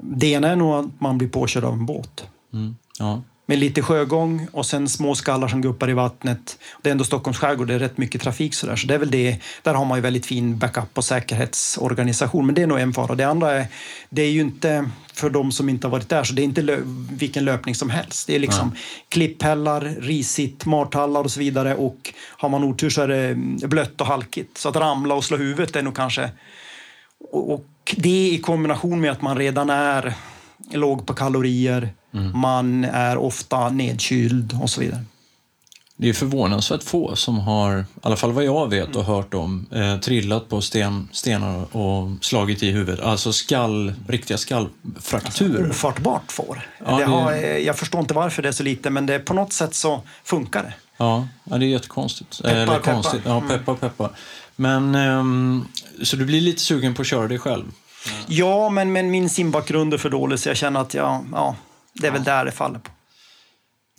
Det 0.01 0.27
ena 0.27 0.47
är 0.47 0.55
nog 0.55 0.73
att 0.73 1.01
man 1.01 1.17
blir 1.17 1.27
påkörd 1.27 1.63
av 1.63 1.73
en 1.73 1.85
båt. 1.85 2.23
Mm. 2.53 2.75
Ja 2.99 3.21
med 3.45 3.59
lite 3.59 3.81
sjögång 3.81 4.47
och 4.51 4.65
sen 4.65 4.89
små 4.89 5.15
skallar 5.15 5.47
som 5.47 5.61
guppar 5.61 5.89
i 5.89 5.93
vattnet. 5.93 6.57
Det 6.81 6.89
är 6.89 6.91
ändå 6.91 7.03
Stockholms 7.03 7.37
skärgård, 7.37 7.67
det 7.67 7.73
är 7.73 7.79
rätt 7.79 7.97
mycket 7.97 8.21
trafik 8.21 8.53
sådär. 8.53 8.75
Så 8.75 8.87
det 8.87 8.93
är 8.93 8.97
väl 8.97 9.11
det. 9.11 9.37
Där 9.63 9.73
har 9.73 9.85
man 9.85 9.97
ju 9.97 10.01
väldigt 10.01 10.25
fin 10.25 10.57
backup 10.57 10.97
och 10.97 11.05
säkerhetsorganisation. 11.05 12.45
Men 12.45 12.55
det 12.55 12.61
är 12.61 12.67
nog 12.67 12.79
en 12.79 12.93
fara. 12.93 13.15
Det 13.15 13.23
andra 13.23 13.51
är, 13.51 13.67
det 14.09 14.21
är 14.21 14.29
ju 14.29 14.41
inte 14.41 14.89
för 15.13 15.29
de 15.29 15.51
som 15.51 15.69
inte 15.69 15.87
har 15.87 15.91
varit 15.91 16.09
där, 16.09 16.23
så 16.23 16.33
det 16.33 16.41
är 16.41 16.43
inte 16.43 16.61
lö 16.61 16.77
vilken 17.11 17.45
löpning 17.45 17.75
som 17.75 17.89
helst. 17.89 18.27
Det 18.27 18.35
är 18.35 18.39
liksom 18.39 18.71
ja. 18.75 18.81
klipphällar, 19.09 19.81
risigt, 19.81 20.65
martallar 20.65 21.23
och 21.23 21.31
så 21.31 21.39
vidare. 21.39 21.75
Och 21.75 22.13
har 22.27 22.49
man 22.49 22.63
otur 22.63 22.89
så 22.89 23.01
är 23.01 23.07
det 23.07 23.67
blött 23.67 24.01
och 24.01 24.07
halkigt. 24.07 24.57
Så 24.57 24.69
att 24.69 24.75
ramla 24.75 25.15
och 25.15 25.23
slå 25.23 25.37
huvudet 25.37 25.75
är 25.75 25.81
nog 25.81 25.95
kanske... 25.95 26.29
Och 27.31 27.95
det 27.97 28.29
i 28.29 28.37
kombination 28.37 29.01
med 29.01 29.11
att 29.11 29.21
man 29.21 29.37
redan 29.37 29.69
är 29.69 30.13
låg 30.71 31.05
på 31.05 31.13
kalorier, 31.13 31.93
mm. 32.13 32.39
man 32.39 32.83
är 32.83 33.17
ofta 33.17 33.69
nedkyld 33.69 34.59
och 34.61 34.69
så 34.69 34.81
vidare. 34.81 35.05
Det 36.01 36.09
är 36.09 36.13
förvånansvärt 36.13 36.83
få 36.83 37.15
som 37.15 37.39
har, 37.39 37.79
i 37.79 37.83
alla 38.01 38.15
fall 38.15 38.31
vad 38.31 38.43
jag 38.43 38.69
vet 38.69 38.95
och 38.95 39.03
hört 39.03 39.33
om, 39.33 39.65
eh, 39.71 39.97
trillat 39.97 40.49
på 40.49 40.61
sten, 40.61 41.09
stenar 41.11 41.75
och 41.77 42.09
slagit 42.21 42.63
i 42.63 42.71
huvudet. 42.71 43.05
Alltså 43.05 43.33
skall, 43.33 43.93
riktiga 44.07 44.37
skallfrakturer. 44.37 45.63
Alltså, 45.63 45.87
ofattbart 45.87 46.31
får. 46.31 46.69
Ja, 46.85 46.97
det 46.97 47.05
har, 47.05 47.33
jag 47.57 47.77
förstår 47.77 48.01
inte 48.01 48.13
varför 48.13 48.41
det 48.41 48.47
är 48.47 48.53
så 48.53 48.63
lite, 48.63 48.89
men 48.89 49.05
det, 49.05 49.19
på 49.19 49.33
något 49.33 49.53
sätt 49.53 49.73
så 49.75 50.01
funkar 50.23 50.63
det. 50.63 50.73
Ja, 50.97 51.27
ja 51.43 51.57
det 51.57 51.65
är 51.65 51.69
jättekonstigt. 51.69 52.41
Peppar, 52.43 52.55
Eller 52.55 52.79
konstigt. 52.79 53.23
Peppar. 53.23 53.35
Ja, 53.35 53.43
peppar, 53.49 53.75
peppar. 53.75 54.09
Men, 54.55 54.95
um, 54.95 55.67
så 56.01 56.15
du 56.15 56.25
blir 56.25 56.41
lite 56.41 56.61
sugen 56.61 56.93
på 56.93 57.01
att 57.01 57.07
köra 57.07 57.27
dig 57.27 57.39
själv? 57.39 57.65
Ja, 58.27 58.69
men, 58.69 58.91
men 58.91 59.11
min 59.11 59.29
simbakgrund 59.29 59.93
är 59.93 59.97
för 59.97 60.09
dålig 60.09 60.39
så 60.39 60.49
jag 60.49 60.57
känner 60.57 60.79
att 60.79 60.93
jag, 60.93 61.25
ja, 61.31 61.55
det 61.93 62.07
är 62.07 62.11
väl 62.11 62.23
där 62.23 62.45
det 62.45 62.51
faller 62.51 62.79
på. 62.79 62.91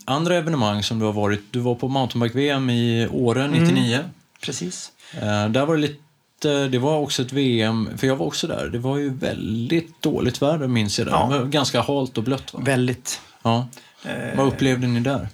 Andra 0.04 0.36
evenemang 0.36 0.82
som 0.82 0.98
du 0.98 1.04
har 1.04 1.12
varit, 1.12 1.42
du 1.50 1.58
var 1.60 1.74
på 1.74 1.88
mountainbike-VM 1.88 2.70
i 2.70 3.08
Åre 3.12 3.48
99. 3.48 3.94
Mm, 3.96 4.06
precis. 4.40 4.92
Eh, 5.14 5.48
där 5.48 5.66
var 5.66 5.74
det 5.74 5.80
lite, 5.80 6.68
det 6.68 6.78
var 6.78 6.98
också 6.98 7.22
ett 7.22 7.32
VM, 7.32 7.88
för 7.98 8.06
jag 8.06 8.16
var 8.16 8.26
också 8.26 8.46
där, 8.46 8.68
det 8.68 8.78
var 8.78 8.96
ju 8.98 9.14
väldigt 9.14 10.02
dåligt 10.02 10.42
väder 10.42 10.66
minns 10.68 10.98
jag. 10.98 11.08
Där. 11.08 11.12
Ja. 11.12 11.42
Ganska 11.44 11.80
halt 11.82 12.18
och 12.18 12.24
blött 12.24 12.54
va? 12.54 12.60
Väldigt. 12.64 13.20
Ja. 13.42 13.68
Eh, 14.04 14.36
Vad 14.36 14.46
upplevde 14.46 14.86
ni 14.86 15.00
där? 15.00 15.28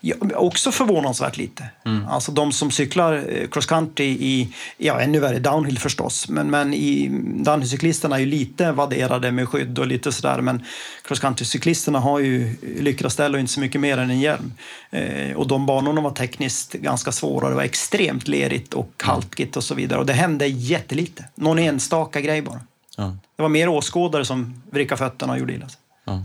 Ja, 0.00 0.16
också 0.34 0.72
förvånansvärt 0.72 1.36
lite. 1.36 1.64
Mm. 1.84 2.06
Alltså 2.08 2.32
de 2.32 2.52
som 2.52 2.70
cyklar 2.70 3.24
eh, 3.28 3.48
cross 3.48 3.66
country 3.66 4.04
i, 4.04 4.48
ja 4.76 5.00
ännu 5.00 5.20
värre 5.20 5.38
downhill 5.38 5.78
förstås, 5.78 6.28
men, 6.28 6.50
men 6.50 6.74
i, 6.74 7.08
downhillcyklisterna 7.34 8.16
är 8.16 8.20
ju 8.20 8.26
lite 8.26 8.72
vadderade 8.72 9.32
med 9.32 9.48
skydd 9.48 9.78
och 9.78 9.86
lite 9.86 10.12
sådär, 10.12 10.40
men 10.40 10.64
cross 11.04 11.20
country-cyklisterna 11.20 11.98
har 11.98 12.18
ju 12.18 12.56
lycraställ 12.80 13.34
och 13.34 13.40
inte 13.40 13.52
så 13.52 13.60
mycket 13.60 13.80
mer 13.80 13.98
än 13.98 14.10
en 14.10 14.20
hjälm. 14.20 14.52
Eh, 14.90 15.36
och 15.36 15.48
de 15.48 15.66
banorna 15.66 16.00
var 16.00 16.10
tekniskt 16.10 16.72
ganska 16.72 17.12
svåra, 17.12 17.48
det 17.48 17.54
var 17.54 17.62
extremt 17.62 18.28
lerigt 18.28 18.74
och 18.74 19.02
mm. 19.04 19.14
halkigt 19.14 19.56
och 19.56 19.64
så 19.64 19.74
vidare 19.74 19.98
och 20.00 20.06
det 20.06 20.12
hände 20.12 20.46
jättelite. 20.46 21.24
Någon 21.34 21.58
enstaka 21.58 22.20
grej 22.20 22.42
bara. 22.42 22.60
Ja. 22.96 23.16
Det 23.36 23.42
var 23.42 23.48
mer 23.48 23.68
åskådare 23.68 24.24
som 24.24 24.62
vrickade 24.70 24.98
fötterna 24.98 25.32
och 25.32 25.38
gjorde 25.38 25.52
illa 25.52 25.68
sig. 25.68 25.80
Ja. 26.04 26.24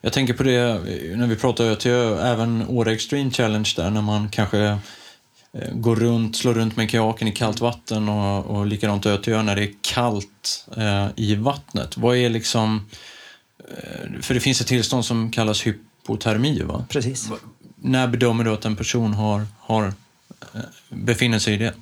Jag 0.00 0.12
tänker 0.12 0.34
på 0.34 0.42
det 0.42 0.74
när 1.16 1.26
vi 1.26 1.36
pratar 1.36 1.64
ÖTÖ, 1.64 2.20
även 2.20 2.68
Åre 2.68 2.92
Extreme 2.92 3.30
Challenge 3.30 3.72
där 3.76 3.90
när 3.90 4.02
man 4.02 4.28
kanske 4.28 4.60
eh, 5.52 5.72
går 5.72 5.96
runt, 5.96 6.36
slår 6.36 6.54
runt 6.54 6.76
med 6.76 6.90
kajaken 6.90 7.28
i 7.28 7.32
kallt 7.32 7.60
vatten 7.60 8.08
och, 8.08 8.46
och 8.46 8.66
likadant 8.66 9.06
ÖTÖ 9.06 9.42
när 9.42 9.56
det 9.56 9.62
är 9.62 9.72
kallt 9.80 10.66
eh, 10.76 11.06
i 11.16 11.34
vattnet. 11.34 11.96
Vad 11.96 12.16
är 12.16 12.30
liksom... 12.30 12.88
Eh, 13.58 14.20
för 14.20 14.34
det 14.34 14.40
finns 14.40 14.60
ett 14.60 14.66
tillstånd 14.66 15.04
som 15.04 15.30
kallas 15.30 15.66
hypotermi, 15.66 16.62
va? 16.62 16.84
Precis. 16.88 17.30
När 17.76 18.08
bedömer 18.08 18.44
du 18.44 18.50
att 18.50 18.64
en 18.64 18.76
person 18.76 19.14
har, 19.14 19.46
har, 19.58 19.86
eh, 20.54 20.60
befinner 20.88 21.38
sig 21.38 21.54
i 21.54 21.56
det? 21.56 21.74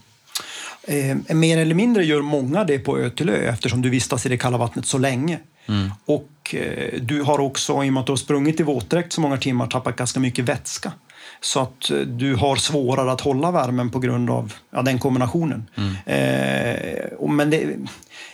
Eh, 0.83 1.37
mer 1.37 1.59
eller 1.59 1.75
mindre 1.75 2.05
gör 2.05 2.23
många 2.23 2.65
det 2.65 2.79
på 2.79 2.99
ö 2.99 3.11
till 3.11 3.29
ö 3.29 3.49
eftersom 3.49 3.83
du 3.83 3.91
vistas 3.91 4.27
i 4.27 4.29
det 4.29 4.37
kalla 4.37 4.59
vattnet 4.59 4.87
så 4.87 4.99
länge. 4.99 5.39
Mm. 5.67 5.91
Och 6.05 6.29
eh, 6.55 7.01
du 7.01 7.23
har 7.23 7.41
också, 7.41 7.85
i 7.85 7.89
och 7.89 7.93
med 7.93 8.01
att 8.01 8.07
du 8.07 8.13
har 8.13 8.17
sprungit 8.17 8.61
i 8.61 8.63
våtdräkt 8.63 9.13
så 9.13 9.21
många 9.21 9.37
timmar, 9.37 9.67
tappat 9.67 9.97
ganska 9.97 10.21
mycket 10.21 10.45
vätska. 10.45 10.93
Så 11.41 11.61
att 11.61 11.91
eh, 11.91 11.99
du 11.99 12.35
har 12.35 12.57
svårare 12.57 13.13
att 13.13 13.21
hålla 13.21 13.51
värmen 13.51 13.91
på 13.91 13.99
grund 13.99 14.31
av 14.31 14.53
ja, 14.71 14.83
den 14.83 14.99
kombinationen. 14.99 15.71
Mm. 15.77 15.95
Eh, 16.07 17.29
men 17.29 17.51
det, 17.51 17.77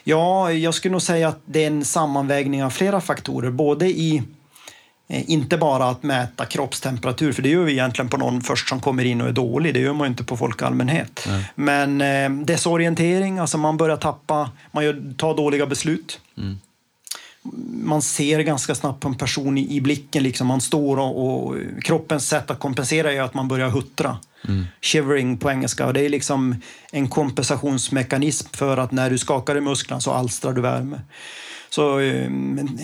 ja, 0.05 0.53
jag 0.53 0.75
skulle 0.75 0.93
nog 0.93 1.03
säga 1.03 1.29
att 1.29 1.41
det 1.45 1.63
är 1.63 1.67
en 1.67 1.85
sammanvägning 1.85 2.65
av 2.65 2.71
flera 2.71 3.01
faktorer. 3.01 3.51
Både 3.51 3.87
i 3.87 4.23
Eh, 5.09 5.31
inte 5.31 5.57
bara 5.57 5.85
att 5.85 6.03
mäta 6.03 6.47
kroppstemperatur, 6.47 7.33
för 7.33 7.43
det 7.43 7.49
gör 7.49 7.65
vi 7.65 7.73
egentligen 7.73 8.09
på 8.09 8.17
någon 8.17 8.41
först 8.41 8.69
som 8.69 8.81
kommer 8.81 9.05
in 9.05 9.21
och 9.21 9.29
är 9.29 9.33
dålig. 9.33 9.75
Det 9.75 9.81
gör 9.81 9.93
man 9.93 10.07
inte 10.07 10.25
på 10.25 10.37
folk 10.37 10.63
i 10.63 10.65
allmänhet. 10.65 11.25
Nej. 11.29 11.53
Men 11.55 12.01
eh, 12.01 12.31
desorientering, 12.45 13.39
alltså 13.39 13.59
man 13.59 13.77
börjar 13.77 13.97
tappa, 13.97 14.51
man 14.71 14.85
gör, 14.85 15.15
tar 15.17 15.37
dåliga 15.37 15.67
beslut. 15.67 16.21
Mm. 16.39 16.59
Man 17.83 18.03
ser 18.03 18.41
ganska 18.41 18.75
snabbt 18.75 19.01
på 19.01 19.09
en 19.09 19.15
person 19.15 19.59
i, 19.59 19.77
i 19.77 19.81
blicken, 19.81 20.23
liksom 20.23 20.47
man 20.47 20.61
står 20.61 20.97
och, 20.97 21.47
och, 21.47 21.57
kroppens 21.83 22.29
sätt 22.29 22.51
att 22.51 22.59
kompensera 22.59 23.13
är 23.13 23.21
att 23.21 23.35
man 23.35 23.49
börjar 23.49 23.71
huttra. 23.71 24.19
Mm. 24.49 24.65
Shivering 24.81 25.39
på 25.39 25.51
engelska. 25.51 25.93
Det 25.93 26.01
är 26.01 26.09
liksom 26.09 26.57
en 26.93 27.09
kompensationsmekanism 27.09 28.49
för 28.53 28.77
att 28.77 28.93
när 28.93 29.11
du 29.11 29.19
skakar 29.19 29.57
i 29.57 29.61
musklerna 29.61 30.01
så 30.01 30.13
alstrar 30.13 30.53
du 30.53 30.61
värme. 30.61 31.01
Så 31.71 31.99
eh, 31.99 32.31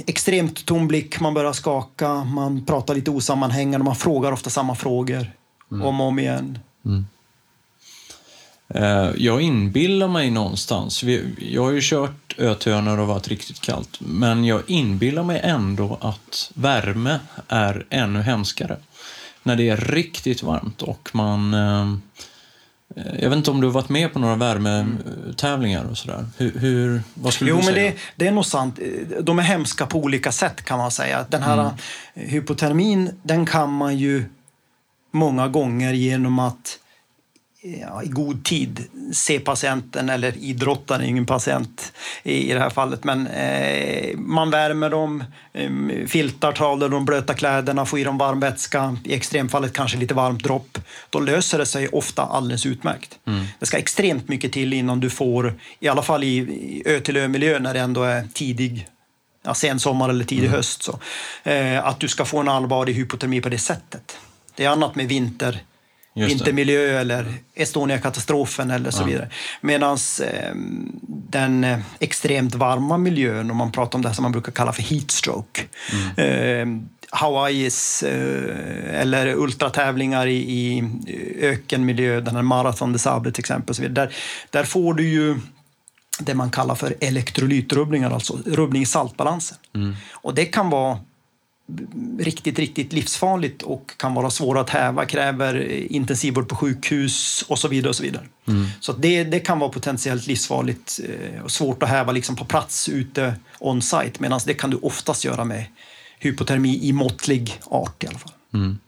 extremt 0.06 0.66
tom 0.66 0.88
blick, 0.88 1.20
man 1.20 1.34
börjar 1.34 1.52
skaka, 1.52 2.24
man 2.24 2.64
pratar 2.64 2.94
lite 2.94 3.10
osammanhängande, 3.10 3.84
man 3.84 3.96
frågar 3.96 4.32
ofta 4.32 4.50
samma 4.50 4.74
frågor 4.74 5.32
mm. 5.72 5.86
om 5.86 6.00
och 6.00 6.06
om 6.06 6.18
igen. 6.18 6.58
Mm. 6.84 7.06
Eh, 8.74 9.10
jag 9.16 9.40
inbillar 9.40 10.08
mig 10.08 10.30
någonstans, 10.30 11.02
jag 11.38 11.62
har 11.62 11.70
ju 11.70 11.80
kört 11.82 12.34
Ötö 12.38 12.80
när 12.80 12.92
det 12.92 13.02
har 13.02 13.06
varit 13.06 13.28
riktigt 13.28 13.60
kallt, 13.60 14.00
men 14.00 14.44
jag 14.44 14.62
inbillar 14.66 15.22
mig 15.22 15.40
ändå 15.44 15.98
att 16.00 16.50
värme 16.54 17.18
är 17.48 17.86
ännu 17.90 18.20
hemskare. 18.20 18.76
När 19.42 19.56
det 19.56 19.68
är 19.68 19.76
riktigt 19.76 20.42
varmt 20.42 20.82
och 20.82 21.10
man 21.12 21.54
eh, 21.54 21.94
jag 22.94 23.30
vet 23.30 23.36
inte 23.36 23.50
om 23.50 23.60
du 23.60 23.66
har 23.66 23.74
varit 23.74 23.88
med 23.88 24.12
på 24.12 24.18
några 24.18 24.34
värmetävlingar 24.34 25.84
och 25.84 25.98
sådär? 25.98 26.26
Hur, 26.36 26.58
hur, 26.58 27.02
vad 27.14 27.32
skulle 27.32 27.50
jo, 27.50 27.56
du 27.56 27.62
säga? 27.62 27.74
Men 27.74 27.84
det, 27.84 27.98
det, 28.16 28.26
är 28.26 28.32
nog 28.32 28.46
sant. 28.46 28.78
De 29.20 29.38
är 29.38 29.42
hemska 29.42 29.86
på 29.86 29.98
olika 29.98 30.32
sätt 30.32 30.64
kan 30.64 30.78
man 30.78 30.90
säga. 30.90 31.26
Den 31.28 31.42
här 31.42 31.60
mm. 31.60 31.72
hypotermin, 32.14 33.10
den 33.22 33.46
kan 33.46 33.72
man 33.72 33.98
ju 33.98 34.24
många 35.10 35.48
gånger 35.48 35.92
genom 35.92 36.38
att 36.38 36.78
ja, 37.62 38.02
i 38.02 38.08
god 38.08 38.44
tid 38.44 38.84
se 39.12 39.40
patienten, 39.40 40.08
eller 40.08 40.38
idrottaren, 40.38 41.04
ingen 41.04 41.26
patient 41.26 41.92
i, 42.22 42.50
i 42.50 42.54
det 42.54 42.60
här 42.60 42.70
fallet, 42.70 43.04
men 43.04 43.26
eh, 43.26 44.16
man 44.16 44.50
värmer 44.50 44.90
dem, 44.90 45.24
eh, 45.52 45.70
filtar, 46.06 46.52
talar 46.52 46.88
de 46.88 47.04
blöta 47.04 47.34
kläderna, 47.34 47.86
får 47.86 47.98
i 47.98 48.04
dem 48.04 48.18
varm 48.18 48.40
vätska, 48.40 48.96
i 49.04 49.14
extremfallet 49.14 49.72
kanske 49.72 49.98
lite 49.98 50.14
varmt 50.14 50.44
dropp. 50.44 50.78
Då 51.10 51.20
löser 51.20 51.58
det 51.58 51.66
sig 51.66 51.88
ofta 51.88 52.22
alldeles 52.22 52.66
utmärkt. 52.66 53.18
Mm. 53.26 53.44
Det 53.58 53.66
ska 53.66 53.78
extremt 53.78 54.28
mycket 54.28 54.52
till 54.52 54.72
innan 54.72 55.00
du 55.00 55.10
får, 55.10 55.54
i 55.80 55.88
alla 55.88 56.02
fall 56.02 56.24
i, 56.24 56.36
i 56.36 56.82
ö 56.86 57.00
till 57.00 57.16
ö-miljö 57.16 57.58
när 57.58 57.74
det 57.74 57.80
ändå 57.80 58.02
är 58.02 58.28
tidig 58.34 58.86
ja, 59.42 59.54
sen 59.54 59.80
sommar 59.80 60.08
eller 60.08 60.24
tidig 60.24 60.46
mm. 60.46 60.56
höst, 60.56 60.82
så, 60.82 60.98
eh, 61.42 61.86
att 61.86 62.00
du 62.00 62.08
ska 62.08 62.24
få 62.24 62.38
en 62.38 62.48
allvarlig 62.48 62.94
hypotermi 62.94 63.40
på 63.40 63.48
det 63.48 63.58
sättet. 63.58 64.16
Det 64.54 64.64
är 64.64 64.68
annat 64.68 64.94
med 64.94 65.08
vinter 65.08 65.62
vintermiljö 66.14 67.00
eller 67.00 67.34
Estonia-katastrofen 67.54 68.70
eller 68.70 68.90
så 68.90 69.02
ja. 69.02 69.06
vidare. 69.06 69.28
Medan 69.60 69.98
eh, 70.22 70.54
den 71.08 71.64
eh, 71.64 71.78
extremt 71.98 72.54
varma 72.54 72.98
miljön, 72.98 73.50
om 73.50 73.56
man 73.56 73.72
pratar 73.72 73.98
om 73.98 74.02
det 74.02 74.14
som 74.14 74.22
man 74.22 74.32
brukar 74.32 74.52
kalla 74.52 74.72
för 74.72 74.82
heatstroke, 74.82 75.62
mm. 76.16 76.78
eh, 76.78 76.82
Hawaiis 77.10 78.02
eh, 78.02 79.00
eller 79.00 79.34
ultratävlingar 79.34 80.26
i, 80.26 80.36
i 80.36 80.84
ökenmiljö, 81.40 82.20
den 82.20 82.36
här 82.36 82.42
Marathon 82.42 82.92
de 82.92 82.98
Sable 82.98 83.32
till 83.32 83.42
exempel, 83.42 83.74
så 83.74 83.82
vidare. 83.82 84.06
Där, 84.06 84.14
där 84.50 84.64
får 84.64 84.94
du 84.94 85.08
ju 85.08 85.38
det 86.18 86.34
man 86.34 86.50
kallar 86.50 86.74
för 86.74 86.94
elektrolytrubbningar, 87.00 88.10
alltså 88.10 88.38
rubbning 88.46 88.82
i 88.82 88.86
saltbalansen. 88.86 89.58
Mm. 89.74 89.96
Och 90.12 90.34
det 90.34 90.44
kan 90.44 90.70
vara 90.70 90.98
riktigt, 92.18 92.58
riktigt 92.58 92.92
livsfarligt 92.92 93.62
och 93.62 93.90
kan 93.96 94.14
vara 94.14 94.30
svåra 94.30 94.60
att 94.60 94.70
häva, 94.70 95.04
kräver 95.04 95.70
intensivvård 95.92 96.48
på 96.48 96.56
sjukhus 96.56 97.44
och 97.48 97.58
så 97.58 97.68
vidare. 97.68 97.88
och 97.88 97.96
Så 97.96 98.02
vidare. 98.02 98.24
Mm. 98.48 98.66
Så 98.80 98.92
det, 98.92 99.24
det 99.24 99.40
kan 99.40 99.58
vara 99.58 99.70
potentiellt 99.70 100.26
livsfarligt 100.26 101.00
eh, 101.08 101.42
och 101.42 101.50
svårt 101.50 101.82
att 101.82 101.88
häva 101.88 102.12
liksom 102.12 102.36
på 102.36 102.44
plats 102.44 102.88
ute 102.88 103.34
on-site 103.58 104.12
medan 104.18 104.40
det 104.46 104.54
kan 104.54 104.70
du 104.70 104.76
oftast 104.76 105.24
göra 105.24 105.44
med 105.44 105.64
hypotermi 106.18 106.78
i 106.82 106.92
måttlig 106.92 107.60
art 107.64 108.04
i 108.04 108.06
alla 108.06 108.18
fall. 108.18 108.32
Mm. 108.54 108.78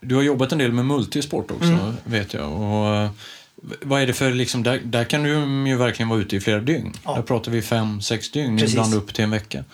Du 0.00 0.14
har 0.14 0.22
jobbat 0.22 0.52
en 0.52 0.58
del 0.58 0.72
med 0.72 0.84
multisport 0.84 1.50
också, 1.50 1.64
mm. 1.64 1.94
vet 2.04 2.34
jag. 2.34 2.52
Och, 2.52 2.96
eh, 2.96 3.10
vad 3.82 4.02
är 4.02 4.06
det 4.06 4.12
för, 4.12 4.32
liksom, 4.32 4.62
där, 4.62 4.80
där 4.84 5.04
kan 5.04 5.22
du 5.22 5.28
ju 5.70 5.76
verkligen 5.76 6.08
vara 6.08 6.20
ute 6.20 6.36
i 6.36 6.40
flera 6.40 6.60
dygn. 6.60 6.92
Ja. 7.04 7.14
Där 7.14 7.22
pratar 7.22 7.52
vi 7.52 7.62
fem, 7.62 8.00
sex 8.00 8.30
dygn, 8.30 8.58
Precis. 8.58 8.74
ibland 8.74 8.94
upp 8.94 9.14
till 9.14 9.24
en 9.24 9.30
vecka. 9.30 9.64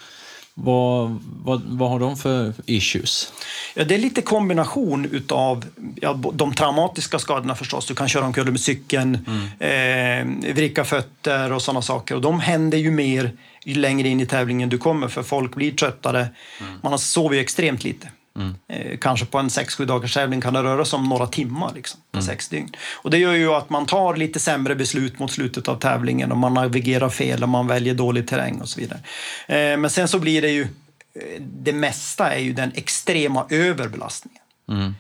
Vad, 0.56 1.18
vad, 1.44 1.62
vad 1.64 1.90
har 1.90 1.98
de 1.98 2.16
för 2.16 2.52
issues? 2.66 3.32
Ja, 3.74 3.84
det 3.84 3.94
är 3.94 3.98
lite 3.98 4.22
kombination 4.22 5.04
utav 5.04 5.64
ja, 5.96 6.20
de 6.32 6.54
traumatiska 6.54 7.18
skadorna 7.18 7.54
förstås. 7.54 7.86
Du 7.86 7.94
kan 7.94 8.08
köra 8.08 8.24
omkull 8.24 8.50
med 8.50 8.60
cykeln, 8.60 9.18
mm. 9.60 10.40
eh, 10.44 10.54
vricka 10.54 10.84
fötter 10.84 11.52
och 11.52 11.62
sådana 11.62 11.82
saker. 11.82 12.14
Och 12.14 12.20
de 12.20 12.40
händer 12.40 12.78
ju 12.78 12.90
mer 12.90 13.32
ju 13.64 13.74
längre 13.74 14.08
in 14.08 14.20
i 14.20 14.26
tävlingen 14.26 14.68
du 14.68 14.78
kommer 14.78 15.08
för 15.08 15.22
folk 15.22 15.54
blir 15.54 15.72
tröttare. 15.72 16.28
Mm. 16.60 16.78
Man 16.82 16.98
sover 16.98 17.34
ju 17.34 17.40
extremt 17.40 17.84
lite. 17.84 18.08
Mm. 18.38 18.54
Eh, 18.68 18.98
kanske 18.98 19.26
på 19.26 19.38
en 19.38 19.48
6-7 19.48 19.84
dagars 19.84 20.14
tävling 20.14 20.40
kan 20.40 20.54
det 20.54 20.62
röra 20.62 20.84
sig 20.84 20.96
om 20.96 21.08
några 21.08 21.26
timmar 21.26 21.72
liksom, 21.74 22.00
på 22.10 22.18
mm. 22.18 22.26
sex 22.26 22.48
dygn. 22.48 22.76
Och 22.94 23.10
det 23.10 23.18
gör 23.18 23.32
ju 23.32 23.54
att 23.54 23.70
man 23.70 23.86
tar 23.86 24.16
lite 24.16 24.40
sämre 24.40 24.74
beslut 24.74 25.18
mot 25.18 25.32
slutet 25.32 25.68
av 25.68 25.76
tävlingen 25.76 26.32
och 26.32 26.38
man 26.38 26.54
navigerar 26.54 27.08
fel 27.08 27.42
och 27.42 27.48
man 27.48 27.66
väljer 27.66 27.94
dålig 27.94 28.28
terräng 28.28 28.60
och 28.60 28.68
så 28.68 28.80
vidare. 28.80 29.00
Eh, 29.46 29.78
men 29.78 29.90
sen 29.90 30.08
så 30.08 30.18
blir 30.18 30.42
det 30.42 30.50
ju, 30.50 30.62
eh, 30.62 31.40
det 31.40 31.72
mesta 31.72 32.32
är 32.32 32.40
ju 32.40 32.52
den 32.52 32.72
extrema 32.74 33.46
överbelastningen. 33.50 34.42
Mm. 34.68 34.94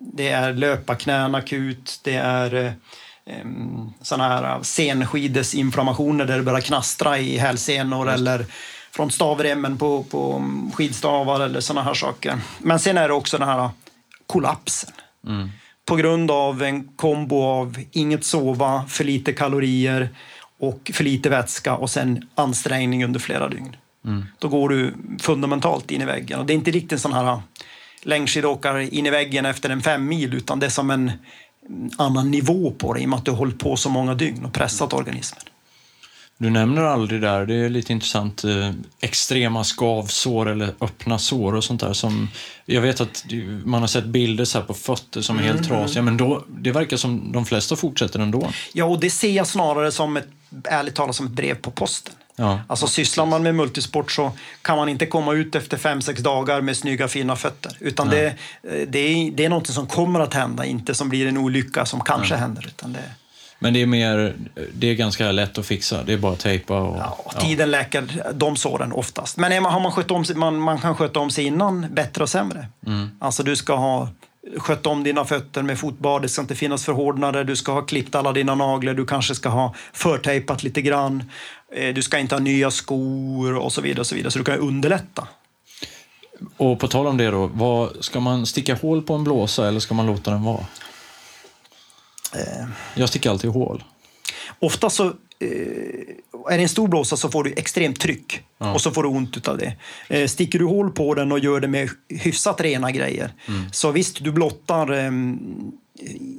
Det 0.00 0.28
är 0.28 0.52
löparknän 0.52 1.34
akut, 1.34 2.00
det 2.04 2.14
är 2.14 2.74
sådana 4.02 4.28
här 4.28 4.62
senskidesinflammationer 4.62 6.24
där 6.24 6.36
det 6.36 6.42
börjar 6.42 6.60
knastra 6.60 7.18
i 7.18 7.38
hälsenor 7.38 8.10
eller 8.10 8.46
från 8.96 9.10
stavremmen 9.10 9.78
på, 9.78 10.02
på 10.02 10.50
skidstavar 10.74 11.40
eller 11.40 11.60
såna 11.60 11.82
här 11.82 11.94
saker. 11.94 12.38
Men 12.58 12.78
sen 12.78 12.98
är 12.98 13.08
det 13.08 13.14
också 13.14 13.38
den 13.38 13.48
här 13.48 13.70
kollapsen. 14.26 14.92
Mm. 15.26 15.48
På 15.84 15.96
grund 15.96 16.30
av 16.30 16.62
en 16.62 16.84
kombo 16.84 17.42
av 17.42 17.78
inget 17.92 18.24
sova, 18.24 18.84
för 18.88 19.04
lite 19.04 19.32
kalorier 19.32 20.08
och 20.60 20.90
för 20.94 21.04
lite 21.04 21.28
vätska 21.28 21.76
och 21.76 21.90
sen 21.90 22.28
ansträngning 22.34 23.04
under 23.04 23.20
flera 23.20 23.48
dygn. 23.48 23.76
Mm. 24.04 24.24
Då 24.38 24.48
går 24.48 24.68
du 24.68 24.94
fundamentalt 25.20 25.90
in 25.90 26.02
i 26.02 26.04
väggen. 26.04 26.40
Och 26.40 26.46
det 26.46 26.52
är 26.52 26.54
inte 26.54 26.70
riktigt 26.70 26.92
en 26.92 26.98
sån 26.98 27.12
här 27.12 27.40
längdskidåkare 28.02 28.88
in 28.88 29.06
i 29.06 29.10
väggen 29.10 29.46
efter 29.46 29.70
en 29.70 29.82
fem 29.82 30.08
mil 30.08 30.34
utan 30.34 30.60
det 30.60 30.66
är 30.66 30.70
som 30.70 30.90
en 30.90 31.12
annan 31.98 32.30
nivå 32.30 32.70
på 32.78 32.94
det 32.94 33.00
i 33.00 33.04
och 33.04 33.08
med 33.08 33.18
att 33.18 33.24
du 33.24 33.30
har 33.30 33.38
hållit 33.38 33.58
på 33.58 33.76
så 33.76 33.90
många 33.90 34.14
dygn 34.14 34.44
och 34.44 34.52
pressat 34.52 34.92
organismen. 34.92 35.42
Du 36.38 36.50
nämner 36.50 36.82
aldrig 36.82 37.20
där, 37.20 37.46
det 37.46 37.54
är 37.54 37.68
lite 37.68 37.92
intressant, 37.92 38.44
eh, 38.44 38.70
extrema 39.00 39.64
skavsår 39.64 40.48
eller 40.48 40.74
öppna 40.80 41.18
sår 41.18 41.54
och 41.54 41.64
sånt 41.64 41.80
där. 41.80 41.92
Som, 41.92 42.28
jag 42.64 42.80
vet 42.80 43.00
att 43.00 43.24
man 43.64 43.80
har 43.80 43.88
sett 43.88 44.04
bilder 44.04 44.44
så 44.44 44.62
på 44.62 44.74
fötter 44.74 45.20
som 45.20 45.38
är 45.38 45.42
helt 45.42 45.66
mm. 45.66 45.68
trasiga, 45.68 46.02
men 46.02 46.16
då, 46.16 46.44
det 46.48 46.72
verkar 46.72 46.96
som 46.96 47.32
de 47.32 47.46
flesta 47.46 47.76
fortsätter 47.76 48.18
ändå. 48.18 48.50
Ja, 48.72 48.84
och 48.84 49.00
det 49.00 49.10
ser 49.10 49.30
jag 49.30 49.46
snarare 49.46 49.92
som 49.92 50.16
ett, 50.16 50.28
ärligt 50.64 50.94
talat, 50.94 51.16
som 51.16 51.26
ett 51.26 51.32
brev 51.32 51.54
på 51.54 51.70
posten. 51.70 52.14
Ja. 52.36 52.60
Alltså 52.66 52.86
sysslar 52.86 53.26
man 53.26 53.42
med 53.42 53.54
multisport 53.54 54.12
så 54.12 54.32
kan 54.62 54.76
man 54.76 54.88
inte 54.88 55.06
komma 55.06 55.32
ut 55.32 55.54
efter 55.54 55.76
fem 55.76 56.02
sex 56.02 56.22
dagar 56.22 56.60
med 56.60 56.76
snygga 56.76 57.08
fina 57.08 57.36
fötter. 57.36 57.76
Utan 57.80 58.08
det, 58.08 58.34
det, 58.88 58.98
är, 58.98 59.30
det 59.30 59.44
är 59.44 59.48
något 59.48 59.66
som 59.66 59.86
kommer 59.86 60.20
att 60.20 60.34
hända, 60.34 60.64
inte 60.64 60.94
som 60.94 61.08
blir 61.08 61.26
en 61.26 61.38
olycka 61.38 61.86
som 61.86 62.00
kanske 62.00 62.34
ja. 62.34 62.38
händer. 62.38 62.66
Utan 62.66 62.92
det, 62.92 63.02
men 63.58 63.72
det 63.72 63.82
är 63.82 63.86
mer, 63.86 64.34
det 64.74 64.90
är 64.90 64.94
ganska 64.94 65.32
lätt 65.32 65.58
att 65.58 65.66
fixa. 65.66 66.02
Det 66.02 66.12
är 66.12 66.18
bara 66.18 66.32
att 66.32 66.40
tejpa 66.40 66.80
och... 66.80 66.96
Ja, 66.96 67.40
tiden 67.40 67.70
ja. 67.70 67.78
läker 67.78 68.22
de 68.34 68.56
såren 68.56 68.92
oftast. 68.92 69.36
Men 69.36 69.62
man, 69.62 69.72
har 69.72 69.80
man, 69.80 69.92
skött 69.92 70.10
om, 70.10 70.24
man, 70.34 70.56
man 70.56 70.78
kan 70.78 70.96
sköta 70.96 71.20
om 71.20 71.30
sig 71.30 71.44
innan 71.44 71.86
bättre 71.90 72.22
och 72.22 72.28
sämre. 72.28 72.66
Mm. 72.86 73.10
Alltså 73.18 73.42
du 73.42 73.56
ska 73.56 73.76
ha 73.76 74.08
skött 74.56 74.86
om 74.86 75.04
dina 75.04 75.24
fötter 75.24 75.62
med 75.62 75.78
fotbad, 75.78 76.22
det 76.22 76.28
ska 76.28 76.42
inte 76.42 76.54
finnas 76.54 76.84
förhårdnader, 76.84 77.44
du 77.44 77.56
ska 77.56 77.72
ha 77.72 77.82
klippt 77.82 78.14
alla 78.14 78.32
dina 78.32 78.54
naglar, 78.54 78.94
du 78.94 79.06
kanske 79.06 79.34
ska 79.34 79.48
ha 79.48 79.74
förtejpat 79.92 80.62
lite 80.62 80.82
grann, 80.82 81.30
eh, 81.72 81.94
du 81.94 82.02
ska 82.02 82.18
inte 82.18 82.34
ha 82.34 82.40
nya 82.40 82.70
skor 82.70 83.56
och 83.56 83.72
så 83.72 83.80
vidare. 83.80 84.00
Och 84.00 84.06
så, 84.06 84.14
vidare. 84.14 84.30
så 84.30 84.38
du 84.38 84.44
kan 84.44 84.58
underlätta. 84.58 85.28
Och 86.56 86.80
på 86.80 86.88
tal 86.88 87.06
om 87.06 87.16
det 87.16 87.30
då, 87.30 87.46
vad, 87.46 88.04
ska 88.04 88.20
man 88.20 88.46
sticka 88.46 88.74
hål 88.74 89.02
på 89.02 89.14
en 89.14 89.24
blåsa 89.24 89.68
eller 89.68 89.80
ska 89.80 89.94
man 89.94 90.06
låta 90.06 90.30
den 90.30 90.42
vara? 90.42 90.66
Eh, 92.34 92.66
jag 92.94 93.08
sticker 93.08 93.30
alltid 93.30 93.50
hål. 93.50 93.84
Ofta 94.58 94.90
så 94.90 95.06
eh, 95.06 95.12
är 96.50 96.56
det 96.56 96.62
en 96.62 96.68
stor 96.68 96.88
blåsa 96.88 97.16
så 97.16 97.28
får 97.28 97.44
du 97.44 97.52
extremt 97.56 98.00
tryck 98.00 98.42
ja. 98.58 98.74
och 98.74 98.80
så 98.80 98.90
får 98.90 99.02
du 99.02 99.08
ont 99.08 99.48
av 99.48 99.58
det. 99.58 99.76
Eh, 100.08 100.26
sticker 100.26 100.58
du 100.58 100.64
hål 100.64 100.90
på 100.90 101.14
den 101.14 101.32
och 101.32 101.38
gör 101.38 101.60
det 101.60 101.68
med 101.68 101.90
hyfsat 102.08 102.60
rena 102.60 102.90
grejer 102.90 103.32
mm. 103.48 103.64
så 103.72 103.90
visst, 103.90 104.24
du 104.24 104.32
blottar 104.32 104.92
ehm, 104.92 105.38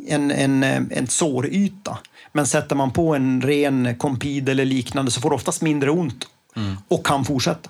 en, 0.07 0.31
en, 0.31 0.63
en 0.63 1.07
såryta. 1.07 1.97
Men 2.31 2.47
sätter 2.47 2.75
man 2.75 2.91
på 2.91 3.15
en 3.15 3.41
ren 3.41 3.95
kompid 3.97 4.49
eller 4.49 4.65
liknande 4.65 5.11
så 5.11 5.21
får 5.21 5.29
du 5.29 5.35
oftast 5.35 5.61
mindre 5.61 5.91
ont 5.91 6.27
mm. 6.55 6.77
och 6.87 7.05
kan 7.05 7.25
fortsätta. 7.25 7.69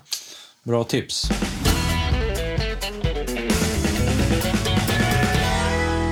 Bra 0.62 0.84
tips. 0.84 1.30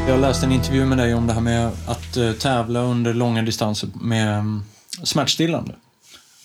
Jag 0.09 0.21
läste 0.21 0.47
en 0.47 0.53
intervju 0.53 0.85
med 0.85 0.99
dig 0.99 1.15
om 1.15 1.27
det 1.27 1.33
här 1.33 1.41
med 1.41 1.71
att 1.87 2.17
uh, 2.17 2.33
tävla 2.33 2.81
under 2.81 3.15
långa 3.15 3.43
distanser 3.43 3.89
med 4.01 4.39
um, 4.39 4.65
smärtstillande. 5.03 5.75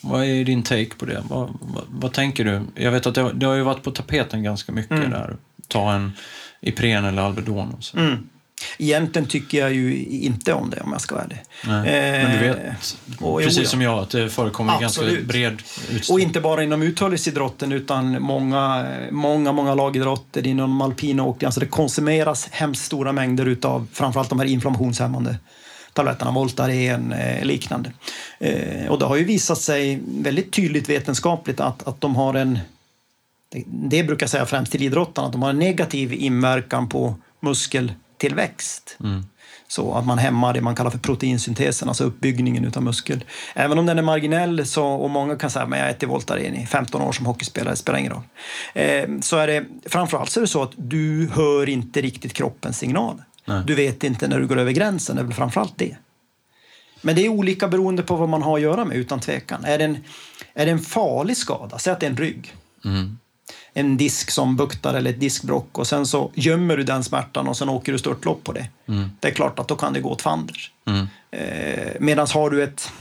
Vad 0.00 0.24
är 0.24 0.44
din 0.44 0.62
take 0.62 0.94
på 0.98 1.04
det? 1.04 1.22
Vad, 1.28 1.50
vad, 1.60 1.84
vad 1.88 2.12
tänker 2.12 2.44
du? 2.44 2.60
Jag 2.74 2.92
vet 2.92 3.06
att 3.06 3.14
det, 3.14 3.32
det, 3.32 3.46
har 3.46 3.54
ju 3.54 3.62
varit 3.62 3.82
på 3.82 3.90
tapeten 3.90 4.42
ganska 4.42 4.72
mycket 4.72 4.98
mm. 4.98 5.10
där. 5.10 5.36
Ta 5.68 5.92
en 5.92 6.12
Ipren 6.60 7.04
eller 7.04 7.22
Alvedon. 7.22 7.74
Och 7.78 7.84
så. 7.84 7.98
Mm. 7.98 8.28
Egentligen 8.78 9.28
tycker 9.28 9.58
jag 9.58 9.74
ju 9.74 10.04
inte 10.04 10.52
om 10.52 10.70
det 10.70 10.80
om 10.80 10.92
jag 10.92 11.00
ska 11.00 11.14
vara 11.14 11.24
ärlig. 11.24 11.42
Nej, 11.66 12.24
men 12.24 12.32
du 12.32 12.48
vet, 12.48 12.58
eh, 13.20 13.36
precis 13.36 13.70
som 13.70 13.82
jag, 13.82 13.98
att 13.98 14.10
det 14.10 14.28
förekommer 14.28 14.84
Absolut. 14.84 15.10
ganska 15.10 15.26
bred 15.26 15.52
utsträckning. 15.52 16.14
Och 16.14 16.20
inte 16.20 16.40
bara 16.40 16.62
inom 16.62 16.82
uthållighetsidrotten 16.82 17.72
utan 17.72 18.22
många, 18.22 18.86
många, 19.10 19.52
många 19.52 19.74
lagidrotter 19.74 20.46
inom 20.46 20.80
alpina 20.80 21.22
åkning. 21.22 21.46
Alltså 21.46 21.60
det 21.60 21.66
konsumeras 21.66 22.48
hemskt 22.50 22.84
stora 22.84 23.12
mängder 23.12 23.46
utav 23.46 23.86
framförallt 23.92 24.28
de 24.28 24.38
här 24.38 24.46
inflammationshämmande 24.46 25.36
tabletterna, 25.92 26.30
Voltaren 26.30 27.12
eh, 27.12 27.44
liknande. 27.44 27.92
Eh, 28.38 28.86
och 28.88 28.98
det 28.98 29.04
har 29.04 29.16
ju 29.16 29.24
visat 29.24 29.58
sig 29.58 30.00
väldigt 30.06 30.52
tydligt 30.52 30.88
vetenskapligt 30.88 31.60
att, 31.60 31.88
att 31.88 32.00
de 32.00 32.16
har 32.16 32.34
en 32.34 32.58
det, 33.66 34.04
brukar 34.04 34.24
jag 34.24 34.30
säga 34.30 34.46
främst 34.46 34.72
till 34.72 34.82
idrottarna, 34.82 35.26
att 35.26 35.32
de 35.32 35.42
har 35.42 35.50
en 35.50 35.58
negativ 35.58 36.12
inverkan 36.12 36.88
på 36.88 37.14
muskeltillväxt. 38.22 38.96
Mm. 39.00 39.24
Så 39.68 39.94
att 39.94 40.06
man 40.06 40.18
hämmar 40.18 40.54
det 40.54 40.60
man 40.60 40.74
kallar 40.74 40.90
för 40.90 40.98
proteinsyntesen, 40.98 41.88
alltså 41.88 42.04
uppbyggningen 42.04 42.72
av 42.76 42.82
muskel. 42.82 43.24
Även 43.54 43.78
om 43.78 43.86
den 43.86 43.98
är 43.98 44.02
marginell 44.02 44.66
så, 44.66 44.84
och 44.84 45.10
många 45.10 45.36
kan 45.36 45.50
säga 45.50 45.64
att 45.64 45.78
jag 45.78 45.90
äter 45.90 46.06
Voltaren 46.06 46.54
i 46.54 46.66
15 46.66 47.02
år 47.02 47.12
som 47.12 47.26
hockeyspelare, 47.26 47.76
spelar 47.76 47.98
ingen 47.98 48.12
roll. 48.12 48.22
Eh, 48.74 49.08
så 49.20 49.36
är 49.36 49.46
det, 49.46 49.64
framförallt 49.86 50.30
så 50.30 50.40
är 50.40 50.42
det 50.42 50.48
så 50.48 50.62
att 50.62 50.72
du 50.76 51.28
hör 51.32 51.68
inte 51.68 52.00
riktigt 52.00 52.32
kroppens 52.32 52.78
signaler. 52.78 53.24
Du 53.66 53.74
vet 53.74 54.04
inte 54.04 54.28
när 54.28 54.40
du 54.40 54.46
går 54.46 54.58
över 54.58 54.72
gränsen, 54.72 55.16
det 55.16 55.22
är 55.22 55.24
väl 55.24 55.34
framförallt 55.34 55.78
det. 55.78 55.96
Men 57.02 57.16
det 57.16 57.24
är 57.24 57.28
olika 57.28 57.68
beroende 57.68 58.02
på 58.02 58.16
vad 58.16 58.28
man 58.28 58.42
har 58.42 58.56
att 58.56 58.62
göra 58.62 58.84
med, 58.84 58.96
utan 58.96 59.20
tvekan. 59.20 59.64
Är 59.64 59.78
det 59.78 59.84
en, 59.84 59.98
är 60.54 60.66
det 60.66 60.72
en 60.72 60.78
farlig 60.78 61.36
skada, 61.36 61.78
säg 61.78 61.92
att 61.92 62.00
det 62.00 62.06
är 62.06 62.10
en 62.10 62.16
rygg. 62.16 62.54
Mm 62.84 63.18
en 63.74 63.96
disk 63.96 64.30
som 64.30 64.56
buktar 64.56 64.94
eller 64.94 65.10
ett 65.10 65.20
diskbrock 65.20 65.78
och 65.78 65.86
sen 65.86 66.06
så 66.06 66.30
gömmer 66.34 66.76
du 66.76 66.82
den 66.82 67.04
smärtan 67.04 67.48
och 67.48 67.56
sen 67.56 67.68
åker 67.68 67.92
du 67.92 67.98
störtlopp 67.98 68.44
på 68.44 68.52
det. 68.52 68.68
Mm. 68.88 69.10
Det 69.20 69.28
är 69.28 69.32
klart 69.32 69.58
att 69.58 69.68
då 69.68 69.76
kan 69.76 69.92
det 69.92 70.00
gå 70.00 70.10
åt 70.10 70.22
fanders. 70.22 70.70
Mm. 70.86 71.08
Eh, 71.30 71.92
Medan 72.00 72.26
har 72.34 72.50
du 72.50 72.62
ett, 72.62 72.92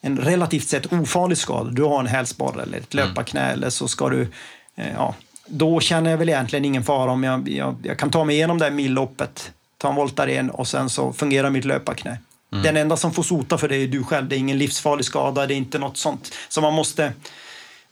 en 0.00 0.18
relativt 0.18 0.68
sett 0.68 0.92
ofarlig 0.92 1.38
skada, 1.38 1.70
du 1.70 1.82
har 1.82 2.00
en 2.00 2.06
hälsporre 2.06 2.62
eller 2.62 2.78
ett 2.78 2.94
mm. 2.94 3.08
löparknä 3.08 3.52
eller 3.52 3.70
så 3.70 3.88
ska 3.88 4.08
du, 4.08 4.28
eh, 4.76 4.92
ja, 4.92 5.14
då 5.46 5.80
känner 5.80 6.10
jag 6.10 6.18
väl 6.18 6.28
egentligen 6.28 6.64
ingen 6.64 6.84
fara 6.84 7.10
om 7.10 7.24
jag, 7.24 7.48
jag, 7.48 7.76
jag 7.82 7.98
kan 7.98 8.10
ta 8.10 8.24
mig 8.24 8.36
igenom 8.36 8.58
det 8.58 8.64
här 8.64 8.72
milloppet, 8.72 9.52
ta 9.78 9.88
en 9.88 9.94
Voltaren 9.94 10.50
och 10.50 10.68
sen 10.68 10.90
så 10.90 11.12
fungerar 11.12 11.50
mitt 11.50 11.64
löparknä. 11.64 12.18
Mm. 12.52 12.62
Den 12.62 12.76
enda 12.76 12.96
som 12.96 13.12
får 13.12 13.22
sota 13.22 13.58
för 13.58 13.68
det 13.68 13.76
är 13.76 13.86
du 13.86 14.04
själv. 14.04 14.28
Det 14.28 14.36
är 14.36 14.38
ingen 14.38 14.58
livsfarlig 14.58 15.04
skada, 15.04 15.46
det 15.46 15.54
är 15.54 15.56
inte 15.56 15.78
något 15.78 15.96
sånt. 15.96 16.34
Så 16.48 16.60
man 16.60 16.74
måste 16.74 17.12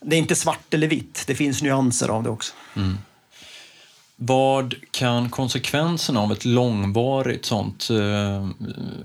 det 0.05 0.15
är 0.15 0.19
inte 0.19 0.35
svart 0.35 0.73
eller 0.73 0.87
vitt, 0.87 1.23
det 1.27 1.35
finns 1.35 1.61
nyanser 1.61 2.09
av 2.09 2.23
det 2.23 2.29
också. 2.29 2.53
Mm. 2.75 2.97
Vad 4.15 4.75
kan 4.91 5.29
konsekvenserna 5.29 6.19
av 6.19 6.31
ett 6.31 6.45
långvarigt 6.45 7.45
sånt 7.45 7.89
eh, 7.89 8.47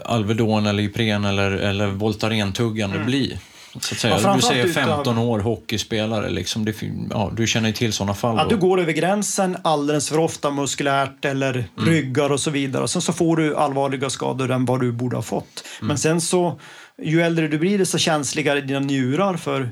Alvedon 0.05 0.67
eller 0.67 0.83
Ipren 0.83 1.25
eller, 1.25 1.51
eller 1.51 1.87
Voltaren-tuggande 1.87 2.97
mm. 2.97 3.07
bli? 3.07 3.39
Så 3.81 3.95
att 3.95 4.01
säga. 4.01 4.21
Ja, 4.23 4.35
du 4.35 4.43
säger 4.43 4.69
15 4.69 5.19
år 5.19 5.39
hockeyspelare, 5.41 6.31
liksom. 6.31 6.65
det, 6.65 6.75
ja, 7.11 7.33
du 7.37 7.47
känner 7.47 7.73
till 7.73 7.93
sådana 7.93 8.15
fall? 8.15 8.37
Ja, 8.37 8.47
du 8.49 8.57
går 8.57 8.81
över 8.81 8.93
gränsen 8.93 9.57
alldeles 9.65 10.09
för 10.09 10.19
ofta 10.19 10.51
muskulärt 10.51 11.25
eller 11.25 11.53
mm. 11.53 11.91
ryggar 11.91 12.33
och 12.33 12.41
så 12.41 12.51
vidare. 12.51 12.83
Och 12.83 12.91
sen 12.91 13.03
så 13.03 13.13
får 13.13 13.37
du 13.37 13.57
allvarliga 13.57 14.11
skador 14.11 14.51
än 14.51 14.65
vad 14.65 14.81
du 14.81 14.93
borde 14.93 15.17
ha 15.17 15.23
fått. 15.23 15.65
Mm. 15.81 15.89
Men 15.89 15.99
sen 15.99 16.21
så, 16.21 16.61
ju 17.03 17.23
äldre 17.23 17.49
du 17.49 17.59
blir 17.59 17.79
desto 17.79 17.99
känsligare 17.99 18.61
dina 18.61 18.81
njurar 18.81 19.37
för 19.37 19.71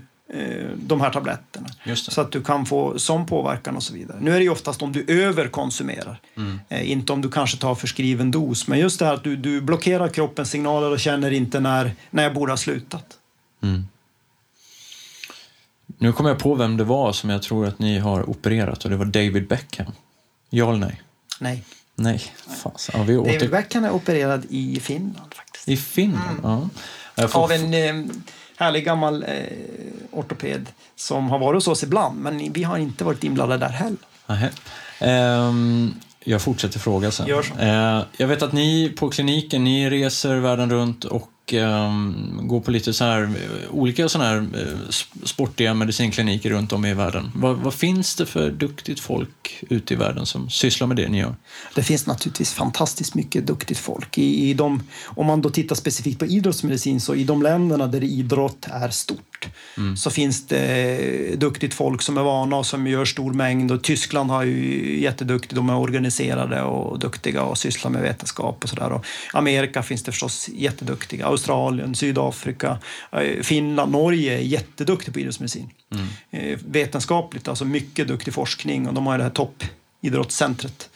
de 0.76 1.01
här 1.01 1.11
tabletterna. 1.11 1.68
Så 1.95 2.20
att 2.20 2.32
du 2.32 2.43
kan 2.43 2.66
få 2.66 2.99
sån 2.99 3.26
påverkan 3.26 3.76
och 3.76 3.82
så 3.82 3.95
vidare. 3.95 4.18
Nu 4.20 4.30
är 4.30 4.39
det 4.39 4.43
ju 4.43 4.51
oftast 4.51 4.82
om 4.82 4.93
du 4.93 5.05
överkonsumerar, 5.09 6.20
mm. 6.37 6.61
eh, 6.68 6.91
inte 6.91 7.12
om 7.12 7.22
du 7.22 7.30
kanske 7.30 7.57
tar 7.57 7.74
förskriven 7.74 8.30
dos. 8.30 8.68
Men 8.68 8.78
just 8.78 8.99
det 8.99 9.07
här 9.07 9.14
att 9.14 9.24
du, 9.24 9.37
du 9.37 9.61
blockerar 9.61 10.09
kroppens 10.09 10.51
signaler 10.51 10.91
och 10.91 11.01
känner 11.01 11.30
inte 11.30 11.61
när, 11.61 11.93
när 12.11 12.22
jag 12.22 12.35
borde 12.35 12.53
ha 12.53 12.57
slutat. 12.57 13.07
Mm. 13.62 13.87
Nu 15.99 16.12
kommer 16.12 16.30
jag 16.30 16.39
på 16.39 16.55
vem 16.55 16.76
det 16.76 16.85
var 16.85 17.12
som 17.12 17.30
jag 17.30 17.43
tror 17.43 17.66
att 17.66 17.78
ni 17.78 17.99
har 17.99 18.30
opererat 18.30 18.85
och 18.85 18.91
det 18.91 18.97
var 18.97 19.05
David 19.05 19.49
Beckham. 19.49 19.93
Ja 20.51 20.68
eller 20.68 20.87
nej? 20.87 21.03
Nej. 21.39 21.64
Nej, 21.97 22.22
fas. 22.62 22.91
Ja, 22.93 23.03
vi 23.03 23.16
åter... 23.16 23.32
David 23.32 23.51
Beckham 23.51 23.85
är 23.85 23.91
opererad 23.91 24.47
i 24.51 24.80
Finland 24.80 25.35
faktiskt. 25.35 25.68
I 25.68 25.76
Finland? 25.76 26.45
Mm. 26.45 26.68
Ja. 27.14 27.28
Får... 27.28 27.43
Av 27.43 27.53
en... 27.53 27.74
Eh, 27.74 28.11
härlig 28.57 28.85
gammal 28.85 29.23
eh, 29.23 29.29
ortoped 30.11 30.67
som 30.97 31.29
har 31.29 31.39
varit 31.39 31.57
hos 31.57 31.69
oss 31.69 31.83
ibland, 31.83 32.21
men 32.21 32.53
vi 32.53 32.63
har 32.63 32.79
inte 32.79 33.05
varit 33.05 33.25
inblandade 33.25 33.67
där 33.67 33.73
heller. 33.73 33.99
Um, 35.49 35.95
jag 36.25 36.43
fortsätter 36.43 36.79
fråga 36.79 37.11
sen. 37.11 37.31
Uh, 37.31 38.03
jag 38.17 38.27
vet 38.27 38.43
att 38.43 38.53
ni 38.53 38.93
på 38.97 39.11
kliniken, 39.11 39.65
ni 39.65 39.91
reser 39.91 40.37
världen 40.37 40.71
runt 40.71 41.05
och 41.05 41.31
och 41.45 41.53
um, 41.53 42.41
går 42.43 42.61
på 42.61 42.71
lite 42.71 42.93
så 42.93 43.05
här, 43.05 43.23
eh, 43.23 43.71
olika 43.71 44.09
såna 44.09 44.25
här 44.25 44.37
uh, 44.37 44.89
sportiga 45.25 45.75
medicinkliniker 45.75 46.51
runt 46.51 46.73
om 46.73 46.85
i 46.85 46.95
världen. 46.95 47.31
Vad, 47.35 47.57
vad, 47.57 47.75
finns 47.75 48.17
det 48.17 48.27
för 48.27 48.51
duktigt 48.51 49.01
folk 49.01 49.65
ute 49.71 49.95
i 49.95 49.97
världen 49.97 50.27
som 50.27 50.51
sysslar 50.51 50.87
med 50.87 50.97
det 50.97 51.09
ni 51.09 51.19
gör? 51.19 51.35
Det 51.75 51.83
finns 51.83 52.07
naturligtvis 52.07 52.53
fantastiskt 52.53 53.15
mycket 53.15 53.47
duktigt 53.47 53.79
folk. 53.79 54.19
I, 54.19 54.51
i 54.51 54.55
de, 54.55 54.83
om 55.05 55.27
man 55.27 55.43
då 55.43 55.51
tittar 55.51 55.77
specifikt 55.77 56.19
på 56.19 56.27
idrottsmedicin 56.27 57.01
så 57.01 57.15
i 57.15 57.25
de 57.25 57.43
länderna 57.43 57.87
där 57.87 58.05
idrott 58.05 58.67
är 58.71 58.89
stort 58.89 59.34
mm. 59.77 59.97
så 59.97 60.11
finns 60.11 60.47
det 60.47 61.41
duktigt 61.41 61.75
folk 61.75 62.03
som 62.03 62.19
är 62.19 62.23
vana 62.23 62.57
och 62.57 62.67
som 62.67 62.87
gör 62.87 63.05
stor 63.05 63.33
mängd. 63.33 63.71
Och 63.71 63.83
Tyskland 63.83 64.31
har 64.31 64.45
ju 64.45 65.01
jätteduktigt, 65.01 65.55
de 65.55 65.71
är 65.71 65.77
organiserade 65.77 66.63
och 66.63 66.99
duktiga 66.99 67.43
och 67.43 67.59
sysslar 67.59 67.91
med 67.91 68.03
vetenskap 68.03 68.65
och 68.65 68.69
sådär. 68.69 69.01
Amerika 69.33 69.83
finns 69.83 70.03
det 70.03 70.13
förstås 70.13 70.49
jätteduktiga 70.49 71.27
Australien, 71.27 71.95
Sydafrika, 71.95 72.79
eh, 73.13 73.43
Finland, 73.43 73.93
Norge 73.93 74.39
är 74.39 74.43
jätteduktiga 74.43 75.13
på 75.13 75.21
idrottsmedicin. 75.21 75.71
Mm. 75.91 76.07
Eh, 76.31 76.59
vetenskapligt, 76.67 77.49
alltså 77.49 77.65
mycket 77.65 78.09
duktig 78.09 78.35
forskning 78.35 78.89
och 78.89 78.95
de 78.95 79.07
har 79.07 79.19
det 79.19 79.25
här 79.25 79.31
toppidrottscentret 79.31 80.91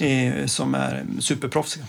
eh, 0.00 0.46
som 0.46 0.74
är 0.74 1.06
superproffsiga. 1.20 1.84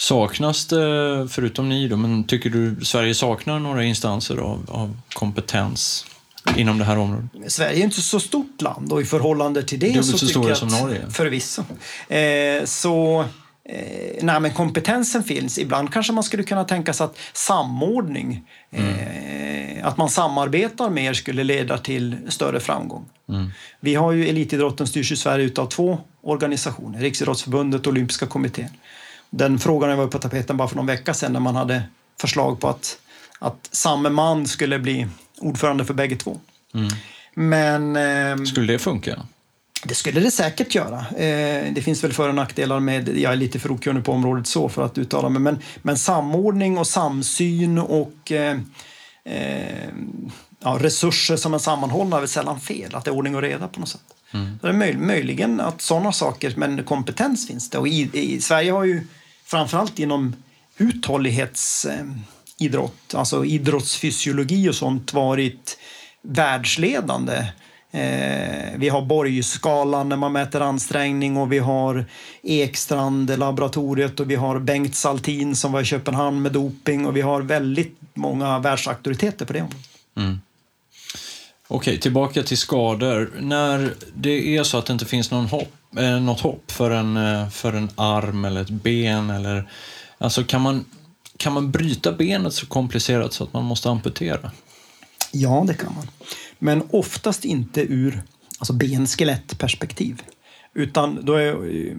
Saknas 0.00 0.66
det, 0.66 1.28
förutom 1.30 1.68
ni 1.68 1.88
då, 1.88 1.96
men 1.96 2.24
tycker 2.24 2.50
du 2.50 2.84
Sverige 2.84 3.14
saknar 3.14 3.58
några 3.58 3.84
instanser 3.84 4.36
av, 4.36 4.66
av 4.68 4.96
kompetens 5.14 6.06
inom 6.56 6.78
det 6.78 6.84
här 6.84 6.98
området? 6.98 7.52
Sverige 7.52 7.80
är 7.80 7.84
inte 7.84 8.02
så 8.02 8.20
stort 8.20 8.62
land 8.62 8.92
och 8.92 9.00
i 9.00 9.04
förhållande 9.04 9.62
till 9.62 9.78
det 9.78 9.86
Dubbelt 9.86 10.06
så, 10.06 10.18
så 10.18 10.26
stora 10.26 10.54
som 10.54 10.68
Norge? 10.68 11.10
Förvisso. 11.10 11.62
Eh, 12.08 12.64
så 12.64 13.24
Eh, 13.72 14.24
nej, 14.40 14.52
kompetensen 14.54 15.22
finns. 15.22 15.58
Ibland 15.58 15.92
kanske 15.92 16.12
man 16.12 16.24
skulle 16.24 16.42
kunna 16.42 16.64
tänka 16.64 16.92
sig 16.92 17.04
att 17.04 17.18
samordning, 17.32 18.42
mm. 18.70 18.94
eh, 19.78 19.86
att 19.86 19.96
man 19.96 20.08
samarbetar 20.08 20.90
mer 20.90 21.14
skulle 21.14 21.44
leda 21.44 21.78
till 21.78 22.16
större 22.28 22.60
framgång. 22.60 23.04
Mm. 23.28 23.50
Vi 23.80 23.94
har 23.94 24.12
ju 24.12 24.28
elitidrotten 24.28 24.86
styrs 24.86 25.12
i 25.12 25.16
Sverige 25.16 25.44
utav 25.44 25.66
två 25.66 25.98
organisationer, 26.22 27.00
Riksidrottsförbundet 27.00 27.86
och 27.86 27.90
Olympiska 27.90 28.26
kommittén. 28.26 28.70
Den 29.30 29.58
frågan 29.58 29.98
var 29.98 30.06
på 30.06 30.18
tapeten 30.18 30.56
bara 30.56 30.68
för 30.68 30.76
någon 30.76 30.86
vecka 30.86 31.14
sedan 31.14 31.32
när 31.32 31.40
man 31.40 31.56
hade 31.56 31.82
förslag 32.20 32.60
på 32.60 32.68
att, 32.68 32.98
att 33.38 33.68
samme 33.72 34.10
man 34.10 34.46
skulle 34.46 34.78
bli 34.78 35.06
ordförande 35.38 35.84
för 35.84 35.94
bägge 35.94 36.16
två. 36.16 36.40
Mm. 36.74 36.88
Men, 37.34 37.96
eh, 37.96 38.44
skulle 38.44 38.72
det 38.72 38.78
funka? 38.78 39.22
Det 39.84 39.94
skulle 39.94 40.20
det 40.20 40.30
säkert 40.30 40.74
göra. 40.74 40.98
Eh, 40.98 41.72
det 41.72 41.82
finns 41.84 42.04
väl 42.04 42.12
för 42.12 42.28
och 42.28 42.34
nackdelar 42.34 42.80
med, 42.80 43.18
jag 43.18 43.32
är 43.32 43.36
lite 43.36 43.58
för 43.58 43.72
okunnig 43.72 44.04
på 44.04 44.12
området 44.12 44.46
så 44.46 44.68
för 44.68 44.84
att 44.84 44.98
uttala 44.98 45.28
mig, 45.28 45.42
men, 45.42 45.58
men 45.82 45.98
samordning 45.98 46.78
och 46.78 46.86
samsyn 46.86 47.78
och 47.78 48.32
eh, 48.32 48.58
eh, 49.24 49.88
ja, 50.62 50.78
resurser 50.80 51.36
som 51.36 51.54
är 51.54 51.58
sammanhållna 51.58 52.16
är 52.16 52.20
väl 52.20 52.28
sällan 52.28 52.60
fel, 52.60 52.94
att 52.94 53.04
det 53.04 53.10
är 53.10 53.14
ordning 53.14 53.36
och 53.36 53.42
reda 53.42 53.68
på 53.68 53.80
något 53.80 53.88
sätt. 53.88 54.14
Mm. 54.32 54.58
Så 54.60 54.66
det 54.66 54.72
är 54.72 54.76
möj 54.76 54.96
möjligen 54.96 55.60
att 55.60 55.80
sådana 55.80 56.12
saker, 56.12 56.54
men 56.56 56.84
kompetens 56.84 57.46
finns 57.46 57.70
det. 57.70 57.78
Och 57.78 57.88
i, 57.88 58.10
i 58.12 58.40
Sverige 58.40 58.72
har 58.72 58.84
ju 58.84 59.06
framförallt 59.50 59.98
inom 59.98 60.36
uthållighetsidrott, 60.78 63.14
alltså 63.14 63.44
idrottsfysiologi 63.44 64.68
och 64.68 64.74
sånt 64.74 65.12
varit 65.12 65.78
världsledande 66.22 67.36
eh, 67.90 68.68
vi 68.76 68.88
har 68.88 69.02
Borgskalan 69.02 70.08
när 70.08 70.16
man 70.16 70.32
mäter 70.32 70.60
ansträngning 70.60 71.36
och 71.36 71.52
vi 71.52 71.58
har 71.58 72.04
Ekstrand, 72.42 73.38
laboratoriet 73.38 74.20
och 74.20 74.30
vi 74.30 74.34
har 74.34 74.58
Bengt 74.58 74.94
Saltin 74.94 75.56
som 75.56 75.72
var 75.72 75.80
i 75.80 75.84
Köpenhamn 75.84 76.42
med 76.42 76.52
doping 76.52 77.06
och 77.06 77.16
vi 77.16 77.20
har 77.20 77.42
väldigt 77.42 77.98
många 78.14 78.58
världsauktoriteter 78.58 79.46
på 79.46 79.52
det 79.52 79.60
området. 79.60 79.88
Mm. 80.16 80.40
Okej, 81.68 82.00
tillbaka 82.00 82.42
till 82.42 82.58
skador. 82.58 83.30
När 83.40 83.94
det 84.14 84.56
är 84.56 84.62
så 84.62 84.78
att 84.78 84.86
det 84.86 84.92
inte 84.92 85.06
finns 85.06 85.30
någon 85.30 85.46
hopp, 85.46 85.79
eh, 85.96 86.20
något 86.20 86.40
hopp 86.40 86.70
för 86.70 86.90
en, 86.90 87.16
eh, 87.16 87.48
för 87.48 87.72
en 87.72 87.90
arm 87.94 88.44
eller 88.44 88.60
ett 88.60 88.70
ben 88.70 89.30
eller 89.30 89.70
alltså 90.18 90.44
kan 90.44 90.60
man, 90.60 90.84
kan 91.36 91.52
man 91.52 91.70
bryta 91.70 92.12
benet 92.12 92.54
så 92.54 92.66
komplicerat 92.66 93.32
så 93.32 93.44
att 93.44 93.52
man 93.52 93.64
måste 93.64 93.90
amputera? 93.90 94.50
Ja, 95.32 95.64
det 95.66 95.74
kan 95.74 95.94
man. 95.94 96.10
Men 96.58 96.82
oftast 96.90 97.44
inte 97.44 97.80
ur 97.80 98.22
alltså 98.58 98.72
benskelettperspektiv. 98.72 100.22
Utan 100.74 101.24
då 101.24 101.34
är, 101.34 101.46
eh, 101.46 101.96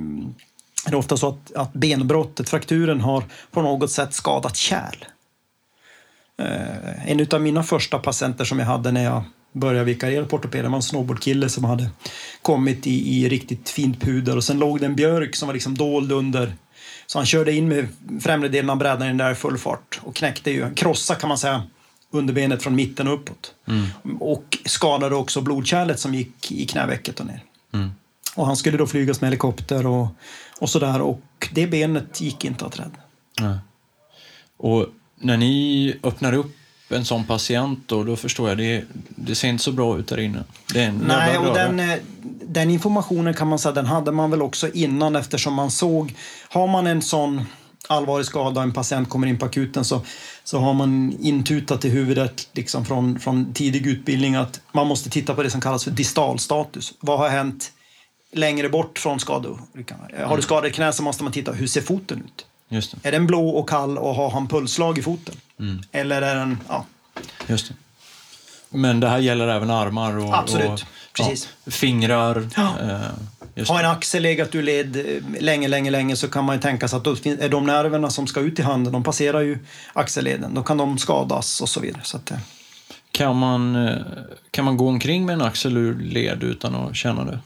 är 0.85 0.91
det 0.91 0.97
ofta 0.97 1.17
så 1.17 1.29
att, 1.29 1.55
att 1.55 1.73
benbrottet, 1.73 2.49
frakturen, 2.49 3.01
har 3.01 3.23
på 3.51 3.61
något 3.61 3.91
sätt 3.91 4.13
skadat 4.13 4.55
kärl. 4.55 5.05
Eh, 6.37 7.11
en 7.11 7.27
av 7.31 7.41
mina 7.41 7.63
första 7.63 7.99
patienter 7.99 8.45
som 8.45 8.59
jag 8.59 8.65
hade 8.65 8.91
när 8.91 9.03
jag 9.03 9.23
började 9.51 9.85
vikariera 9.85 10.25
på 10.25 10.35
ortopeden. 10.35 10.73
En 10.73 10.81
snowboardkille 10.81 11.49
som 11.49 11.63
hade 11.63 11.89
kommit 12.41 12.87
i, 12.87 13.17
i 13.17 13.29
riktigt 13.29 13.69
fint 13.69 14.01
puder 14.01 14.37
och 14.37 14.43
sen 14.43 14.59
låg 14.59 14.79
det 14.79 14.85
en 14.85 14.95
björk 14.95 15.35
som 15.35 15.47
var 15.47 15.53
liksom 15.53 15.77
dold 15.77 16.11
under. 16.11 16.53
Så 17.07 17.19
han 17.19 17.25
körde 17.25 17.53
in 17.53 17.67
med 17.67 17.87
främre 18.21 18.49
delen 18.49 18.69
av 18.69 18.77
brädan 18.77 19.17
där 19.17 19.31
i 19.31 19.35
full 19.35 19.57
fart 19.57 19.99
och 20.03 20.15
knäckte 20.15 20.51
ju, 20.51 20.73
krossa 20.73 21.15
kan 21.15 21.27
man 21.27 21.37
säga, 21.37 21.63
underbenet 22.11 22.63
från 22.63 22.75
mitten 22.75 23.07
och 23.07 23.13
uppåt. 23.13 23.53
Och 24.19 24.57
skadade 24.65 25.15
också 25.15 25.41
blodkärlet 25.41 25.99
som 25.99 26.15
gick 26.15 26.51
i 26.51 26.65
knävecket 26.65 27.19
och 27.19 27.25
ner. 27.25 27.43
Och 28.35 28.45
han 28.45 28.57
skulle 28.57 28.77
då 28.77 28.87
flygas 28.87 29.21
med 29.21 29.27
helikopter 29.27 29.87
och, 29.87 30.07
och 30.59 30.69
sådär 30.69 31.01
och 31.01 31.49
det 31.51 31.67
benet 31.67 32.21
gick 32.21 32.45
inte 32.45 32.65
att 32.65 32.79
rädda. 32.79 32.99
Nej. 33.39 33.57
Och 34.57 34.85
när 35.15 35.37
ni 35.37 35.95
öppnar 36.03 36.33
upp 36.33 36.55
en 36.95 37.05
sån 37.05 37.23
patient 37.23 37.79
då, 37.85 38.03
då 38.03 38.15
förstår 38.15 38.49
jag, 38.49 38.57
det, 38.57 38.83
det 39.15 39.35
ser 39.35 39.47
inte 39.47 39.63
så 39.63 39.71
bra 39.71 39.97
ut 39.97 40.07
där 40.07 40.19
inne. 40.19 40.43
Nej, 41.07 41.37
och 41.37 41.53
den, 41.53 41.79
eh, 41.79 41.97
den 42.43 42.69
informationen 42.69 43.33
kan 43.33 43.47
man 43.47 43.59
säga, 43.59 43.71
den 43.71 43.85
hade 43.85 44.11
man 44.11 44.31
väl 44.31 44.41
också 44.41 44.71
innan 44.71 45.15
eftersom 45.15 45.53
man 45.53 45.71
såg, 45.71 46.15
har 46.49 46.67
man 46.67 46.87
en 46.87 47.01
sån 47.01 47.45
allvarlig 47.87 48.25
skada 48.25 48.59
och 48.59 48.63
en 48.63 48.73
patient 48.73 49.09
kommer 49.09 49.27
in 49.27 49.37
på 49.37 49.45
akuten 49.45 49.85
så, 49.85 50.01
så 50.43 50.59
har 50.59 50.73
man 50.73 51.17
intutat 51.19 51.85
i 51.85 51.89
huvudet 51.89 52.49
liksom 52.53 52.85
från, 52.85 53.19
från 53.19 53.53
tidig 53.53 53.87
utbildning 53.87 54.35
att 54.35 54.61
man 54.71 54.87
måste 54.87 55.09
titta 55.09 55.35
på 55.35 55.43
det 55.43 55.49
som 55.49 55.61
kallas 55.61 55.83
för 55.83 55.91
distalstatus. 55.91 56.93
Vad 56.99 57.19
har 57.19 57.29
hänt 57.29 57.71
längre 58.33 58.69
bort 58.69 58.99
från 58.99 59.19
skadolyckan? 59.19 59.97
Har 60.23 60.35
du 60.35 60.41
skadat 60.41 60.73
knä 60.73 60.93
så 60.93 61.03
måste 61.03 61.23
man 61.23 61.33
titta, 61.33 61.51
hur 61.51 61.67
ser 61.67 61.81
foten 61.81 62.17
ut? 62.17 62.45
Är 63.03 63.11
den 63.11 63.27
blå 63.27 63.49
och 63.49 63.69
kall 63.69 63.97
och 63.97 64.15
har 64.15 64.29
han 64.29 64.47
pulsslag 64.47 64.97
i 64.97 65.01
foten? 65.01 65.35
Eller 65.91 66.21
är 66.21 66.35
den, 66.35 66.57
ja, 66.67 66.85
Just 67.47 67.67
det. 67.67 67.73
Men 68.77 68.99
det 68.99 69.09
här 69.09 69.17
gäller 69.19 69.47
även 69.47 69.69
armar 69.69 70.17
och, 70.17 70.37
Absolut. 70.37 70.69
och 70.69 70.79
Precis. 71.13 71.49
Ja, 71.63 71.71
fingrar. 71.71 72.49
Ja. 72.55 72.73
Eh, 73.55 73.67
Har 73.67 73.79
en 73.83 73.89
axel 73.89 74.23
legat 74.23 74.55
ur 74.55 74.63
led 74.63 74.95
eh, 74.95 75.41
länge, 75.41 75.67
länge, 75.67 75.89
länge 75.89 76.15
så 76.15 76.27
kan 76.27 76.45
man 76.45 76.55
ju 76.55 76.61
tänka 76.61 76.87
sig 76.87 76.97
att 76.97 77.03
då 77.03 77.11
är 77.11 77.49
de 77.49 77.65
nerverna 77.65 78.09
som 78.09 78.27
ska 78.27 78.39
ut 78.39 78.59
i 78.59 78.61
handen, 78.61 78.93
de 78.93 79.03
passerar 79.03 79.41
ju 79.41 79.59
axelleden. 79.93 80.53
Då 80.53 80.63
kan 80.63 80.77
de 80.77 80.97
skadas 80.97 81.61
och 81.61 81.69
så 81.69 81.79
vidare. 81.79 82.01
Så 82.03 82.17
att, 82.17 82.31
eh, 82.31 82.37
Kan, 83.11 83.35
man, 83.35 83.75
eh, 83.87 83.97
kan 84.51 84.65
man 84.65 84.77
gå 84.77 84.87
omkring 84.87 85.25
med 85.25 85.33
en 85.33 85.41
axel 85.41 85.77
ur 85.77 85.99
led 85.99 86.43
utan 86.43 86.75
att 86.75 86.95
känna 86.95 87.23
det? 87.23 87.39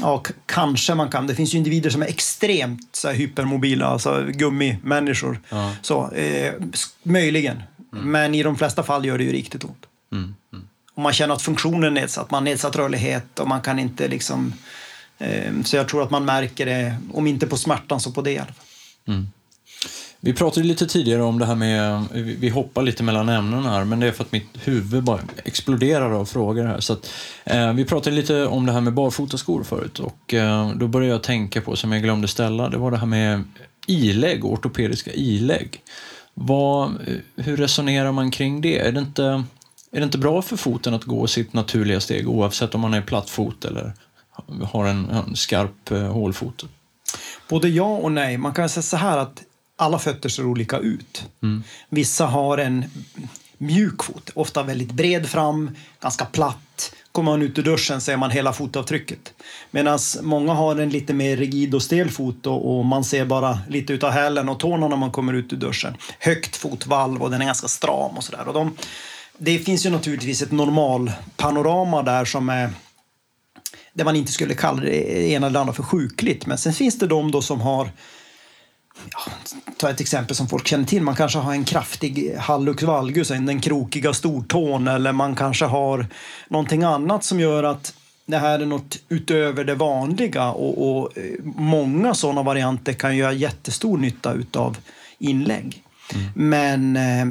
Ja, 0.00 0.22
kanske 0.46 0.94
man 0.94 1.10
kan. 1.10 1.26
Det 1.26 1.34
finns 1.34 1.54
ju 1.54 1.58
individer 1.58 1.90
som 1.90 2.02
är 2.02 2.06
extremt 2.06 2.88
så 2.96 3.08
här, 3.08 3.14
hypermobila, 3.14 3.86
alltså 3.86 4.24
gummimänniskor. 4.28 5.40
Ja. 5.48 5.72
Så, 5.82 6.10
eh, 6.10 6.54
möjligen. 7.02 7.62
Men 7.90 8.34
i 8.34 8.42
de 8.42 8.56
flesta 8.56 8.82
fall 8.82 9.04
gör 9.04 9.18
det 9.18 9.24
ju 9.24 9.32
riktigt 9.32 9.64
ont. 9.64 9.86
Mm. 10.12 10.34
Och 10.94 11.02
man 11.02 11.12
känner 11.12 11.34
att 11.34 11.42
funktionen 11.42 11.84
är 11.84 12.00
nedsatt, 12.00 12.30
man 12.30 12.38
har 12.38 12.44
nedsatt 12.44 12.76
rörlighet 12.76 13.40
och 13.40 13.48
man 13.48 13.60
kan 13.60 13.78
inte 13.78 14.08
liksom... 14.08 14.52
Eh, 15.18 15.52
så 15.64 15.76
jag 15.76 15.88
tror 15.88 16.02
att 16.02 16.10
man 16.10 16.24
märker 16.24 16.66
det, 16.66 16.96
om 17.12 17.26
inte 17.26 17.46
på 17.46 17.56
smärtan 17.56 18.00
så 18.00 18.12
på 18.12 18.22
det 18.22 18.32
i 18.32 18.38
alla 18.38 18.46
fall. 18.46 18.66
Vi 20.20 20.32
pratade 20.32 20.66
lite 20.66 20.86
tidigare 20.86 21.22
om 21.22 21.38
det 21.38 21.46
här 21.46 21.54
med, 21.54 22.04
vi 22.12 22.48
hoppar 22.48 22.82
lite 22.82 23.02
mellan 23.02 23.28
ämnen 23.28 23.64
här, 23.64 23.84
men 23.84 24.00
det 24.00 24.06
är 24.06 24.12
för 24.12 24.24
att 24.24 24.32
mitt 24.32 24.48
huvud 24.54 25.04
bara 25.04 25.20
exploderar 25.44 26.10
av 26.10 26.24
frågor 26.24 26.64
här. 26.64 26.80
Så 26.80 26.92
att, 26.92 27.12
eh, 27.44 27.72
vi 27.72 27.84
pratade 27.84 28.16
lite 28.16 28.46
om 28.46 28.66
det 28.66 28.72
här 28.72 28.80
med 28.80 28.92
barfotaskor 28.92 29.64
förut 29.64 29.98
och 29.98 30.34
eh, 30.34 30.70
då 30.70 30.88
började 30.88 31.12
jag 31.12 31.22
tänka 31.22 31.60
på, 31.60 31.76
som 31.76 31.92
jag 31.92 32.02
glömde 32.02 32.28
ställa, 32.28 32.68
det 32.68 32.76
var 32.76 32.90
det 32.90 32.96
här 32.96 33.06
med 33.06 33.44
ilägg, 33.86 34.44
ortopediska 34.44 35.12
ilägg. 35.12 35.82
Vad, 36.34 36.88
eh, 36.88 37.16
hur 37.36 37.56
resonerar 37.56 38.12
man 38.12 38.30
kring 38.30 38.60
det? 38.60 38.78
Är 38.78 38.92
det, 38.92 39.00
inte, 39.00 39.44
är 39.92 40.00
det 40.00 40.04
inte 40.04 40.18
bra 40.18 40.42
för 40.42 40.56
foten 40.56 40.94
att 40.94 41.04
gå 41.04 41.26
sitt 41.26 41.52
naturliga 41.52 42.00
steg 42.00 42.28
oavsett 42.28 42.74
om 42.74 42.80
man 42.80 42.94
är 42.94 43.02
plattfot 43.02 43.64
eller 43.64 43.92
har 44.62 44.86
en, 44.86 45.10
en 45.10 45.36
skarp 45.36 45.90
eh, 45.90 46.12
hålfot? 46.12 46.64
Både 47.48 47.68
ja 47.68 47.96
och 47.96 48.12
nej. 48.12 48.38
Man 48.38 48.54
kan 48.54 48.68
säga 48.68 48.82
så 48.82 48.96
här 48.96 49.18
att 49.18 49.42
alla 49.76 49.98
fötter 49.98 50.28
ser 50.28 50.46
olika 50.46 50.78
ut. 50.78 51.24
Vissa 51.88 52.26
har 52.26 52.58
en 52.58 52.84
mjuk 53.58 54.02
fot, 54.02 54.30
ofta 54.34 54.62
väldigt 54.62 54.92
bred 54.92 55.26
fram, 55.26 55.70
ganska 56.00 56.24
platt. 56.24 56.92
Kommer 57.12 57.32
man 57.32 57.42
ut 57.42 57.58
ur 57.58 57.62
duschen 57.62 58.00
ser 58.00 58.16
man 58.16 58.30
hela 58.30 58.52
fotavtrycket. 58.52 59.32
Medan 59.70 59.98
många 60.22 60.54
har 60.54 60.76
en 60.76 60.90
lite 60.90 61.14
mer 61.14 61.36
rigid 61.36 61.74
och 61.74 61.82
stel 61.82 62.10
fot 62.10 62.46
och, 62.46 62.84
man 62.84 63.04
ser 63.04 63.24
bara 63.24 63.58
lite 63.68 63.92
utav 63.92 64.10
hälen 64.10 64.48
och 64.48 64.60
tårna 64.60 64.88
när 64.88 64.96
man 64.96 65.10
kommer 65.10 65.32
ut 65.32 65.52
ur 65.52 65.56
duschen. 65.56 65.96
Högt 66.18 66.56
fotvalv 66.56 67.22
och 67.22 67.30
den 67.30 67.42
är 67.42 67.46
ganska 67.46 67.68
stram 67.68 68.16
och 68.16 68.24
sådär. 68.24 68.44
De, 68.52 68.76
det 69.38 69.58
finns 69.58 69.86
ju 69.86 69.90
naturligtvis 69.90 70.42
ett 70.42 70.52
normal 70.52 71.12
panorama 71.36 72.02
där 72.02 72.24
som 72.24 72.48
är 72.48 72.70
där 73.92 74.04
man 74.04 74.16
inte 74.16 74.32
skulle 74.32 74.54
kalla 74.54 74.80
det 74.80 75.28
ena 75.30 75.46
eller 75.46 75.60
andra 75.60 75.72
för 75.72 75.82
sjukligt. 75.82 76.46
Men 76.46 76.58
sen 76.58 76.72
finns 76.72 76.98
det 76.98 77.06
de 77.06 77.30
då 77.30 77.42
som 77.42 77.60
har 77.60 77.90
Ja, 79.12 79.32
ta 79.76 79.90
ett 79.90 80.00
exempel 80.00 80.36
som 80.36 80.48
folk 80.48 80.66
känner 80.66 80.84
till. 80.84 81.02
Man 81.02 81.14
kanske 81.16 81.38
har 81.38 81.52
en 81.52 81.64
kraftig 81.64 82.34
hallux 82.38 82.82
valgus, 82.82 83.28
den 83.28 83.60
krokiga 83.60 84.12
stortån 84.14 84.88
eller 84.88 85.12
man 85.12 85.36
kanske 85.36 85.64
har 85.64 86.06
någonting 86.48 86.82
annat 86.82 87.24
som 87.24 87.40
gör 87.40 87.62
att 87.62 87.94
det 88.26 88.38
här 88.38 88.58
är 88.58 88.66
något 88.66 88.98
utöver 89.08 89.64
det 89.64 89.74
vanliga 89.74 90.50
och, 90.50 90.98
och 90.98 91.18
eh, 91.18 91.24
många 91.44 92.14
sådana 92.14 92.42
varianter 92.42 92.92
kan 92.92 93.16
göra 93.16 93.32
jättestor 93.32 93.98
nytta 93.98 94.32
utav 94.32 94.78
inlägg. 95.18 95.82
Men 96.34 96.96
eh, 96.96 97.26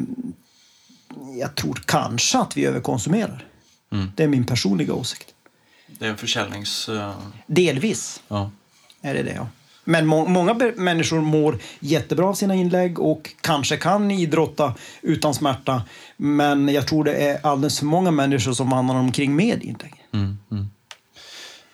jag 1.39 1.55
tror 1.55 1.83
kanske 1.85 2.37
att 2.37 2.57
vi 2.57 2.65
överkonsumerar. 2.65 3.45
Det 4.15 4.23
är 4.23 4.27
min 4.27 4.45
personliga 4.45 4.93
åsikt. 4.93 5.33
Det 5.87 6.05
är 6.05 6.09
en 6.09 6.17
försäljnings... 6.17 6.89
eh, 6.89 7.13
Delvis 7.47 8.21
ja. 8.27 8.51
är 9.01 9.13
det 9.13 9.23
det, 9.23 9.33
ja. 9.33 9.47
Men 9.87 10.07
må 10.07 10.25
många 10.25 10.71
människor 10.75 11.21
mår 11.21 11.57
jättebra 11.79 12.25
av 12.25 12.33
sina 12.33 12.55
inlägg 12.55 12.99
och 12.99 13.29
kanske 13.41 13.77
kan 13.77 14.11
idrotta 14.11 14.73
utan 15.01 15.33
smärta. 15.33 15.83
Men 16.17 16.69
jag 16.69 16.87
tror 16.87 17.03
det 17.03 17.15
är 17.15 17.45
alldeles 17.45 17.79
för 17.79 17.85
många 17.85 18.11
människor 18.11 18.53
som 18.53 18.69
vandrar 18.69 18.95
omkring 18.95 19.35
med 19.35 19.63
inlägg. 19.63 19.93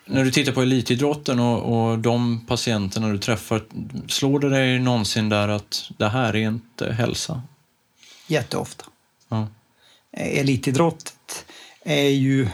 När 0.04 0.24
du 0.24 0.30
tittar 0.30 0.52
på 0.52 0.62
elitidrotten 0.62 1.40
och, 1.40 1.90
och 1.90 1.98
de 1.98 2.40
patienterna 2.46 3.08
du 3.08 3.18
träffar, 3.18 3.62
slår 4.08 4.40
det 4.40 4.48
dig 4.48 4.78
någonsin 4.78 5.28
där 5.28 5.48
att 5.48 5.90
det 5.96 6.08
här 6.08 6.36
är 6.36 6.48
inte 6.48 6.92
hälsa? 6.92 7.42
Jätteofta. 8.26 8.84
Ja. 9.28 9.48
Elitidrott 10.12 11.14
är 11.84 12.08
ju 12.08 12.48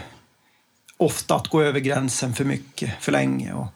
ofta 0.97 1.35
att 1.35 1.47
gå 1.47 1.61
över 1.61 1.79
gränsen 1.79 2.33
för 2.33 2.45
mycket, 2.45 2.91
för 2.99 3.11
länge 3.11 3.53
och, 3.53 3.67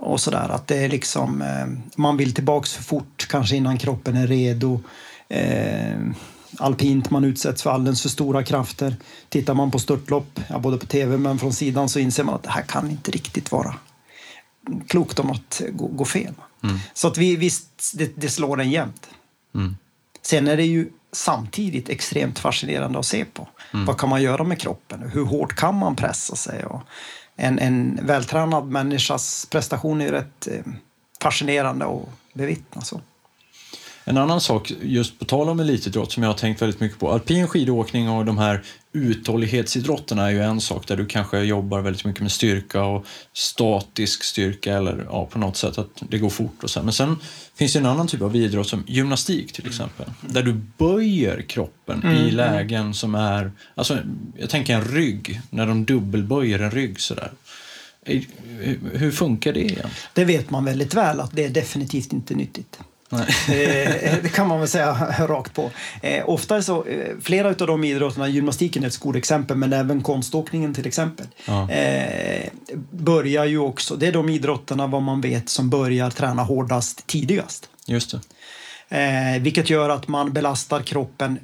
och 0.00 0.20
sådär. 0.20 0.48
Att 0.48 0.66
det 0.66 0.76
är 0.76 0.88
liksom, 0.88 1.42
eh, 1.42 1.66
man 1.96 2.16
vill 2.16 2.34
tillbaks 2.34 2.72
för 2.72 2.82
fort, 2.82 3.26
kanske 3.30 3.56
innan 3.56 3.78
kroppen 3.78 4.16
är 4.16 4.26
redo. 4.26 4.80
Eh, 5.28 5.98
alpint, 6.58 7.10
man 7.10 7.24
utsätts 7.24 7.62
för 7.62 7.70
alldeles 7.70 8.02
för 8.02 8.08
stora 8.08 8.42
krafter. 8.42 8.96
Tittar 9.28 9.54
man 9.54 9.70
på 9.70 9.78
störtlopp, 9.78 10.40
ja, 10.48 10.58
både 10.58 10.78
på 10.78 10.86
tv 10.86 11.16
men 11.16 11.38
från 11.38 11.52
sidan, 11.52 11.88
så 11.88 11.98
inser 11.98 12.24
man 12.24 12.34
att 12.34 12.42
det 12.42 12.50
här 12.50 12.62
kan 12.62 12.90
inte 12.90 13.10
riktigt 13.10 13.52
vara 13.52 13.74
klokt 14.86 15.18
om 15.18 15.30
att 15.30 15.62
gå, 15.72 15.86
gå 15.86 16.04
fel. 16.04 16.34
Så 16.94 17.08
att 17.08 17.18
vi, 17.18 17.36
visst, 17.36 17.92
det, 17.94 18.12
det 18.16 18.28
slår 18.28 18.60
en 18.60 18.70
jämnt. 18.70 19.08
Mm. 19.54 19.76
Sen 20.22 20.48
är 20.48 20.56
det 20.56 20.64
ju 20.64 20.88
samtidigt 21.12 21.88
extremt 21.88 22.38
fascinerande 22.38 22.98
att 22.98 23.06
se 23.06 23.24
på. 23.24 23.48
Vad 23.86 23.98
kan 23.98 24.08
man 24.08 24.22
göra 24.22 24.44
med 24.44 24.60
kroppen? 24.60 25.10
Hur 25.12 25.24
hårt 25.24 25.56
kan 25.56 25.74
man 25.74 25.96
pressa 25.96 26.36
sig? 26.36 26.64
Och 26.64 26.82
en, 27.40 27.58
en 27.58 27.98
vältränad 28.02 28.66
människas 28.66 29.46
prestation 29.50 30.00
är 30.00 30.04
ju 30.04 30.10
rätt 30.10 30.46
eh, 30.46 30.72
fascinerande 31.20 31.86
att 31.86 32.08
bevittna. 32.32 32.80
Så. 32.80 33.00
En 34.04 34.16
annan 34.16 34.40
sak, 34.40 34.72
just 34.82 35.18
på 35.18 35.24
tal 35.24 35.48
om 35.48 35.60
elitidrott, 35.60 36.12
som 36.12 36.22
jag 36.22 36.30
har 36.30 36.38
tänkt 36.38 36.62
väldigt 36.62 36.80
mycket 36.80 36.98
på. 36.98 37.12
Alpin 37.12 37.48
skidåkning 37.48 38.08
och 38.08 38.24
de 38.24 38.38
här 38.38 38.62
uthållighetsidrotterna 38.92 40.26
är 40.26 40.30
ju 40.30 40.42
en 40.42 40.60
sak 40.60 40.86
där 40.86 40.96
du 40.96 41.06
kanske 41.06 41.40
jobbar 41.40 41.80
väldigt 41.80 42.04
mycket 42.04 42.22
med 42.22 42.32
styrka 42.32 42.82
och 42.84 43.06
statisk 43.32 44.24
styrka 44.24 44.76
eller 44.76 45.06
ja, 45.10 45.26
på 45.26 45.38
något 45.38 45.56
sätt 45.56 45.78
att 45.78 46.02
det 46.08 46.18
går 46.18 46.30
fort 46.30 46.64
och 46.64 46.70
så. 46.70 46.82
Men 46.82 46.92
sen 46.92 47.16
finns 47.54 47.72
det 47.72 47.78
en 47.78 47.86
annan 47.86 48.06
typ 48.06 48.22
av 48.22 48.36
idrott 48.36 48.68
som 48.68 48.84
gymnastik 48.86 49.52
till 49.52 49.66
exempel. 49.66 50.06
Där 50.20 50.42
du 50.42 50.52
böjer 50.78 51.42
kroppen 51.42 52.06
i 52.06 52.30
lägen 52.30 52.94
som 52.94 53.14
är, 53.14 53.52
alltså 53.74 53.98
jag 54.38 54.50
tänker 54.50 54.74
en 54.74 54.84
rygg, 54.84 55.40
när 55.50 55.66
de 55.66 55.84
dubbelböjer 55.84 56.58
en 56.58 56.70
rygg 56.70 57.00
sådär. 57.00 57.30
Hur 58.92 59.10
funkar 59.10 59.52
det 59.52 59.64
igen? 59.64 59.88
Det 60.12 60.24
vet 60.24 60.50
man 60.50 60.64
väldigt 60.64 60.94
väl 60.94 61.20
att 61.20 61.30
det 61.32 61.44
är 61.44 61.50
definitivt 61.50 62.12
inte 62.12 62.34
nyttigt. 62.34 62.78
Nej. 63.12 63.26
Eh, 63.48 64.14
det 64.22 64.28
kan 64.34 64.48
man 64.48 64.58
väl 64.60 64.68
säga 64.68 65.14
rakt 65.28 65.54
på. 65.54 65.70
Eh, 66.02 66.28
ofta 66.28 66.62
så, 66.62 66.84
eh, 66.84 67.16
flera 67.22 67.48
av 67.48 67.54
de 67.54 67.84
idrotterna, 67.84 68.28
gymnastiken 68.28 68.82
är 68.82 68.86
ett 68.86 68.92
skolexempel, 68.92 69.56
men 69.56 69.72
även 69.72 70.02
konståkningen 70.02 70.74
till 70.74 70.86
exempel, 70.86 71.26
Ja. 71.44 71.70
eh, 71.70 72.48
börjar 72.90 73.44
ju 73.44 73.58
också, 73.58 73.96
det 73.96 74.06
är 74.06 74.12
de 74.12 74.28
idrotterna 74.28 74.86
vad 74.86 75.02
man 75.02 75.20
vet 75.20 75.48
som 75.48 75.70
börjar 75.70 76.10
träna 76.10 76.42
hårdast 76.42 77.06
tidigast. 77.06 77.68
Just 77.86 78.10
det. 78.10 78.20
Eh, 79.36 79.42
vilket 79.42 79.70
gör 79.70 79.88
att 79.90 80.08
man 80.08 80.32
belastar 80.32 80.82
kroppen 80.82 81.38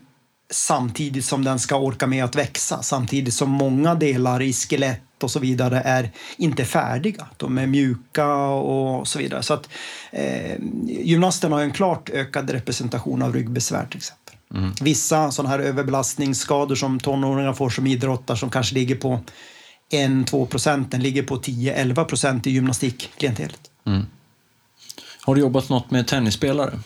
samtidigt 0.50 1.24
som 1.24 1.44
den 1.44 1.58
ska 1.58 1.76
orka 1.76 2.06
med 2.06 2.24
att 2.24 2.34
växa. 2.36 2.82
Samtidigt 2.82 3.34
som 3.34 3.50
många 3.50 3.94
delar 3.94 4.42
i 4.42 4.52
skelett 4.52 5.00
och 5.22 5.30
så 5.30 5.38
vidare 5.38 5.80
är 5.80 6.10
inte 6.36 6.64
färdiga. 6.64 7.26
De 7.36 7.58
är 7.58 7.66
mjuka 7.66 8.34
och 8.46 9.08
så 9.08 9.18
vidare. 9.18 9.42
Så 9.42 9.54
att 9.54 9.68
eh, 10.12 10.56
gymnasten 10.86 11.52
har 11.52 11.60
en 11.60 11.72
klart 11.72 12.10
ökad 12.10 12.50
representation 12.50 13.22
av 13.22 13.34
ryggbesvär 13.34 13.86
till 13.86 13.98
exempel. 13.98 14.34
Mm. 14.54 14.72
Vissa 14.80 15.30
sådana 15.30 15.50
här 15.50 15.58
överbelastningsskador 15.58 16.74
som 16.74 17.00
tonåringar 17.00 17.52
får 17.52 17.70
som 17.70 17.86
idrottar 17.86 18.34
som 18.34 18.50
kanske 18.50 18.74
ligger 18.74 18.96
på 18.96 19.20
1-2 19.92 20.46
procent, 20.46 20.90
den 20.90 21.02
ligger 21.02 21.22
på 21.22 21.36
10-11 21.36 22.04
procent 22.04 22.46
i 22.46 22.50
gymnastikklientelet. 22.50 23.60
Mm. 23.86 24.06
Har 25.20 25.34
du 25.34 25.40
jobbat 25.40 25.68
något 25.68 25.90
med 25.90 26.06
tennisspelare? 26.06 26.78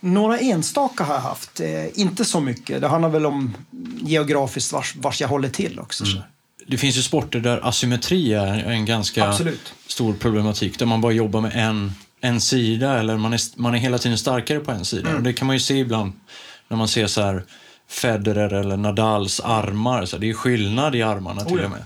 Några 0.00 0.38
enstaka 0.38 1.04
har 1.04 1.14
jag 1.14 1.20
haft, 1.20 1.60
eh, 1.60 2.00
inte 2.00 2.24
så 2.24 2.40
mycket. 2.40 2.80
Det 2.80 2.88
handlar 2.88 3.08
väl 3.08 3.26
om 3.26 3.54
geografiskt 4.00 4.72
vars, 4.72 4.96
vars 4.96 5.20
jag 5.20 5.28
håller 5.28 5.48
till 5.48 5.80
också. 5.80 6.04
Mm. 6.04 6.22
Det 6.68 6.78
finns 6.78 6.98
ju 6.98 7.02
sporter 7.02 7.40
där 7.40 7.68
asymmetri 7.68 8.32
är 8.32 8.70
en 8.70 8.84
ganska 8.84 9.28
Absolut. 9.28 9.72
stor 9.86 10.14
problematik, 10.14 10.78
där 10.78 10.86
man 10.86 11.00
bara 11.00 11.12
jobbar 11.12 11.40
med 11.40 11.52
en, 11.54 11.92
en 12.20 12.40
sida 12.40 12.98
eller 12.98 13.16
man 13.16 13.32
är, 13.32 13.40
man 13.60 13.74
är 13.74 13.78
hela 13.78 13.98
tiden 13.98 14.18
starkare 14.18 14.60
på 14.60 14.70
en 14.70 14.84
sida. 14.84 15.08
Mm. 15.08 15.16
Och 15.16 15.22
det 15.22 15.32
kan 15.32 15.46
man 15.46 15.56
ju 15.56 15.60
se 15.60 15.74
ibland 15.78 16.12
när 16.68 16.76
man 16.76 16.88
ser 16.88 17.06
så 17.06 17.22
här 17.22 17.44
Federer 17.88 18.54
eller 18.54 18.76
Nadals 18.76 19.40
armar. 19.40 20.04
Så 20.04 20.18
det 20.18 20.30
är 20.30 20.34
skillnad 20.34 20.94
i 20.94 21.02
armarna 21.02 21.44
till 21.44 21.56
oh 21.56 21.60
ja. 21.60 21.66
och 21.66 21.70
med. 21.70 21.84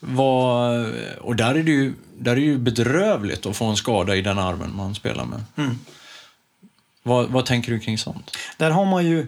Vad, 0.00 0.92
och 1.20 1.36
där 1.36 1.54
är, 1.54 1.62
det 1.62 1.70
ju, 1.70 1.94
där 2.18 2.32
är 2.32 2.40
ju 2.40 2.58
bedrövligt 2.58 3.46
att 3.46 3.56
få 3.56 3.64
en 3.64 3.76
skada 3.76 4.16
i 4.16 4.22
den 4.22 4.38
armen 4.38 4.76
man 4.76 4.94
spelar 4.94 5.24
med. 5.24 5.44
Mm. 5.56 5.78
Vad, 7.02 7.28
vad 7.28 7.46
tänker 7.46 7.72
du 7.72 7.80
kring 7.80 7.98
sånt? 7.98 8.36
Där 8.56 8.70
har 8.70 8.84
man 8.84 9.06
ju, 9.06 9.26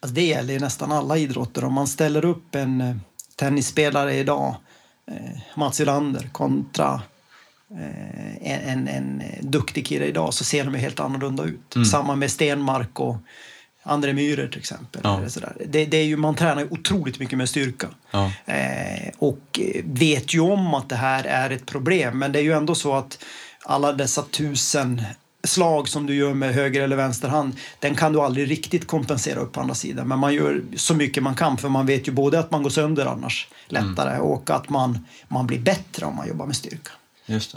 alltså 0.00 0.14
det 0.14 0.26
gäller 0.26 0.60
nästan 0.60 0.92
alla 0.92 1.18
idrotter, 1.18 1.64
om 1.64 1.72
man 1.72 1.86
ställer 1.86 2.24
upp 2.24 2.54
en 2.54 3.00
tennisspelare 3.36 4.14
idag, 4.14 4.56
eh, 5.10 5.38
Mats 5.54 5.80
Ylander 5.80 6.28
kontra 6.32 7.02
eh, 7.70 8.52
en, 8.52 8.88
en, 8.88 8.88
en 8.88 9.22
duktig 9.40 9.86
kille 9.86 10.04
idag 10.04 10.34
så 10.34 10.44
ser 10.44 10.64
de 10.64 10.74
helt 10.74 11.00
annorlunda 11.00 11.44
ut. 11.44 11.76
Mm. 11.76 11.84
Samma 11.84 12.16
med 12.16 12.30
Stenmark 12.30 13.00
och 13.00 13.16
André 13.82 14.12
Myhrer 14.12 14.48
till 14.48 14.58
exempel. 14.58 15.00
Ja. 15.04 15.28
sådär. 15.28 15.56
Det, 15.66 15.84
det, 15.84 15.96
är 15.96 16.04
ju, 16.04 16.16
man 16.16 16.34
tränar 16.34 16.72
otroligt 16.72 17.18
mycket 17.18 17.38
med 17.38 17.48
styrka. 17.48 17.88
Ja. 18.10 18.32
Eh, 18.46 19.10
och 19.18 19.60
vet 19.84 20.34
ju 20.34 20.40
om 20.40 20.74
att 20.74 20.88
det 20.88 20.96
här 20.96 21.24
är 21.24 21.50
ett 21.50 21.66
problem. 21.66 22.18
Men 22.18 22.32
det 22.32 22.38
är 22.38 22.42
ju 22.42 22.52
ändå 22.52 22.74
så 22.74 22.94
att 22.94 23.24
alla 23.62 23.92
dessa 23.92 24.22
tusen 24.22 25.02
slag 25.44 25.88
som 25.88 26.06
du 26.06 26.14
gör 26.14 26.34
med 26.34 26.54
höger 26.54 26.82
eller 26.82 26.96
vänster 26.96 27.28
hand, 27.28 27.56
den 27.78 27.94
kan 27.94 28.12
du 28.12 28.20
aldrig 28.20 28.50
riktigt 28.50 28.86
kompensera 28.86 29.40
upp 29.40 29.52
på 29.52 29.60
andra 29.60 29.74
sidan. 29.74 30.08
Men 30.08 30.18
man 30.18 30.34
gör 30.34 30.62
så 30.76 30.94
mycket 30.94 31.22
man 31.22 31.34
kan 31.34 31.56
för 31.56 31.68
man 31.68 31.86
vet 31.86 32.08
ju 32.08 32.12
både 32.12 32.38
att 32.38 32.50
man 32.50 32.62
går 32.62 32.70
sönder 32.70 33.06
annars 33.06 33.48
lättare 33.68 34.10
mm. 34.10 34.22
och 34.22 34.50
att 34.50 34.68
man, 34.68 35.06
man 35.28 35.46
blir 35.46 35.58
bättre 35.58 36.06
om 36.06 36.16
man 36.16 36.28
jobbar 36.28 36.46
med 36.46 36.56
styrka. 36.56 36.90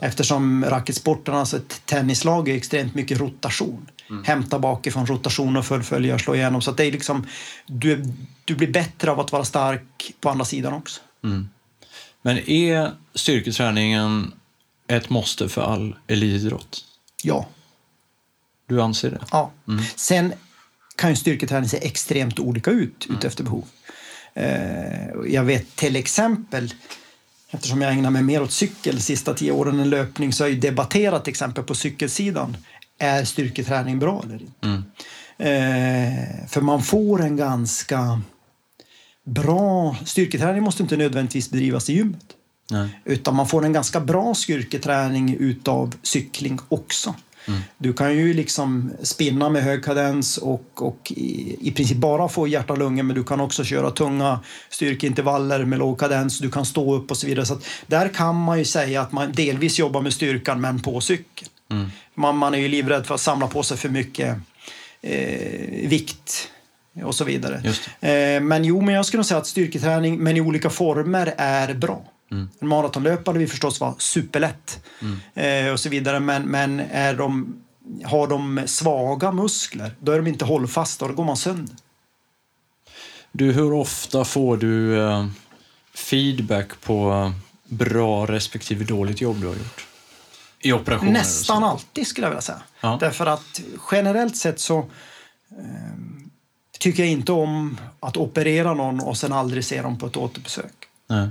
Eftersom 0.01 0.65
racketsporten, 0.65 1.35
alltså 1.35 1.57
ett 1.57 1.81
tennislag, 1.85 2.49
är 2.49 2.55
extremt 2.55 2.95
mycket 2.95 3.19
rotation. 3.19 3.89
Mm. 4.09 4.23
Hämta 4.23 4.59
bakifrån, 4.59 5.05
rotation 5.05 5.57
och 5.57 5.65
fullfölja, 5.65 6.19
slå 6.19 6.35
igenom. 6.35 6.61
Så 6.61 6.71
det 6.71 6.85
är 6.85 6.91
liksom, 6.91 7.27
du, 7.65 8.13
du 8.45 8.55
blir 8.55 8.71
bättre 8.71 9.11
av 9.11 9.19
att 9.19 9.31
vara 9.31 9.43
stark 9.43 10.13
på 10.19 10.29
andra 10.29 10.45
sidan 10.45 10.73
också. 10.73 11.01
Mm. 11.23 11.49
Men 12.21 12.49
är 12.49 12.91
styrketräningen 13.13 14.33
ett 14.88 15.09
måste 15.09 15.49
för 15.49 15.61
all 15.61 15.95
elitidrott? 16.07 16.85
Ja. 17.23 17.47
Du 18.68 18.82
anser 18.82 19.11
det? 19.11 19.20
Ja. 19.32 19.51
Mm. 19.68 19.84
Sen 19.95 20.34
kan 20.95 21.09
ju 21.09 21.15
styrketräning 21.15 21.70
se 21.70 21.78
extremt 21.78 22.39
olika 22.39 22.72
ut 22.72 23.05
mm. 23.05 23.18
utefter 23.18 23.43
behov. 23.43 23.65
Eh, 24.34 25.09
jag 25.28 25.43
vet 25.43 25.76
till 25.76 25.95
exempel, 25.95 26.74
eftersom 27.49 27.82
jag 27.82 27.91
ägnar 27.91 28.09
mig 28.09 28.24
mer 28.24 28.41
åt 28.41 28.51
cykel 28.51 28.95
de 28.95 29.01
sista 29.01 29.34
tio 29.34 29.51
åren 29.51 29.80
än 29.80 29.89
löpning, 29.89 30.34
så 30.34 30.43
har 30.43 30.49
jag 30.49 30.61
debatterat 30.61 31.24
till 31.24 31.32
exempel 31.32 31.63
på 31.63 31.76
cykelsidan. 31.76 32.57
Är 32.99 33.24
styrketräning 33.24 33.99
bra 33.99 34.22
eller 34.24 34.41
inte? 34.41 34.68
Mm. 34.68 34.84
Eh, 35.38 36.47
för 36.47 36.61
man 36.61 36.84
får 36.84 37.22
en 37.22 37.38
ganska 37.38 38.22
bra... 39.24 39.95
Styrketräning 40.05 40.63
måste 40.63 40.84
inte 40.84 40.97
nödvändigtvis 40.97 41.51
bedrivas 41.51 41.89
i 41.89 41.93
gymmet. 41.93 42.26
Nej. 42.72 42.99
Utan 43.05 43.36
man 43.36 43.47
får 43.47 43.65
en 43.65 43.74
ganska 43.74 43.99
bra 43.99 44.34
styrketräning 44.34 45.36
utav 45.39 45.95
cykling 46.01 46.59
också. 46.70 47.15
Mm. 47.47 47.59
Du 47.77 47.93
kan 47.93 48.15
ju 48.15 48.33
liksom 48.33 48.91
spinna 49.03 49.49
med 49.49 49.63
hög 49.63 49.83
kadens 49.83 50.37
och, 50.37 50.81
och 50.81 51.11
i, 51.15 51.57
i 51.61 51.71
princip 51.71 51.97
bara 51.97 52.29
få 52.29 52.47
hjärta 52.47 52.73
och 52.73 52.79
lungor 52.79 53.03
men 53.03 53.15
du 53.15 53.23
kan 53.23 53.39
också 53.39 53.63
köra 53.63 53.91
tunga 53.91 54.39
styrkeintervaller 54.69 55.65
med 55.65 55.79
låg 55.79 55.99
kadens. 55.99 56.39
Du 56.39 56.51
kan 56.51 56.65
stå 56.65 56.95
upp 56.95 57.11
och 57.11 57.17
så 57.17 57.27
vidare. 57.27 57.45
Så 57.45 57.59
där 57.87 58.09
kan 58.09 58.35
man 58.35 58.59
ju 58.59 58.65
säga 58.65 59.01
att 59.01 59.11
man 59.11 59.31
delvis 59.31 59.79
jobbar 59.79 60.01
med 60.01 60.13
styrkan 60.13 60.61
men 60.61 60.79
på 60.79 61.01
cykeln. 61.01 61.49
Mm. 61.71 61.91
Man, 62.13 62.37
man 62.37 62.53
är 62.53 62.57
ju 62.57 62.67
livrädd 62.67 63.05
för 63.05 63.15
att 63.15 63.21
samla 63.21 63.47
på 63.47 63.63
sig 63.63 63.77
för 63.77 63.89
mycket 63.89 64.37
eh, 65.01 65.89
vikt 65.89 66.49
och 67.03 67.15
så 67.15 67.23
vidare. 67.23 67.61
Eh, 67.99 68.41
men 68.41 68.65
jo, 68.65 68.81
men 68.81 68.95
jag 68.95 69.05
skulle 69.05 69.23
säga 69.23 69.37
att 69.37 69.47
styrketräning, 69.47 70.19
men 70.19 70.37
i 70.37 70.41
olika 70.41 70.69
former, 70.69 71.33
är 71.37 71.73
bra. 71.73 72.05
Mm. 72.32 72.49
En 72.59 72.67
maratonlöpare 72.67 73.38
vill 73.38 73.49
förstås 73.49 73.80
vara 73.80 73.95
superlätt 73.97 74.86
mm. 75.01 75.67
eh, 75.67 75.73
och 75.73 75.80
så 75.80 75.89
vidare. 75.89 76.19
Men, 76.19 76.43
men 76.43 76.80
är 76.80 77.13
de, 77.13 77.61
har 78.03 78.28
de 78.28 78.61
svaga 78.65 79.32
muskler, 79.32 79.95
då 79.99 80.11
är 80.11 80.17
de 80.17 80.28
inte 80.28 80.45
hållfasta 80.45 81.05
och 81.05 81.11
då 81.11 81.15
går 81.15 81.25
man 81.25 81.38
sönder. 81.38 81.75
Du, 83.32 83.51
hur 83.51 83.73
ofta 83.73 84.25
får 84.25 84.57
du 84.57 85.01
eh, 85.07 85.28
feedback 85.93 86.82
på 86.82 87.11
eh, 87.11 87.32
bra 87.63 88.25
respektive 88.25 88.86
dåligt 88.86 89.21
jobb 89.21 89.41
du 89.41 89.47
har 89.47 89.55
gjort? 89.55 89.88
I 90.59 90.73
operationer? 90.73 91.11
Nästan 91.11 91.63
alltid 91.63 92.07
skulle 92.07 92.25
jag 92.25 92.32
vilja 92.32 92.41
säga. 92.41 92.61
Ja. 92.82 92.97
Därför 92.99 93.25
att 93.25 93.61
generellt 93.91 94.38
sett 94.38 94.59
så 94.59 94.80
eh, 94.80 94.86
tycker 96.80 97.03
jag 97.03 97.11
inte 97.11 97.32
om 97.32 97.78
att 97.99 98.17
operera 98.17 98.73
någon 98.73 98.99
och 98.99 99.17
sen 99.17 99.34
aldrig 99.34 99.65
se 99.65 99.82
dem 99.82 99.97
på 99.97 100.07
ett 100.07 100.17
återbesök. 100.17 100.73
Nej 101.09 101.30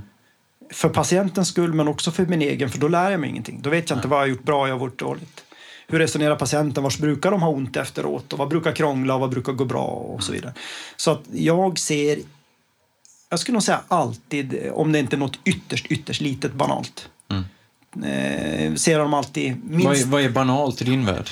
för 0.69 0.89
patientens 0.89 1.47
skull 1.47 1.73
men 1.73 1.87
också 1.87 2.11
för 2.11 2.25
min 2.25 2.41
egen, 2.41 2.69
för 2.69 2.79
då 2.79 2.87
lär 2.87 3.11
jag 3.11 3.19
mig 3.19 3.29
ingenting. 3.29 3.59
Då 3.61 3.69
vet 3.69 3.89
jag 3.89 3.97
inte 3.97 4.07
vad 4.07 4.17
jag 4.17 4.23
har 4.23 4.27
gjort 4.27 4.43
bra 4.43 4.61
och 4.61 4.69
jag 4.69 4.77
har 4.77 4.85
gjort 4.85 4.99
dåligt. 4.99 5.43
Hur 5.87 5.99
resonerar 5.99 6.35
patienten? 6.35 6.83
Vars 6.83 6.97
brukar 6.97 7.31
de 7.31 7.41
ha 7.41 7.49
ont 7.49 7.77
efteråt? 7.77 8.33
Och 8.33 8.39
vad 8.39 8.47
brukar 8.47 8.71
krångla 8.71 9.13
och 9.13 9.19
vad 9.19 9.29
brukar 9.29 9.53
gå 9.53 9.65
bra? 9.65 9.85
Och 9.85 10.23
så 10.23 10.31
vidare. 10.31 10.53
Så 10.95 11.11
att 11.11 11.21
jag 11.33 11.79
ser, 11.79 12.19
jag 13.29 13.39
skulle 13.39 13.53
nog 13.53 13.63
säga 13.63 13.81
alltid, 13.87 14.69
om 14.73 14.91
det 14.91 14.99
inte 14.99 15.15
är 15.15 15.17
något 15.17 15.39
ytterst, 15.43 15.85
ytterst 15.85 16.21
litet 16.21 16.53
banalt. 16.53 17.09
Mm. 17.29 17.43
Eh, 18.03 18.75
ser 18.75 18.99
de 18.99 19.13
alltid 19.13 19.63
minst... 19.63 19.85
Vad 19.85 19.95
är, 19.97 20.05
vad 20.05 20.21
är 20.21 20.29
banalt 20.29 20.81
i 20.81 20.85
din 20.85 21.05
värld? 21.05 21.29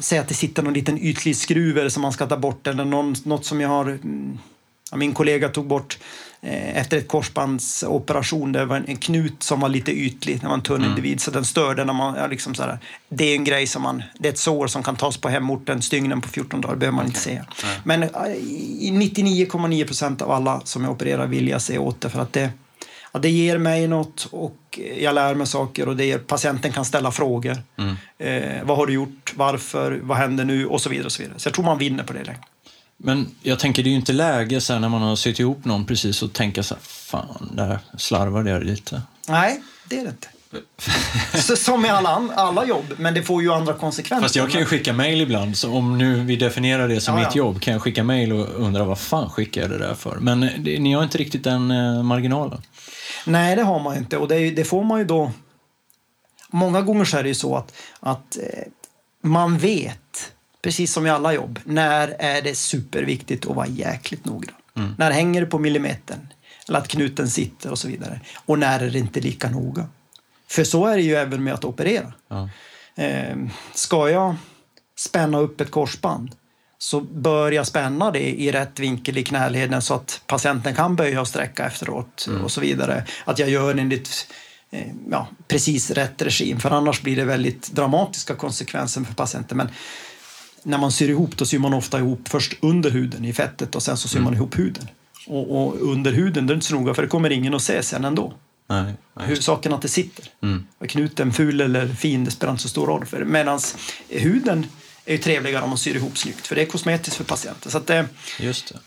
Säg 0.00 0.18
att 0.18 0.28
det 0.28 0.34
sitter 0.34 0.62
någon 0.62 0.74
liten 0.74 0.98
ytlig 0.98 1.36
skruv 1.36 1.88
som 1.88 2.02
man 2.02 2.12
ska 2.12 2.26
ta 2.26 2.36
bort 2.36 2.66
eller 2.66 2.84
någon, 2.84 3.14
något 3.24 3.44
som 3.44 3.60
jag 3.60 3.68
har... 3.68 3.98
Min 4.92 5.14
kollega 5.14 5.48
tog 5.48 5.66
bort 5.66 5.98
Eh, 6.46 6.76
efter 6.76 6.96
ett 6.98 7.08
korsbandsoperation. 7.08 8.52
Det 8.52 8.64
var 8.64 8.84
en 8.86 8.96
knut 8.96 9.42
som 9.42 9.60
var 9.60 9.68
lite 9.68 9.92
ytlig, 9.92 10.40
det 10.40 10.46
var 10.46 10.54
en 10.54 10.62
tunn 10.62 10.76
mm. 10.76 10.90
individ, 10.90 11.20
så 11.20 11.30
den 11.30 11.44
störde 11.44 11.84
när 11.84 11.92
man... 11.92 12.14
Ja, 12.14 12.26
liksom 12.26 12.54
så 12.54 12.78
det 13.08 13.24
är 13.24 13.34
en 13.34 13.44
grej 13.44 13.66
som 13.66 13.82
man... 13.82 14.02
Det 14.18 14.28
är 14.28 14.32
ett 14.32 14.38
sår 14.38 14.66
som 14.66 14.82
kan 14.82 14.96
tas 14.96 15.16
på 15.16 15.28
hemorten, 15.28 15.82
stygnen 15.82 16.20
på 16.20 16.28
14 16.28 16.60
dagar 16.60 16.76
behöver 16.76 16.96
man 16.96 17.06
okay. 17.06 17.10
inte 17.10 17.20
se. 17.20 17.66
Mm. 17.66 17.80
Men 17.84 18.02
eh, 18.02 18.34
i 18.80 18.90
99,9 18.94 19.86
procent 19.86 20.22
av 20.22 20.30
alla 20.30 20.60
som 20.64 20.84
jag 20.84 20.92
opererar 20.92 21.26
vill 21.26 21.48
jag 21.48 21.62
se 21.62 21.78
åt 21.78 22.00
det 22.00 22.10
för 22.10 22.20
att 22.20 22.32
det, 22.32 22.50
ja, 23.12 23.18
det 23.18 23.30
ger 23.30 23.58
mig 23.58 23.88
något 23.88 24.28
och 24.30 24.80
jag 24.98 25.14
lär 25.14 25.34
mig 25.34 25.46
saker 25.46 25.88
och 25.88 25.96
det 25.96 26.04
ger, 26.04 26.18
patienten 26.18 26.72
kan 26.72 26.84
ställa 26.84 27.12
frågor. 27.12 27.58
Mm. 27.76 27.96
Eh, 28.18 28.64
vad 28.64 28.76
har 28.76 28.86
du 28.86 28.92
gjort? 28.92 29.32
Varför? 29.36 30.00
Vad 30.02 30.16
händer 30.18 30.44
nu? 30.44 30.66
Och 30.66 30.80
så 30.80 30.88
vidare. 30.88 31.06
Och 31.06 31.12
så, 31.12 31.22
vidare. 31.22 31.38
så 31.38 31.46
jag 31.46 31.54
tror 31.54 31.64
man 31.64 31.78
vinner 31.78 32.04
på 32.04 32.12
det. 32.12 32.24
Längre. 32.24 32.40
Men 32.96 33.34
jag 33.42 33.58
tänker, 33.58 33.82
det 33.82 33.88
är 33.88 33.90
ju 33.90 33.96
inte 33.96 34.12
läge 34.12 34.60
sen 34.60 34.80
när 34.80 34.88
man 34.88 35.02
har 35.02 35.16
sytt 35.16 35.40
ihop 35.40 35.64
någon 35.64 35.86
precis 35.86 36.22
och 36.22 36.32
tänka 36.32 36.62
så 36.62 36.74
här, 36.74 36.82
fan, 36.82 37.50
där 37.52 37.78
slarvade 37.98 38.50
jag 38.50 38.64
lite. 38.64 39.02
Nej, 39.28 39.62
det 39.88 39.98
är 39.98 40.04
det 40.04 40.10
inte. 40.10 40.28
som 41.56 41.82
med 41.82 41.94
alla, 41.94 42.28
alla 42.34 42.66
jobb, 42.66 42.84
men 42.98 43.14
det 43.14 43.22
får 43.22 43.42
ju 43.42 43.52
andra 43.52 43.74
konsekvenser. 43.74 44.22
Fast 44.22 44.36
jag 44.36 44.50
kan 44.50 44.60
ju 44.60 44.66
skicka 44.66 44.92
mejl 44.92 45.20
ibland, 45.20 45.56
så 45.56 45.72
om 45.72 45.98
nu 45.98 46.20
vi 46.20 46.36
definierar 46.36 46.88
det 46.88 47.00
som 47.00 47.18
ja, 47.18 47.24
mitt 47.26 47.34
jobb, 47.34 47.60
kan 47.60 47.72
jag 47.72 47.82
skicka 47.82 48.04
mejl 48.04 48.32
och 48.32 48.48
undra 48.48 48.84
vad 48.84 48.98
fan 48.98 49.30
skickar 49.30 49.60
jag 49.60 49.70
det 49.70 49.78
där 49.78 49.94
för? 49.94 50.16
Men 50.16 50.40
det, 50.40 50.78
ni 50.78 50.92
har 50.92 51.02
inte 51.02 51.18
riktigt 51.18 51.44
den 51.44 51.70
eh, 51.70 52.02
marginalen. 52.02 52.62
Nej, 53.26 53.56
det 53.56 53.62
har 53.62 53.80
man 53.80 53.96
inte 53.96 54.16
och 54.16 54.28
det, 54.28 54.50
det, 54.50 54.64
får 54.64 54.84
man 54.84 54.98
ju 54.98 55.04
då... 55.04 55.32
Många 56.50 56.82
gånger 56.82 57.04
så 57.04 57.16
är 57.16 57.22
det 57.22 57.28
ju 57.28 57.34
så 57.34 57.56
att, 57.56 57.72
att 58.00 58.36
eh, 58.36 58.62
man 59.22 59.58
vet 59.58 60.33
precis 60.64 60.92
som 60.92 61.06
i 61.06 61.10
alla 61.10 61.32
jobb, 61.32 61.58
när 61.64 62.16
är 62.18 62.42
det 62.42 62.54
superviktigt 62.54 63.46
att 63.46 63.56
vara 63.56 63.66
jäkligt 63.66 64.24
noggrann? 64.24 64.56
Mm. 64.76 64.94
När 64.98 65.10
hänger 65.10 65.40
det 65.40 65.46
på 65.46 65.58
millimetern? 65.58 66.28
Eller 66.68 66.78
att 66.78 66.88
knuten 66.88 67.30
sitter 67.30 67.70
och 67.70 67.78
så 67.78 67.88
vidare. 67.88 68.20
Och 68.46 68.58
när 68.58 68.80
är 68.80 68.90
det 68.90 68.98
inte 68.98 69.20
lika 69.20 69.50
noga? 69.50 69.86
För 70.48 70.64
så 70.64 70.86
är 70.86 70.96
det 70.96 71.02
ju 71.02 71.14
även 71.14 71.44
med 71.44 71.54
att 71.54 71.64
operera. 71.64 72.12
Ja. 72.28 72.48
Eh, 72.96 73.36
ska 73.74 74.10
jag 74.10 74.36
spänna 74.96 75.38
upp 75.38 75.60
ett 75.60 75.70
korsband, 75.70 76.34
så 76.78 77.00
bör 77.00 77.52
jag 77.52 77.66
spänna 77.66 78.10
det 78.10 78.40
i 78.40 78.52
rätt 78.52 78.80
vinkel 78.80 79.18
i 79.18 79.24
knäleden 79.24 79.82
så 79.82 79.94
att 79.94 80.22
patienten 80.26 80.74
kan 80.74 80.96
böja 80.96 81.20
och 81.20 81.28
sträcka 81.28 81.66
efteråt 81.66 82.28
och 82.42 82.52
så 82.52 82.60
vidare. 82.60 83.04
Att 83.24 83.38
jag 83.38 83.48
gör 83.48 83.74
enligt 83.74 84.32
eh, 84.70 84.92
ja, 85.10 85.28
precis 85.48 85.90
rätt 85.90 86.22
regim, 86.22 86.60
för 86.60 86.70
annars 86.70 87.02
blir 87.02 87.16
det 87.16 87.24
väldigt 87.24 87.72
dramatiska 87.72 88.34
konsekvenser 88.34 89.00
för 89.04 89.14
patienten. 89.14 89.56
Men 89.56 89.68
när 90.64 90.78
man 90.78 90.92
syr 90.92 91.08
ihop, 91.08 91.36
då 91.36 91.46
syr 91.46 91.58
man 91.58 91.74
ofta 91.74 91.98
ihop 91.98 92.28
först 92.28 92.52
under 92.60 92.90
huden 92.90 93.24
i 93.24 93.32
fettet 93.32 93.74
och 93.74 93.82
sen 93.82 93.96
så 93.96 94.08
syr 94.08 94.20
man 94.20 94.34
ihop 94.34 94.58
huden. 94.58 94.88
Och, 95.26 95.66
och 95.66 95.80
under 95.80 96.12
huden, 96.12 96.46
det 96.46 96.52
är 96.52 96.54
inte 96.54 96.66
så 96.66 96.74
noga 96.74 96.94
för 96.94 97.02
det 97.02 97.08
kommer 97.08 97.30
ingen 97.30 97.54
att 97.54 97.62
se 97.62 97.82
sen 97.82 98.04
ändå. 98.04 98.34
Nej, 98.68 98.94
nej. 99.14 99.26
Huvudsaken 99.26 99.72
att 99.72 99.82
det 99.82 99.88
sitter. 99.88 100.24
Mm. 100.42 100.64
Är 100.80 100.86
knuten 100.86 101.32
ful 101.32 101.60
eller 101.60 101.88
fin, 101.88 102.24
det 102.24 102.30
spelar 102.30 102.50
inte 102.50 102.62
så 102.62 102.68
stor 102.68 102.86
roll. 102.86 103.04
Medan 103.26 103.60
huden 104.08 104.66
är 105.04 105.12
ju 105.12 105.18
trevligare 105.18 105.62
om 105.62 105.68
man 105.68 105.78
syr 105.78 105.96
ihop 105.96 106.18
snyggt, 106.18 106.46
för 106.46 106.54
det 106.54 106.62
är 106.62 106.66
kosmetiskt 106.66 107.16
för 107.16 107.24
patienten. 107.24 107.72
Så 107.72 107.78
det, 107.78 108.06
Just 108.40 108.68
det. 108.68 108.78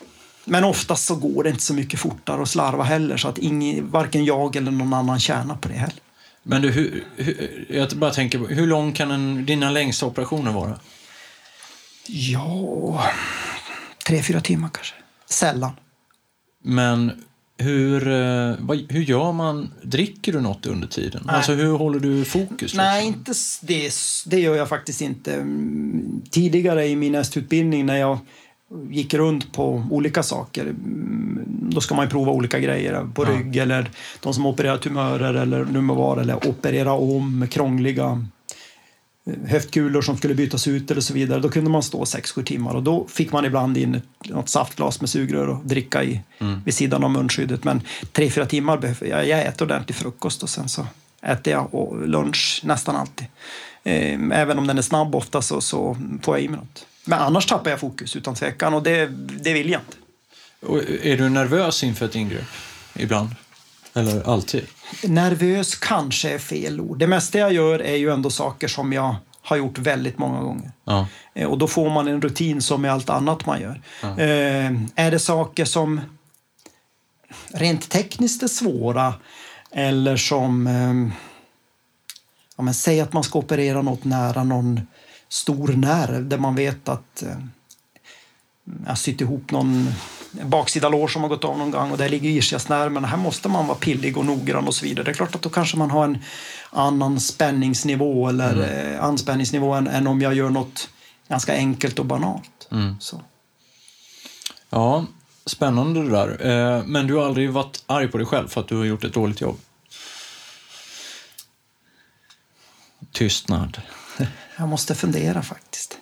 men 0.45 0.63
oftast 0.63 1.05
så 1.05 1.15
går 1.15 1.43
det 1.43 1.49
inte 1.49 1.63
så 1.63 1.73
mycket 1.73 1.99
fortare 1.99 2.41
att 2.41 2.49
slarva 2.49 2.83
heller, 2.83 3.17
så 3.17 3.27
att 3.27 3.37
ingen, 3.37 3.91
varken 3.91 4.25
jag 4.25 4.55
eller 4.55 4.71
någon 4.71 4.93
annan 4.93 5.19
tjänar 5.19 5.55
på 5.55 5.67
det 5.67 5.73
heller. 5.73 5.95
Men 6.43 6.61
du, 6.61 6.71
hur, 6.71 7.03
hur, 7.15 7.65
jag 7.69 7.89
bara 7.89 8.11
tänker, 8.11 8.39
på, 8.39 8.47
hur 8.47 8.67
lång 8.67 8.93
kan 8.93 9.11
en, 9.11 9.45
dina 9.45 9.69
längsta 9.69 10.05
operationer 10.05 10.51
vara? 10.51 10.79
Ja, 12.07 13.03
tre, 14.07 14.23
fyra 14.23 14.41
timmar 14.41 14.69
kanske. 14.73 14.93
Sällan. 15.29 15.71
Men 16.63 17.11
hur, 17.57 18.07
eh, 18.07 18.55
hur 18.89 19.01
gör 19.01 19.31
man? 19.31 19.73
Dricker 19.83 20.33
du 20.33 20.41
något 20.41 20.65
under 20.65 20.87
tiden? 20.87 21.21
Nej. 21.25 21.35
Alltså 21.35 21.53
hur 21.53 21.77
håller 21.77 21.99
du 21.99 22.25
fokus? 22.25 22.73
Nej, 22.75 23.05
liksom? 23.05 23.19
inte 23.19 23.31
s- 23.31 23.59
det, 23.63 23.91
det 24.25 24.39
gör 24.39 24.55
jag 24.55 24.69
faktiskt 24.69 25.01
inte. 25.01 25.33
Mm, 25.35 26.21
Tidigare 26.29 26.87
i 26.87 26.95
min 26.95 27.15
hästutbildning 27.15 27.85
när 27.85 27.97
jag 27.97 28.19
gick 28.89 29.13
runt 29.13 29.53
på 29.53 29.83
olika 29.91 30.23
saker, 30.23 30.61
mm, 30.61 31.43
då 31.47 31.81
ska 31.81 31.95
man 31.95 32.09
prova 32.09 32.31
olika 32.31 32.59
grejer 32.59 33.07
på 33.13 33.23
Ja. 33.23 33.29
rygg 33.29 33.55
eller 33.57 33.89
de 34.19 34.33
som 34.33 34.45
opererar 34.45 34.77
tumörer 34.77 35.33
eller 35.33 35.65
nu 35.65 35.81
må 35.81 35.93
vara, 35.93 36.21
eller 36.21 36.47
operera 36.47 36.91
om 36.93 37.47
krångliga 37.51 38.25
höftkulor 39.47 40.01
som 40.01 40.17
skulle 40.17 40.33
bytas 40.35 40.67
ut 40.67 40.91
eller 40.91 41.01
så 41.01 41.13
vidare. 41.13 41.39
Då 41.39 41.49
kunde 41.49 41.69
man 41.69 41.83
stå 41.83 42.03
6-7 42.03 42.43
timmar 42.43 42.73
och 42.73 42.83
då 42.83 43.07
fick 43.07 43.31
man 43.31 43.45
ibland 43.45 43.77
in 43.77 44.01
något 44.25 44.49
saftglas 44.49 45.01
med 45.01 45.09
sugrör 45.09 45.47
och 45.47 45.65
dricka 45.65 46.03
i 46.03 46.21
vid 46.65 46.73
sidan 46.73 47.03
av 47.03 47.11
munskyddet. 47.11 47.63
Men 47.63 47.81
3-4 48.13 48.45
timmar 48.45 48.77
behöver 48.77 49.07
jag. 49.07 49.27
Jag 49.27 49.45
äter 49.45 49.65
ordentlig 49.65 49.95
frukost 49.95 50.43
och 50.43 50.49
sen 50.49 50.69
så 50.69 50.87
äter 51.21 51.53
jag 51.53 51.73
och 51.73 52.07
lunch 52.07 52.61
nästan 52.63 52.95
alltid. 52.95 53.27
Eh, 53.83 54.19
Även 54.31 54.59
om 54.59 54.67
den 54.67 54.77
är 54.77 54.81
snabb 54.81 55.15
ofta 55.15 55.41
så, 55.41 55.61
så 55.61 55.97
får 56.21 56.37
jag 56.37 56.45
i 56.45 56.47
mig 56.49 56.59
något. 56.59 56.85
Men 57.05 57.19
annars 57.19 57.45
tappar 57.45 57.69
jag 57.69 57.79
fokus 57.79 58.15
utan 58.15 58.35
tvekan 58.35 58.73
och 58.73 58.83
det, 58.83 59.05
det 59.41 59.53
vill 59.53 59.69
jag 59.69 59.81
inte. 59.81 59.97
Och 60.73 61.05
är 61.05 61.17
du 61.17 61.29
nervös 61.29 61.83
inför 61.83 62.05
ett 62.05 62.15
ingrepp? 62.15 62.45
Ibland? 62.95 63.29
Eller 63.93 64.29
alltid? 64.29 64.63
Nervös 65.03 65.75
kanske 65.75 66.29
är 66.29 66.39
fel 66.39 66.81
ord. 66.81 66.99
Det 66.99 67.07
mesta 67.07 67.37
jag 67.39 67.53
gör 67.53 67.79
är 67.79 67.95
ju 67.95 68.11
ändå 68.13 68.29
saker 68.29 68.67
som 68.67 68.93
jag 68.93 69.15
har 69.41 69.57
gjort 69.57 69.77
väldigt 69.77 70.17
många 70.17 70.41
gånger. 70.41 70.71
Ja. 70.85 71.07
Eh, 71.33 71.47
Och 71.47 71.57
då 71.57 71.67
får 71.67 71.89
man 71.89 72.07
en 72.07 72.21
rutin 72.21 72.61
som 72.61 72.81
med 72.81 72.91
allt 72.93 73.09
annat 73.09 73.45
man 73.45 73.61
gör. 73.61 73.81
Eh, 74.03 74.71
är 74.95 75.11
det 75.11 75.19
saker 75.19 75.65
som 75.65 76.01
rent 77.53 77.89
tekniskt 77.89 78.43
är 78.43 78.47
svåra 78.47 79.13
eller 79.71 80.17
som... 80.17 80.67
Eh, 80.67 81.17
ja, 82.57 82.63
men 82.63 82.73
säg 82.73 82.99
att 83.01 83.13
man 83.13 83.23
ska 83.23 83.39
operera 83.39 83.81
något 83.81 84.03
nära 84.03 84.43
någon 84.43 84.81
stor 85.29 85.67
nerv 85.67 86.27
där 86.27 86.37
man 86.37 86.55
vet 86.55 86.89
att 86.89 87.23
eh, 87.23 87.37
jag 88.87 88.97
sytt 88.97 89.21
ihop 89.21 89.51
någon 89.51 89.87
baksida 90.31 90.89
lår 90.89 91.07
som 91.07 91.21
har 91.21 91.29
gått 91.29 91.43
av 91.43 91.57
någon 91.57 91.71
gång 91.71 91.91
och 91.91 91.97
där 91.97 92.09
ligger 92.09 92.29
ischiasnerven. 92.29 93.05
Här 93.05 93.17
måste 93.17 93.49
man 93.49 93.67
vara 93.67 93.77
pillig 93.77 94.17
och 94.17 94.25
noggrann 94.25 94.67
och 94.67 94.75
så 94.75 94.85
vidare. 94.85 95.03
Det 95.05 95.11
är 95.11 95.15
klart 95.15 95.35
att 95.35 95.41
då 95.41 95.49
kanske 95.49 95.77
man 95.77 95.91
har 95.91 96.03
en 96.03 96.17
annan 96.69 97.19
spänningsnivå 97.19 98.29
eller 98.29 98.93
eh, 98.93 99.03
anspänningsnivå 99.03 99.73
än, 99.73 99.87
än 99.87 100.07
om 100.07 100.21
jag 100.21 100.33
gör 100.33 100.49
något 100.49 100.89
ganska 101.27 101.53
enkelt 101.53 101.99
och 101.99 102.05
banalt. 102.05 102.69
Så. 102.99 103.21
ja, 104.69 105.05
spännande 105.45 106.03
det 106.03 106.09
där. 106.09 106.45
Eh, 106.77 106.83
Men 106.85 107.07
du 107.07 107.15
har 107.15 107.25
aldrig 107.25 107.51
varit 107.51 107.83
arg 107.85 108.07
på 108.07 108.17
dig 108.17 108.27
själv 108.27 108.47
för 108.47 108.61
att 108.61 108.67
du 108.67 108.77
har 108.77 108.85
gjort 108.85 109.03
ett 109.03 109.13
dåligt 109.13 109.41
jobb? 109.41 109.59
Tystnad. 113.11 113.81
Jag 114.57 114.67
måste 114.69 114.95
fundera 114.95 115.41
faktiskt. 115.41 115.97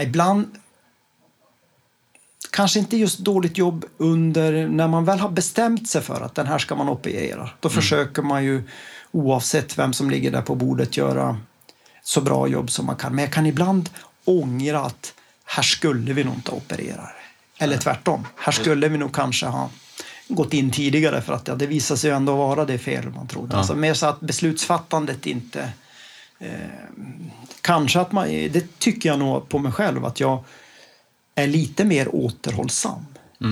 Ibland... 0.00 0.58
Kanske 2.54 2.78
inte 2.78 2.96
just 2.96 3.18
dåligt 3.18 3.58
jobb 3.58 3.84
under 3.96 4.68
när 4.68 4.88
man 4.88 5.04
väl 5.04 5.18
har 5.18 5.28
bestämt 5.28 5.88
sig 5.88 6.02
för 6.02 6.20
att 6.20 6.34
den 6.34 6.46
här 6.46 6.58
ska 6.58 6.74
man 6.74 6.88
operera. 6.88 7.50
Då 7.60 7.68
försöker 7.68 8.22
man 8.22 8.44
ju 8.44 8.62
oavsett 9.12 9.78
vem 9.78 9.92
som 9.92 10.10
ligger 10.10 10.30
där 10.30 10.42
på 10.42 10.54
bordet 10.54 10.96
göra 10.96 11.38
så 12.02 12.20
bra 12.20 12.48
jobb 12.48 12.70
som 12.70 12.86
man 12.86 12.96
kan. 12.96 13.14
Men 13.14 13.24
jag 13.24 13.32
kan 13.32 13.46
ibland 13.46 13.90
ångra 14.24 14.80
att 14.80 15.14
här 15.44 15.62
skulle 15.62 16.12
vi 16.12 16.24
nog 16.24 16.34
inte 16.34 16.50
operera. 16.50 17.08
Eller 17.58 17.76
tvärtom. 17.76 18.26
Här 18.36 18.52
skulle 18.52 18.88
vi 18.88 18.98
nog 18.98 19.14
kanske 19.14 19.46
ha 19.46 19.70
gått 20.28 20.52
in 20.54 20.70
tidigare 20.70 21.22
för 21.22 21.32
att 21.32 21.48
ja, 21.48 21.54
det 21.54 21.66
visar 21.66 21.96
sig 21.96 22.10
ändå 22.10 22.36
vara 22.36 22.64
det 22.64 22.78
fel 22.78 23.10
man 23.10 23.26
trodde. 23.26 23.56
Alltså 23.56 23.74
mer 23.74 23.94
så 23.94 24.06
att 24.06 24.20
beslutsfattandet 24.20 25.26
inte 25.26 25.68
Kanske 27.60 28.00
att 28.00 28.12
man, 28.12 28.28
det 28.28 28.78
tycker 28.78 29.08
jag 29.08 29.18
nog 29.18 29.48
på 29.48 29.58
mig 29.58 29.72
själv, 29.72 30.04
att 30.04 30.20
jag 30.20 30.44
är 31.34 31.46
lite 31.46 31.84
mer 31.84 32.14
återhållsam 32.14 33.06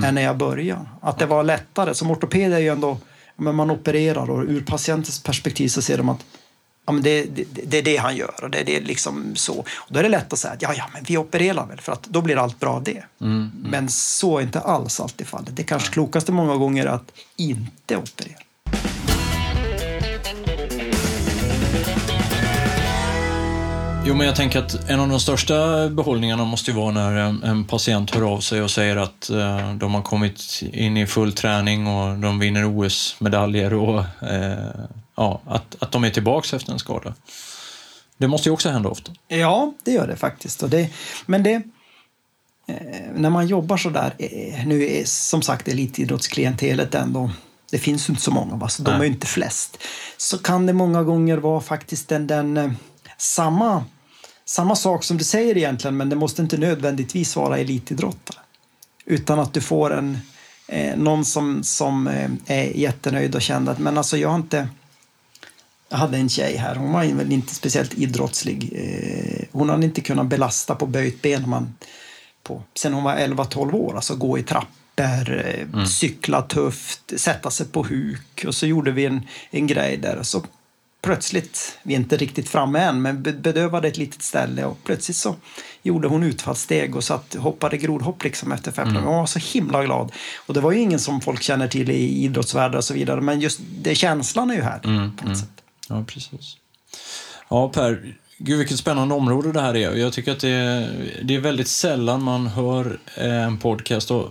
än 0.05 0.15
när 0.15 0.21
jag 0.21 0.37
började. 0.37 0.85
Att 1.01 1.19
det 1.19 1.25
var 1.25 1.43
lättare. 1.43 1.93
Som 1.93 2.11
ortoped 2.11 2.53
är 2.53 2.59
ju 2.59 2.69
ändå, 2.69 2.97
men 3.35 3.55
man 3.55 3.71
opererar 3.71 4.29
och 4.29 4.43
ur 4.43 4.61
patientens 4.61 5.23
perspektiv 5.23 5.67
så 5.67 5.81
ser 5.81 5.97
de 5.97 6.09
att 6.09 6.25
ja, 6.85 6.91
men 6.91 7.03
det, 7.03 7.23
det, 7.23 7.45
det 7.65 7.77
är 7.77 7.81
det 7.81 7.97
han 7.97 8.15
gör 8.15 8.43
och 8.43 8.49
det 8.49 8.59
är 8.59 8.65
det 8.65 8.79
liksom 8.79 9.35
så. 9.35 9.53
Och 9.59 9.87
då 9.89 9.99
är 9.99 10.03
det 10.03 10.09
lätt 10.09 10.33
att 10.33 10.39
säga 10.39 10.53
att 10.53 10.61
ja, 10.61 10.73
ja, 10.77 10.89
men 10.93 11.03
vi 11.03 11.17
opererar 11.17 11.67
väl 11.67 11.81
för 11.81 11.91
att 11.91 12.03
då 12.03 12.21
blir 12.21 12.37
allt 12.37 12.59
bra 12.59 12.79
det. 12.79 13.03
Men 13.69 13.89
så 13.89 14.37
är 14.37 14.41
inte 14.41 14.59
alls 14.59 14.99
alltid 14.99 15.27
fallet. 15.27 15.55
Det 15.55 15.63
kanske 15.63 15.93
klokaste 15.93 16.31
många 16.31 16.55
gånger 16.55 16.85
är 16.85 16.89
att 16.89 17.11
inte 17.35 17.97
operera. 17.97 18.39
Jo, 24.05 24.15
men 24.15 24.27
jag 24.27 24.35
tänker 24.35 24.59
att 24.59 24.89
en 24.89 24.99
av 24.99 25.09
de 25.09 25.19
största 25.19 25.89
behållningarna 25.89 26.45
måste 26.45 26.71
ju 26.71 26.77
vara 26.77 26.91
när 26.91 27.15
en, 27.15 27.43
en 27.43 27.65
patient 27.65 28.15
hör 28.15 28.33
av 28.33 28.39
sig 28.39 28.61
och 28.61 28.71
säger 28.71 28.97
att 28.97 29.29
eh, 29.29 29.73
de 29.73 29.93
har 29.93 30.01
kommit 30.01 30.63
in 30.73 30.97
i 30.97 31.07
full 31.07 31.33
träning 31.33 31.87
och 31.87 32.17
de 32.17 32.39
vinner 32.39 32.65
OS-medaljer 32.65 33.73
och 33.73 33.99
eh, 34.21 34.85
ja, 35.15 35.41
att, 35.45 35.75
att 35.79 35.91
de 35.91 36.03
är 36.03 36.09
tillbaka 36.09 36.55
efter 36.55 36.73
en 36.73 36.79
skada. 36.79 37.13
Det 38.17 38.27
måste 38.27 38.49
ju 38.49 38.53
också 38.53 38.69
hända 38.69 38.89
ofta. 38.89 39.11
Ja, 39.27 39.73
det 39.83 39.91
gör 39.91 40.07
det 40.07 40.15
faktiskt. 40.15 40.63
Och 40.63 40.69
det, 40.69 40.89
men 41.25 41.43
det... 41.43 41.53
Eh, 42.67 42.75
när 43.15 43.29
man 43.29 43.47
jobbar 43.47 43.77
så 43.77 43.89
där, 43.89 44.13
nu 44.65 44.83
är 44.83 45.03
som 45.05 45.41
sagt 45.41 45.67
elitidrottsklientelet 45.67 46.95
ändå, 46.95 47.31
det 47.71 47.77
finns 47.77 48.09
inte 48.09 48.21
så 48.21 48.31
många 48.31 48.55
va, 48.55 48.69
så 48.69 48.83
de 48.83 49.01
är 49.01 49.05
inte 49.05 49.27
flest. 49.27 49.77
Så 50.17 50.37
kan 50.37 50.65
det 50.65 50.73
många 50.73 51.03
gånger 51.03 51.37
vara 51.37 51.61
faktiskt 51.61 52.09
den, 52.09 52.27
den 52.27 52.75
samma, 53.17 53.83
samma 54.45 54.75
sak 54.75 55.03
som 55.03 55.17
du 55.17 55.23
säger 55.23 55.57
egentligen, 55.57 55.97
men 55.97 56.09
det 56.09 56.15
måste 56.15 56.41
inte 56.41 56.57
nödvändigtvis 56.57 57.35
vara 57.35 57.57
elitidrottare. 57.57 58.37
Utan 59.05 59.39
att 59.39 59.53
du 59.53 59.61
får 59.61 59.93
en, 59.93 60.17
eh, 60.67 60.97
någon 60.97 61.25
som, 61.25 61.63
som 61.63 62.07
eh, 62.07 62.29
är 62.45 62.77
jättenöjd 62.77 63.35
och 63.35 63.41
känner 63.41 63.71
att 63.71 63.79
men 63.79 63.97
alltså 63.97 64.17
jag 64.17 64.29
har 64.29 64.35
inte 64.35 64.67
jag 65.93 65.97
hade 65.97 66.17
en 66.17 66.29
tjej 66.29 66.57
här, 66.57 66.75
hon 66.75 66.91
var 66.91 67.05
väl 67.05 67.31
inte 67.31 67.55
speciellt 67.55 67.93
idrottslig. 67.93 68.73
Eh, 68.75 69.45
Hon 69.51 69.69
hade 69.69 69.85
inte 69.85 70.01
kunnat 70.01 70.27
belasta 70.27 70.75
på 70.75 70.85
böjt 70.85 71.21
ben 71.21 71.49
man, 71.49 71.75
på, 72.43 72.63
sen 72.75 72.93
hon 72.93 73.03
var 73.03 73.15
11-12 73.15 73.73
år. 73.73 73.95
Alltså 73.95 74.15
gå 74.15 74.37
i 74.37 74.43
trappor, 74.43 75.45
eh, 75.45 75.85
cykla 75.85 76.41
tufft, 76.41 77.19
sätta 77.19 77.51
sig 77.51 77.65
på 77.65 77.83
huk. 77.83 78.45
Och 78.47 78.55
så 78.55 78.65
gjorde 78.65 78.91
vi 78.91 79.05
en, 79.05 79.21
en 79.51 79.67
grej 79.67 79.97
där. 79.97 80.23
Så 80.23 80.43
plötsligt, 81.03 81.77
vi 81.83 81.93
är 81.93 81.97
inte 81.97 82.17
riktigt 82.17 82.49
framme 82.49 82.79
än, 82.79 83.01
men 83.01 83.23
be- 83.23 83.33
bedövade 83.33 83.87
ett 83.87 83.97
litet 83.97 84.21
ställe 84.21 84.65
och 84.65 84.77
plötsligt 84.83 85.17
så 85.17 85.35
gjorde 85.81 86.07
hon 86.07 86.23
utfallssteg 86.23 86.95
och 86.95 87.03
satt, 87.03 87.35
hoppade 87.35 87.77
grodhopp 87.77 88.23
liksom 88.23 88.51
efter 88.51 88.71
fem 88.71 88.87
mm. 88.87 89.03
Hon 89.03 89.15
var 89.15 89.25
så 89.25 89.39
himla 89.39 89.83
glad. 89.83 90.11
Och 90.45 90.53
det 90.53 90.61
var 90.61 90.71
ju 90.71 90.79
ingen 90.79 90.99
som 90.99 91.21
folk 91.21 91.41
känner 91.41 91.67
till 91.67 91.89
i 91.91 92.23
idrottsvärlden 92.23 92.77
och 92.77 92.83
så 92.83 92.93
vidare, 92.93 93.21
men 93.21 93.39
just 93.39 93.59
det, 93.81 93.95
känslan 93.95 94.51
är 94.51 94.55
ju 94.55 94.61
här 94.61 94.79
på 94.79 95.27
något 95.27 95.37
sätt. 95.37 95.63
Ja, 95.89 96.03
precis. 96.07 96.57
Ja, 97.49 97.69
Per, 97.69 98.15
gud 98.37 98.57
vilket 98.57 98.77
spännande 98.77 99.15
område 99.15 99.51
det 99.51 99.61
här 99.61 99.75
är. 99.75 99.95
Jag 99.95 100.13
tycker 100.13 100.31
att 100.31 100.39
det 100.39 100.49
är, 100.49 100.89
det 101.23 101.35
är 101.35 101.39
väldigt 101.39 101.67
sällan 101.67 102.23
man 102.23 102.47
hör 102.47 102.99
eh, 103.17 103.43
en 103.43 103.57
podcast 103.57 104.11
och, 104.11 104.29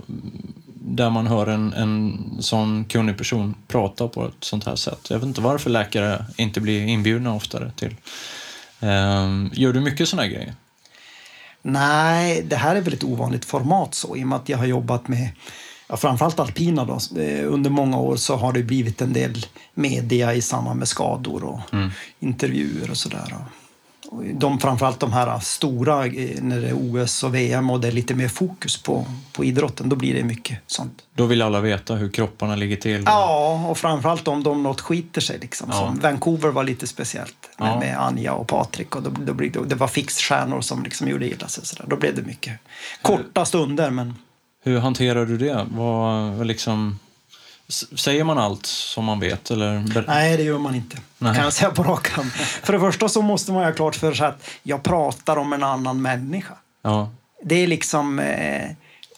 där 0.84 1.10
man 1.10 1.26
hör 1.26 1.46
en, 1.46 1.72
en 1.72 2.18
sån 2.40 2.84
kunnig 2.84 3.18
person 3.18 3.54
prata 3.68 4.08
på 4.08 4.26
ett 4.26 4.44
sånt 4.44 4.66
här 4.66 4.76
sätt. 4.76 5.06
Jag 5.10 5.18
vet 5.18 5.26
inte 5.26 5.40
varför 5.40 5.70
läkare 5.70 6.24
inte 6.36 6.60
blir 6.60 6.86
inbjudna 6.86 7.34
oftare 7.34 7.72
till... 7.76 7.96
Eh, 8.80 9.28
gör 9.52 9.72
du 9.72 9.80
mycket 9.80 10.08
såna 10.08 10.22
här 10.22 10.28
grejer? 10.28 10.54
Nej, 11.62 12.42
det 12.42 12.56
här 12.56 12.76
är 12.76 12.80
väl 12.80 12.94
ett 12.94 13.04
ovanligt 13.04 13.44
format 13.44 13.94
så 13.94 14.16
i 14.16 14.24
och 14.24 14.28
med 14.28 14.36
att 14.36 14.48
jag 14.48 14.58
har 14.58 14.66
jobbat 14.66 15.08
med 15.08 15.30
ja, 15.88 15.96
framförallt 15.96 16.40
alpina 16.40 16.84
då, 16.84 17.20
eh, 17.20 17.52
under 17.52 17.70
många 17.70 17.98
år 17.98 18.16
så 18.16 18.36
har 18.36 18.52
det 18.52 18.62
blivit 18.62 19.00
en 19.00 19.12
del 19.12 19.46
media 19.74 20.34
i 20.34 20.42
samband 20.42 20.78
med 20.78 20.88
skador 20.88 21.44
och 21.44 21.74
mm. 21.74 21.90
intervjuer 22.20 22.90
och 22.90 22.96
sådär. 22.96 23.34
De, 24.34 24.60
framförallt 24.60 25.00
de 25.00 25.12
här 25.12 25.40
stora, 25.40 26.06
eh, 26.06 26.42
när 26.42 26.60
det 26.60 26.68
är 26.68 26.74
OS 26.74 27.22
och 27.22 27.34
VM 27.34 27.70
och 27.70 27.80
det 27.80 27.88
är 27.88 27.92
lite 27.92 28.14
mer 28.14 28.28
fokus 28.28 28.82
på, 28.82 29.06
på 29.32 29.44
idrotten, 29.44 29.88
då 29.88 29.96
blir 29.96 30.14
det 30.14 30.24
mycket 30.24 30.58
sånt. 30.66 31.02
Då 31.14 31.26
vill 31.26 31.42
alla 31.42 31.60
veta 31.60 31.94
hur 31.94 32.08
kropparna 32.08 32.56
ligger 32.56 32.76
till? 32.76 33.02
Ja, 33.06 33.66
och 33.68 33.78
framförallt 33.78 34.28
om 34.28 34.42
de 34.42 34.62
något 34.62 34.80
skiter 34.80 35.20
sig. 35.20 35.38
Liksom. 35.38 35.68
Ja. 35.72 35.78
Som 35.78 35.98
Vancouver 35.98 36.48
var 36.48 36.64
lite 36.64 36.86
speciellt 36.86 37.50
med, 37.58 37.68
ja. 37.68 37.78
med 37.78 38.00
Anja 38.00 38.32
och 38.32 38.48
Patrik. 38.48 38.96
Och 38.96 39.02
då, 39.02 39.10
då, 39.10 39.32
då, 39.52 39.64
det 39.64 39.74
var 39.74 39.88
fixstjärnor 39.88 40.60
som 40.60 40.82
liksom 40.82 41.08
gjorde 41.08 41.26
illa 41.26 41.48
sig. 41.48 41.66
Så 41.66 41.76
där. 41.76 41.86
Då 41.88 41.96
blev 41.96 42.14
det 42.14 42.22
mycket 42.22 42.58
korta 43.02 43.44
stunder. 43.44 43.90
Men... 43.90 44.14
Hur 44.64 44.78
hanterar 44.78 45.26
du 45.26 45.38
det? 45.38 45.66
Vad, 45.70 46.46
liksom, 46.46 46.98
säger 47.72 48.24
man 48.24 48.38
allt 48.38 48.66
som 48.66 49.04
man 49.04 49.20
vet? 49.20 49.50
Eller? 49.50 50.04
Nej, 50.06 50.36
det 50.36 50.42
gör 50.42 50.58
man 50.58 50.74
inte. 50.74 50.98
Nej. 51.18 51.34
kan 51.34 51.44
jag 51.44 51.52
säga 51.52 51.70
på 51.70 51.82
rak 51.82 52.08
För 52.62 52.72
det 52.72 52.80
första 52.80 53.08
så 53.08 53.22
måste 53.22 53.52
man 53.52 53.64
ha 53.64 53.72
klart 53.72 53.96
för 53.96 54.14
sig 54.14 54.26
att 54.26 54.48
jag 54.62 54.82
pratar 54.82 55.36
om 55.36 55.52
en 55.52 55.62
annan 55.62 56.02
människa. 56.02 56.54
Ja. 56.82 57.10
Det 57.44 57.54
är 57.54 57.66
liksom... 57.66 58.18
Eh, 58.18 58.70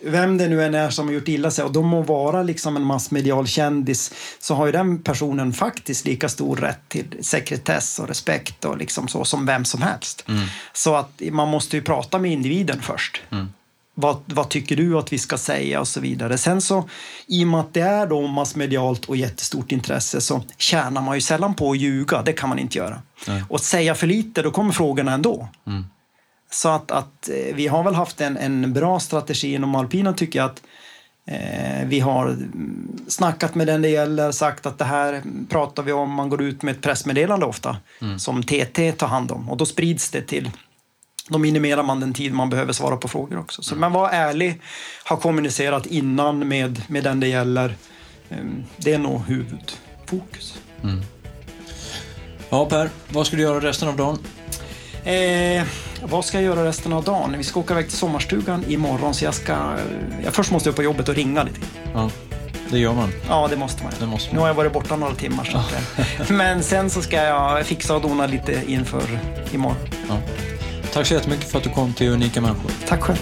vem 0.06 0.38
det 0.38 0.48
nu 0.48 0.64
än 0.64 0.74
är 0.74 0.90
som 0.90 1.06
har 1.06 1.14
gjort 1.14 1.28
illa 1.28 1.50
sig 1.50 1.64
och 1.64 1.72
de 1.72 1.86
må 1.86 2.02
vara 2.02 2.42
liksom 2.42 2.76
en 2.76 2.82
massmedial 2.82 3.46
kändis 3.46 4.12
så 4.40 4.54
har 4.54 4.66
ju 4.66 4.72
den 4.72 5.02
personen 5.02 5.52
faktiskt 5.52 6.06
lika 6.06 6.28
stor 6.28 6.56
rätt 6.56 6.88
till 6.88 7.06
sekretess 7.20 7.98
och 7.98 8.08
respekt 8.08 8.64
och 8.64 8.78
liksom 8.78 9.08
så 9.08 9.24
som 9.24 9.46
vem 9.46 9.64
som 9.64 9.82
helst. 9.82 10.24
Mm. 10.28 10.46
Så 10.72 10.94
att 10.94 11.22
man 11.30 11.48
måste 11.48 11.76
ju 11.76 11.82
prata 11.82 12.18
med 12.18 12.32
individen 12.32 12.82
först. 12.82 13.22
Mm. 13.30 13.48
Vad, 13.94 14.16
vad, 14.26 14.48
tycker 14.48 14.76
du 14.76 14.98
att 14.98 15.12
vi 15.12 15.18
ska 15.18 15.38
säga 15.38 15.80
och 15.80 15.88
så 15.88 16.00
vidare. 16.00 16.38
Sen 16.38 16.60
så, 16.60 16.88
i 17.26 17.44
och 17.44 17.48
med 17.48 17.60
att 17.60 17.74
det 17.74 17.80
är 17.80 18.06
då 18.06 18.26
massmedialt 18.26 19.04
och 19.04 19.16
jättestort 19.16 19.72
intresse 19.72 20.20
så 20.20 20.42
tjänar 20.56 21.02
man 21.02 21.14
ju 21.14 21.20
sällan 21.20 21.54
på 21.54 21.70
att 21.70 21.78
ljuga. 21.78 22.22
Det 22.22 22.32
kan 22.32 22.48
man 22.48 22.58
inte 22.58 22.78
göra. 22.78 23.02
Nej. 23.26 23.44
Och 23.48 23.60
säga 23.60 23.94
för 23.94 24.06
lite, 24.06 24.42
då 24.42 24.50
kommer 24.50 24.72
frågorna 24.72 25.12
ändå. 25.12 25.48
Mm. 25.66 25.84
Så 26.50 26.68
att, 26.68 26.90
att 26.90 27.28
eh, 27.28 27.54
vi 27.54 27.66
har 27.66 27.82
väl 27.84 27.94
haft 27.94 28.20
en, 28.20 28.36
en 28.36 28.72
bra 28.72 29.00
strategi 29.00 29.54
inom 29.54 29.74
alpina 29.74 30.12
tycker 30.12 30.38
jag 30.38 30.46
att 30.46 30.62
eh, 31.26 31.86
vi 31.86 32.00
har 32.00 32.36
snackat 33.08 33.54
med 33.54 33.66
den 33.66 33.82
det 33.82 33.88
gäller, 33.88 34.32
sagt 34.32 34.66
att 34.66 34.78
det 34.78 34.84
här 34.84 35.22
pratar 35.48 35.82
vi 35.82 35.92
om, 35.92 36.10
man 36.10 36.28
går 36.28 36.42
ut 36.42 36.62
med 36.62 36.74
ett 36.74 36.82
pressmeddelande 36.82 37.46
ofta 37.46 37.76
mm. 38.00 38.18
som 38.18 38.42
TT 38.42 38.92
tar 38.92 39.06
hand 39.06 39.32
om 39.32 39.50
och 39.50 39.56
då 39.56 39.66
sprids 39.66 40.10
det 40.10 40.22
till 40.22 40.50
då 41.28 41.38
minimerar 41.38 41.82
man 41.82 42.00
den 42.00 42.12
tid 42.12 42.32
man 42.32 42.50
behöver 42.50 42.72
svara 42.72 42.96
på 42.96 43.08
frågor 43.08 43.38
också. 43.38 43.62
Så, 43.62 43.76
men 43.76 43.92
var 43.92 44.10
ärlig, 44.10 44.60
ha 45.08 45.16
kommunicerat 45.16 45.86
innan 45.86 46.48
med, 46.48 46.82
med 46.88 47.04
den 47.04 47.20
det 47.20 47.28
gäller. 47.28 47.76
Ehm, 48.30 48.64
det 48.76 48.92
är 48.92 48.98
nog 48.98 49.20
huvudfokus. 49.26 50.58
Mm. 50.82 51.00
Ja, 52.50 52.66
Per, 52.66 52.90
vad 53.08 53.26
ska 53.26 53.36
du 53.36 53.42
göra 53.42 53.60
resten 53.60 53.88
av 53.88 53.96
dagen? 53.96 54.18
Eh, 55.04 55.64
vad 56.02 56.24
ska 56.24 56.36
jag 56.36 56.44
göra 56.44 56.64
resten 56.64 56.92
av 56.92 57.04
dagen? 57.04 57.34
Vi 57.38 57.44
ska 57.44 57.60
åka 57.60 57.74
iväg 57.74 57.88
till 57.88 57.98
sommarstugan 57.98 58.64
imorgon 58.68 59.14
så 59.14 59.24
jag 59.24 59.34
ska... 59.34 59.76
Jag 60.24 60.34
först 60.34 60.50
måste 60.50 60.68
jag 60.68 60.76
på 60.76 60.82
jobbet 60.82 61.08
och 61.08 61.14
ringa 61.14 61.42
lite. 61.42 61.60
Ja, 61.94 62.10
det 62.70 62.78
gör 62.78 62.94
man. 62.94 63.12
Ja, 63.28 63.48
det 63.50 63.56
måste 63.56 63.82
man. 63.82 63.92
Det 64.00 64.06
måste 64.06 64.28
man. 64.28 64.34
Nu 64.34 64.40
har 64.40 64.48
jag 64.48 64.54
varit 64.54 64.72
borta 64.72 64.96
några 64.96 65.14
timmar. 65.14 65.44
Så 65.44 65.58
att, 65.58 66.30
men 66.30 66.62
sen 66.62 66.90
så 66.90 67.02
ska 67.02 67.16
jag 67.16 67.66
fixa 67.66 67.96
och 67.96 68.02
dona 68.02 68.26
lite 68.26 68.62
inför 68.66 69.20
imorgon. 69.52 69.76
Ja. 70.08 70.18
Tack 70.94 71.06
så 71.06 71.14
jättemycket 71.14 71.50
för 71.50 71.58
att 71.58 71.64
du 71.64 71.70
kom 71.70 71.92
till 71.92 72.08
Unika 72.08 72.40
Människor. 72.40 72.70
Tack 72.86 73.02
själv. 73.02 73.18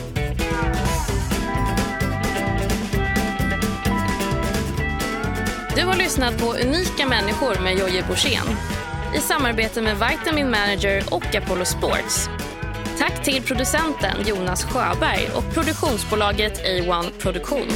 Du 5.77 5.85
har 5.85 5.97
lyssnat 5.97 6.39
på 6.39 6.55
Unika 6.55 7.07
människor 7.07 7.63
med 7.63 7.79
Jojje 7.79 8.05
Borssén 8.09 8.57
i 9.17 9.19
samarbete 9.19 9.83
med 9.83 9.97
Vitamin 9.97 10.51
Manager 10.51 11.05
och 11.11 11.35
Apollo 11.35 11.65
Sports. 11.65 12.29
Tack 12.99 13.25
till 13.25 13.43
producenten 13.43 14.27
Jonas 14.27 14.65
Sjöberg 14.65 15.29
och 15.35 15.55
produktionsbolaget 15.55 16.65
A1 16.65 17.11
Produktion. 17.19 17.69